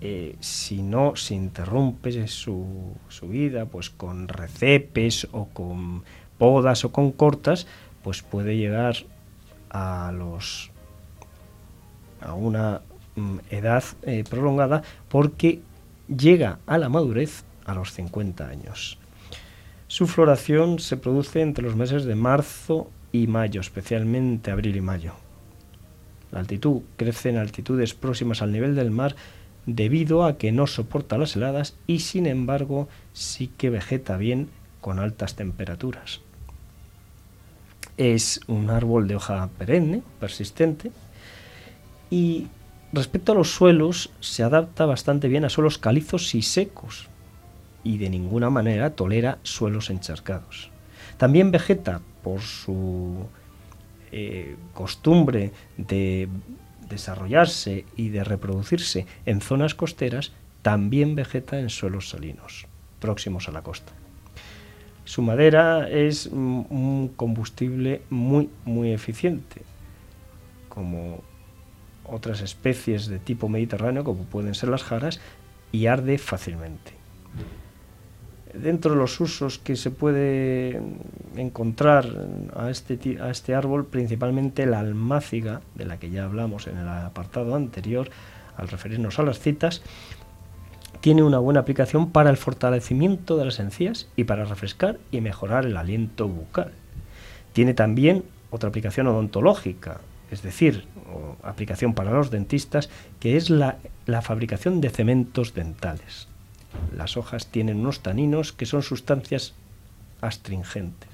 eh, 0.02 0.36
si 0.40 0.84
no 0.84 1.16
se 1.16 1.34
interrumpe 1.34 2.28
su, 2.28 2.94
su, 3.08 3.28
vida 3.28 3.66
pues 3.66 3.90
con 3.90 4.28
recepes 4.28 5.28
o 5.32 5.46
con 5.46 6.04
podas 6.38 6.86
o 6.86 6.92
con 6.92 7.12
cortas, 7.12 7.66
pues 8.04 8.22
puede 8.22 8.56
llegar 8.56 8.98
a 9.72 10.12
los 10.14 10.70
a 12.22 12.34
una 12.34 12.82
Mm, 13.16 13.38
edad 13.50 13.84
eh, 14.04 14.26
prolongada 14.30 14.84
porque 15.08 15.62
llega 16.08 16.60
a 16.66 16.78
la 16.78 16.90
madurez 16.90 17.44
a 17.66 17.74
los 17.74 17.92
50 17.94 18.48
años. 18.48 18.98
Su 19.88 20.08
floración 20.08 20.80
se 20.80 20.98
produce 20.98 21.42
entre 21.42 21.64
los 21.64 21.76
meses 21.76 22.06
de 22.06 22.16
marzo 22.16 22.90
y 23.12 23.28
mayo, 23.28 23.62
especialmente 23.62 24.52
abril 24.52 24.76
y 24.76 24.82
mayo. 24.82 25.14
La 26.32 26.40
altitud 26.40 26.82
crece 26.98 27.30
en 27.30 27.38
altitudes 27.38 27.94
próximas 27.94 28.42
al 28.42 28.52
nivel 28.52 28.76
del 28.76 28.92
mar 28.92 29.16
debido 29.66 30.26
a 30.26 30.38
que 30.38 30.52
no 30.52 30.68
soporta 30.68 31.18
las 31.18 31.36
heladas 31.36 31.76
y 31.88 32.00
sin 32.00 32.26
embargo 32.26 32.88
sí 33.14 33.48
que 33.58 33.70
vegeta 33.70 34.18
bien 34.18 34.50
con 34.82 35.00
altas 35.00 35.36
temperaturas. 35.36 36.22
Es 37.98 38.42
un 38.48 38.70
árbol 38.70 39.08
de 39.08 39.16
hoja 39.16 39.50
perenne, 39.58 40.04
persistente, 40.20 40.92
y 42.10 42.48
Respecto 42.96 43.34
a 43.34 43.36
los 43.36 43.52
suelos, 43.52 44.10
se 44.22 44.42
adapta 44.42 44.86
bastante 44.86 45.28
bien 45.28 45.44
a 45.44 45.50
suelos 45.50 45.78
calizos 45.78 46.34
y 46.34 46.42
secos. 46.42 47.10
y 47.84 47.98
de 48.00 48.10
ninguna 48.10 48.50
manera 48.50 48.96
tolera 48.96 49.38
suelos 49.44 49.92
encharcados. 49.92 50.72
También 51.18 51.52
vegeta 51.52 52.02
por 52.24 52.42
su 52.42 53.28
eh, 54.12 54.56
costumbre 54.74 55.52
de 55.78 56.30
desarrollarse 56.90 57.86
y 57.96 58.10
de 58.10 58.24
reproducirse 58.24 59.06
en 59.28 59.42
zonas 59.42 59.76
costeras, 59.76 60.32
también 60.64 61.16
vegeta 61.16 61.60
en 61.60 61.70
suelos 61.70 62.10
salinos, 62.10 62.66
próximos 63.00 63.50
a 63.50 63.52
la 63.52 63.62
costa. 63.62 63.92
Su 65.04 65.22
madera 65.22 65.88
es 65.90 66.26
un 66.28 67.12
combustible 67.16 68.02
muy, 68.10 68.50
muy 68.64 68.94
eficiente, 68.94 69.62
como 70.70 71.22
otras 72.10 72.42
especies 72.42 73.08
de 73.08 73.20
tipo 73.20 73.50
mediterráneo, 73.50 74.04
como 74.04 74.24
pueden 74.24 74.56
ser 74.56 74.70
las 74.70 74.84
jaras, 74.84 75.20
y 75.72 75.88
arde 75.88 76.18
fácilmente. 76.18 76.94
Dentro 78.54 78.92
de 78.92 78.98
los 78.98 79.20
usos 79.20 79.60
que 79.60 79.76
se 79.76 79.92
puede 79.92 80.82
encontrar 81.36 82.06
a 82.56 82.70
este, 82.70 83.18
a 83.22 83.30
este 83.30 83.54
árbol, 83.54 83.86
principalmente 83.86 84.66
la 84.66 84.80
almáciga, 84.80 85.62
de 85.76 85.86
la 85.86 85.98
que 85.98 86.10
ya 86.10 86.24
hablamos 86.24 86.68
en 86.68 86.78
el 86.78 86.88
apartado 86.88 87.56
anterior, 87.56 88.10
al 88.56 88.70
referirnos 88.70 89.20
a 89.20 89.24
las 89.24 89.40
citas, 89.40 89.82
tiene 91.02 91.24
una 91.24 91.40
buena 91.40 91.60
aplicación 91.60 92.12
para 92.12 92.30
el 92.30 92.38
fortalecimiento 92.38 93.38
de 93.38 93.46
las 93.46 93.60
encías 93.60 94.08
y 94.16 94.24
para 94.24 94.46
refrescar 94.46 94.98
y 95.12 95.22
mejorar 95.22 95.66
el 95.66 95.76
aliento 95.76 96.28
bucal. 96.28 96.72
Tiene 97.54 97.74
también 97.74 98.24
otra 98.50 98.70
aplicación 98.70 99.08
odontológica, 99.08 100.00
es 100.36 100.42
decir, 100.42 100.84
aplicación 101.44 101.94
para 101.94 102.12
los 102.12 102.30
dentistas, 102.30 102.90
que 103.22 103.38
es 103.38 103.50
la, 103.50 103.78
la 104.06 104.22
fabricación 104.22 104.82
de 104.82 104.90
cementos 104.90 105.54
dentales. 105.54 106.28
Las 106.94 107.16
hojas 107.16 107.48
tienen 107.48 107.80
unos 107.80 108.02
taninos 108.02 108.52
que 108.52 108.66
son 108.66 108.84
sustancias 108.84 109.54
astringentes. 110.20 111.10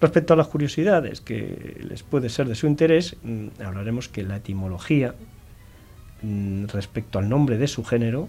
Respecto 0.00 0.34
a 0.34 0.36
las 0.36 0.48
curiosidades 0.48 1.20
que 1.20 1.78
les 1.88 2.02
puede 2.02 2.28
ser 2.28 2.48
de 2.48 2.56
su 2.56 2.66
interés, 2.66 3.16
mm, 3.22 3.62
hablaremos 3.64 4.08
que 4.08 4.24
la 4.24 4.38
etimología 4.38 5.14
mm, 6.22 6.64
respecto 6.66 7.20
al 7.20 7.28
nombre 7.28 7.56
de 7.56 7.68
su 7.68 7.84
género, 7.84 8.28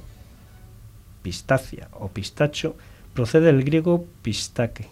pistacia 1.23 1.89
o 1.93 2.09
pistacho, 2.09 2.75
procede 3.15 3.47
del 3.47 3.63
griego 3.63 4.05
pistaque, 4.21 4.87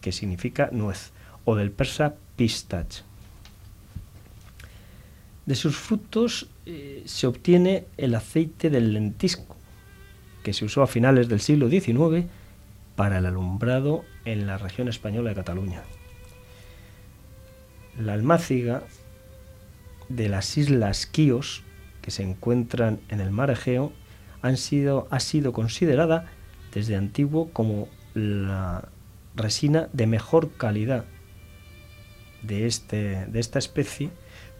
que 0.00 0.12
significa 0.12 0.68
nuez, 0.70 1.10
o 1.44 1.56
del 1.56 1.72
persa 1.72 2.14
pistach. 2.36 3.02
De 5.46 5.54
sus 5.54 5.76
frutos 5.76 6.48
eh, 6.64 7.02
se 7.06 7.26
obtiene 7.26 7.86
el 7.96 8.14
aceite 8.14 8.70
del 8.70 8.94
lentisco, 8.94 9.56
que 10.42 10.52
se 10.52 10.64
usó 10.64 10.82
a 10.82 10.86
finales 10.86 11.28
del 11.28 11.40
siglo 11.40 11.68
XIX 11.68 12.26
para 12.96 13.18
el 13.18 13.26
alumbrado 13.26 14.04
en 14.24 14.46
la 14.46 14.56
región 14.56 14.88
española 14.88 15.30
de 15.30 15.36
Cataluña. 15.36 15.82
La 17.98 18.14
almáciga 18.14 18.84
de 20.08 20.28
las 20.28 20.56
islas 20.56 21.06
Quíos, 21.06 21.62
que 22.00 22.10
se 22.10 22.22
encuentran 22.22 23.00
en 23.08 23.20
el 23.20 23.30
mar 23.30 23.50
Egeo, 23.50 23.92
han 24.42 24.56
sido, 24.56 25.08
ha 25.10 25.20
sido 25.20 25.52
considerada 25.52 26.26
desde 26.72 26.96
antiguo 26.96 27.50
como 27.52 27.88
la 28.14 28.88
resina 29.34 29.88
de 29.92 30.06
mejor 30.06 30.52
calidad 30.52 31.04
de, 32.42 32.66
este, 32.66 33.26
de 33.26 33.40
esta 33.40 33.58
especie 33.58 34.10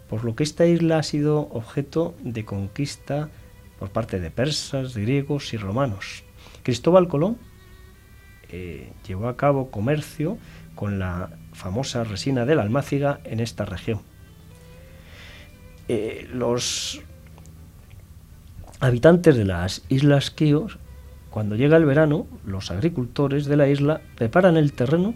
por 0.08 0.24
lo 0.24 0.34
que 0.34 0.42
esta 0.42 0.66
isla 0.66 0.98
ha 0.98 1.02
sido 1.02 1.48
objeto 1.50 2.14
de 2.22 2.44
conquista 2.44 3.30
por 3.78 3.90
parte 3.90 4.20
de 4.20 4.30
persas, 4.30 4.96
griegos 4.96 5.52
y 5.54 5.56
romanos. 5.56 6.24
Cristóbal 6.62 7.08
Colón 7.08 7.38
eh, 8.50 8.92
llevó 9.06 9.28
a 9.28 9.36
cabo 9.36 9.70
comercio 9.70 10.38
con 10.74 10.98
la 10.98 11.30
famosa 11.52 12.04
resina 12.04 12.44
de 12.44 12.54
la 12.54 12.62
almáciga 12.62 13.20
en 13.24 13.40
esta 13.40 13.64
región. 13.64 14.00
Eh, 15.88 16.28
los 16.32 17.02
habitantes 18.80 19.36
de 19.36 19.44
las 19.44 19.82
islas 19.88 20.30
Quíos, 20.30 20.78
cuando 21.30 21.56
llega 21.56 21.76
el 21.76 21.84
verano, 21.84 22.26
los 22.46 22.70
agricultores 22.70 23.46
de 23.46 23.56
la 23.56 23.68
isla 23.68 24.00
preparan 24.16 24.56
el 24.56 24.72
terreno 24.72 25.14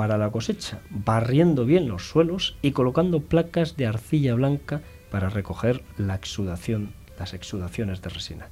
para 0.00 0.16
la 0.16 0.30
cosecha, 0.30 0.78
barriendo 0.88 1.66
bien 1.66 1.86
los 1.86 2.08
suelos 2.08 2.56
y 2.62 2.70
colocando 2.70 3.20
placas 3.20 3.76
de 3.76 3.86
arcilla 3.86 4.32
blanca 4.32 4.80
para 5.10 5.28
recoger 5.28 5.82
la 5.98 6.14
exudación, 6.14 6.94
las 7.18 7.34
exudaciones 7.34 8.00
de 8.00 8.08
resina. 8.08 8.48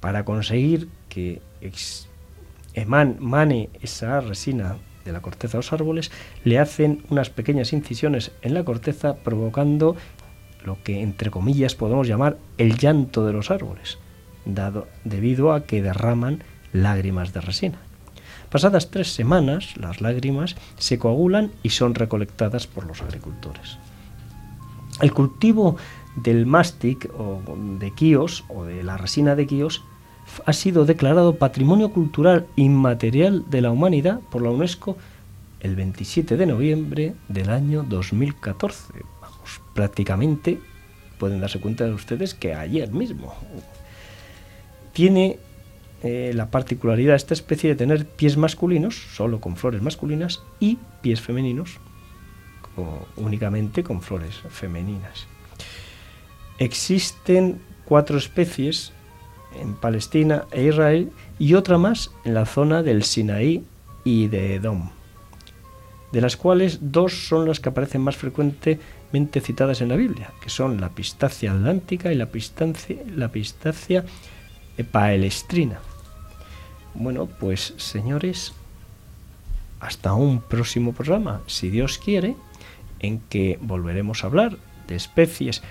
Para 0.00 0.24
conseguir 0.24 0.88
que 1.08 1.40
emane 2.74 3.70
esa 3.80 4.20
resina 4.20 4.78
de 5.04 5.12
la 5.12 5.20
corteza 5.20 5.52
de 5.52 5.58
los 5.58 5.72
árboles, 5.72 6.10
le 6.42 6.58
hacen 6.58 7.04
unas 7.10 7.30
pequeñas 7.30 7.72
incisiones 7.72 8.32
en 8.42 8.52
la 8.52 8.64
corteza 8.64 9.14
provocando 9.14 9.94
lo 10.64 10.82
que 10.82 11.00
entre 11.00 11.30
comillas 11.30 11.76
podemos 11.76 12.08
llamar 12.08 12.38
el 12.58 12.76
llanto 12.76 13.24
de 13.24 13.32
los 13.32 13.52
árboles, 13.52 13.98
dado, 14.44 14.88
debido 15.04 15.52
a 15.52 15.64
que 15.64 15.80
derraman 15.80 16.42
lágrimas 16.72 17.32
de 17.32 17.40
resina. 17.40 17.85
Pasadas 18.50 18.90
tres 18.90 19.12
semanas, 19.12 19.76
las 19.76 20.00
lágrimas 20.00 20.56
se 20.78 20.98
coagulan 20.98 21.50
y 21.62 21.70
son 21.70 21.94
recolectadas 21.94 22.66
por 22.66 22.86
los 22.86 23.02
agricultores. 23.02 23.78
El 25.00 25.12
cultivo 25.12 25.76
del 26.16 26.46
mástic 26.46 27.10
o 27.18 27.42
de 27.78 27.90
quíos 27.92 28.44
o 28.48 28.64
de 28.64 28.82
la 28.82 28.96
resina 28.96 29.34
de 29.34 29.46
quíos 29.46 29.82
ha 30.44 30.52
sido 30.52 30.84
declarado 30.84 31.36
Patrimonio 31.36 31.90
Cultural 31.90 32.46
Inmaterial 32.56 33.44
de 33.50 33.60
la 33.60 33.70
Humanidad 33.70 34.20
por 34.30 34.42
la 34.42 34.50
UNESCO 34.50 34.96
el 35.60 35.76
27 35.76 36.36
de 36.36 36.46
noviembre 36.46 37.14
del 37.28 37.50
año 37.50 37.84
2014. 37.88 38.92
Vamos, 39.20 39.60
prácticamente 39.74 40.60
pueden 41.18 41.40
darse 41.40 41.60
cuenta 41.60 41.84
de 41.84 41.92
ustedes 41.92 42.34
que 42.34 42.54
ayer 42.54 42.90
mismo. 42.92 43.34
Tiene 44.92 45.38
eh, 46.06 46.32
la 46.34 46.50
particularidad 46.50 47.12
de 47.12 47.16
esta 47.16 47.34
especie 47.34 47.70
de 47.70 47.76
tener 47.76 48.06
pies 48.06 48.36
masculinos, 48.36 48.96
solo 49.14 49.40
con 49.40 49.56
flores 49.56 49.82
masculinas, 49.82 50.42
y 50.60 50.78
pies 51.02 51.20
femeninos, 51.20 51.78
únicamente 53.16 53.82
con 53.82 54.02
flores 54.02 54.34
femeninas. 54.50 55.26
Existen 56.58 57.60
cuatro 57.84 58.18
especies 58.18 58.92
en 59.60 59.74
Palestina 59.74 60.44
e 60.50 60.64
Israel 60.64 61.10
y 61.38 61.54
otra 61.54 61.78
más 61.78 62.10
en 62.24 62.34
la 62.34 62.46
zona 62.46 62.82
del 62.82 63.02
Sinaí 63.02 63.64
y 64.04 64.28
de 64.28 64.54
Edom, 64.54 64.90
de 66.12 66.20
las 66.20 66.36
cuales 66.36 66.78
dos 66.80 67.28
son 67.28 67.46
las 67.48 67.60
que 67.60 67.70
aparecen 67.70 68.02
más 68.02 68.16
frecuentemente 68.16 69.40
citadas 69.40 69.80
en 69.80 69.88
la 69.88 69.96
Biblia, 69.96 70.32
que 70.40 70.50
son 70.50 70.80
la 70.80 70.90
pistacia 70.90 71.52
atlántica 71.52 72.12
y 72.12 72.16
la 72.16 72.26
pistacia, 72.30 72.96
la 73.16 74.84
paelestrina. 74.90 75.80
Bueno, 76.98 77.26
pues 77.26 77.74
señores, 77.76 78.54
hasta 79.80 80.14
un 80.14 80.40
próximo 80.40 80.94
programa, 80.94 81.42
si 81.46 81.68
Dios 81.68 81.98
quiere, 81.98 82.36
en 83.00 83.20
que 83.20 83.58
volveremos 83.60 84.24
a 84.24 84.28
hablar 84.28 84.56
de 84.88 84.96
especies 84.96 85.62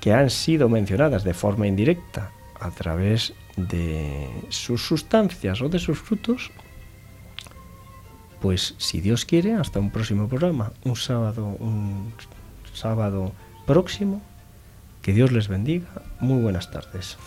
que 0.00 0.14
han 0.14 0.30
sido 0.30 0.70
mencionadas 0.70 1.24
de 1.24 1.34
forma 1.34 1.66
indirecta 1.66 2.30
a 2.58 2.70
través 2.70 3.34
de 3.56 4.28
sus 4.48 4.86
sustancias 4.86 5.60
o 5.60 5.68
de 5.68 5.78
sus 5.78 5.98
frutos. 5.98 6.50
Pues 8.40 8.76
si 8.78 9.02
Dios 9.02 9.26
quiere, 9.26 9.54
hasta 9.54 9.78
un 9.78 9.90
próximo 9.90 10.26
programa, 10.26 10.72
un 10.84 10.96
sábado, 10.96 11.44
un 11.60 12.14
sábado 12.72 13.32
próximo. 13.66 14.22
Que 15.02 15.12
Dios 15.12 15.32
les 15.32 15.48
bendiga. 15.48 15.88
Muy 16.20 16.40
buenas 16.40 16.70
tardes. 16.70 17.18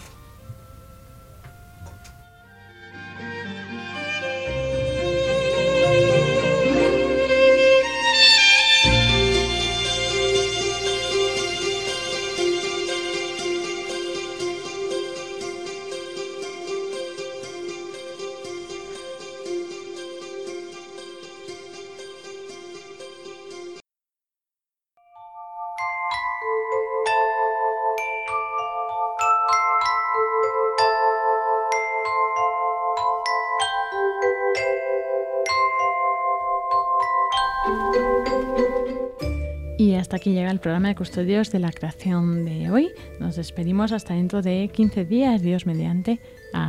Programa 40.61 40.89
de 40.89 40.95
Custodios 40.95 41.51
de 41.51 41.59
la 41.59 41.71
Creación 41.71 42.45
de 42.45 42.69
hoy. 42.71 42.91
Nos 43.19 43.35
despedimos 43.35 43.91
hasta 43.91 44.13
dentro 44.13 44.41
de 44.41 44.69
15 44.71 45.05
días, 45.05 45.41
Dios 45.41 45.65
mediante, 45.65 46.21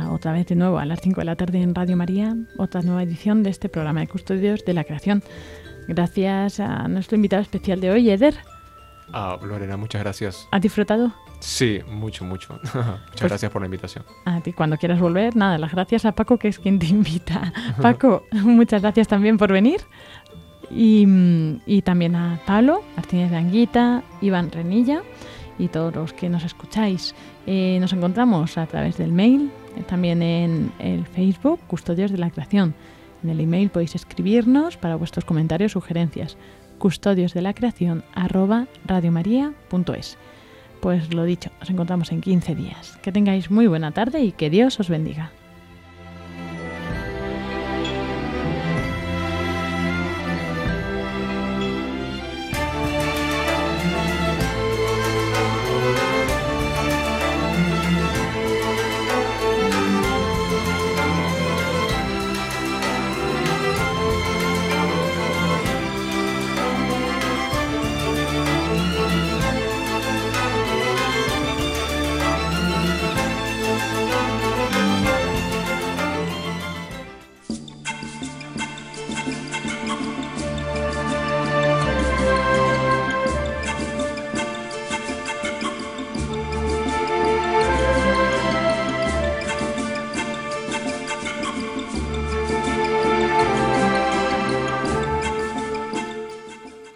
otra 0.09 0.33
vez 0.33 0.47
de 0.47 0.55
nuevo 0.55 0.79
a 0.79 0.85
las 0.85 0.99
5 0.99 1.21
de 1.21 1.25
la 1.25 1.35
tarde 1.35 1.61
en 1.61 1.73
Radio 1.73 1.95
María, 1.95 2.35
otra 2.57 2.81
nueva 2.81 3.03
edición 3.03 3.43
de 3.43 3.51
este 3.51 3.69
programa 3.69 4.01
de 4.01 4.07
Custodios 4.07 4.65
de 4.65 4.73
la 4.73 4.83
Creación. 4.83 5.23
Gracias 5.87 6.59
a 6.59 6.87
nuestro 6.87 7.15
invitado 7.15 7.41
especial 7.41 7.79
de 7.79 7.91
hoy, 7.91 8.09
Eder. 8.09 8.35
Ah, 9.11 9.37
Lorena, 9.41 9.77
muchas 9.77 10.01
gracias. 10.01 10.47
¿Has 10.51 10.61
disfrutado? 10.61 11.13
Sí, 11.39 11.81
mucho, 11.87 12.23
mucho. 12.23 12.53
muchas 12.63 13.01
pues 13.11 13.23
gracias 13.23 13.51
por 13.51 13.61
la 13.61 13.67
invitación. 13.67 14.05
A 14.25 14.41
ti, 14.41 14.53
cuando 14.53 14.77
quieras 14.77 14.99
volver, 14.99 15.35
nada, 15.35 15.57
las 15.57 15.71
gracias 15.71 16.05
a 16.05 16.13
Paco, 16.13 16.37
que 16.37 16.47
es 16.47 16.57
quien 16.57 16.79
te 16.79 16.87
invita. 16.87 17.53
Paco, 17.81 18.25
muchas 18.31 18.81
gracias 18.81 19.07
también 19.07 19.37
por 19.37 19.51
venir. 19.51 19.81
Y, 20.75 21.81
también 21.83 22.15
a 22.15 22.39
Pablo 22.45 22.83
Martínez 22.95 23.31
de 23.31 23.37
Anguita, 23.37 24.03
Iván 24.21 24.51
Renilla 24.51 25.03
y 25.59 25.67
todos 25.67 25.93
los 25.93 26.13
que 26.13 26.29
nos 26.29 26.43
escucháis. 26.43 27.13
Eh, 27.45 27.77
nos 27.79 27.93
encontramos 27.93 28.57
a 28.57 28.65
través 28.65 28.97
del 28.97 29.11
mail, 29.11 29.51
eh, 29.77 29.83
también 29.83 30.21
en 30.21 30.71
el 30.79 31.05
Facebook, 31.05 31.59
Custodios 31.67 32.11
de 32.11 32.17
la 32.17 32.29
Creación. 32.31 32.73
En 33.23 33.29
el 33.29 33.39
email 33.39 33.69
podéis 33.69 33.95
escribirnos 33.95 34.77
para 34.77 34.95
vuestros 34.95 35.25
comentarios, 35.25 35.73
sugerencias. 35.73 36.37
Custodios 36.77 37.33
de 37.33 37.41
la 37.41 37.53
Creación. 37.53 38.03
Pues 40.81 41.13
lo 41.13 41.23
dicho, 41.23 41.49
nos 41.59 41.69
encontramos 41.69 42.11
en 42.11 42.19
15 42.19 42.55
días. 42.55 42.97
Que 43.01 43.11
tengáis 43.13 43.49
muy 43.49 43.67
buena 43.67 43.91
tarde 43.91 44.21
y 44.23 44.33
que 44.33 44.49
Dios 44.49 44.79
os 44.79 44.89
bendiga. 44.89 45.31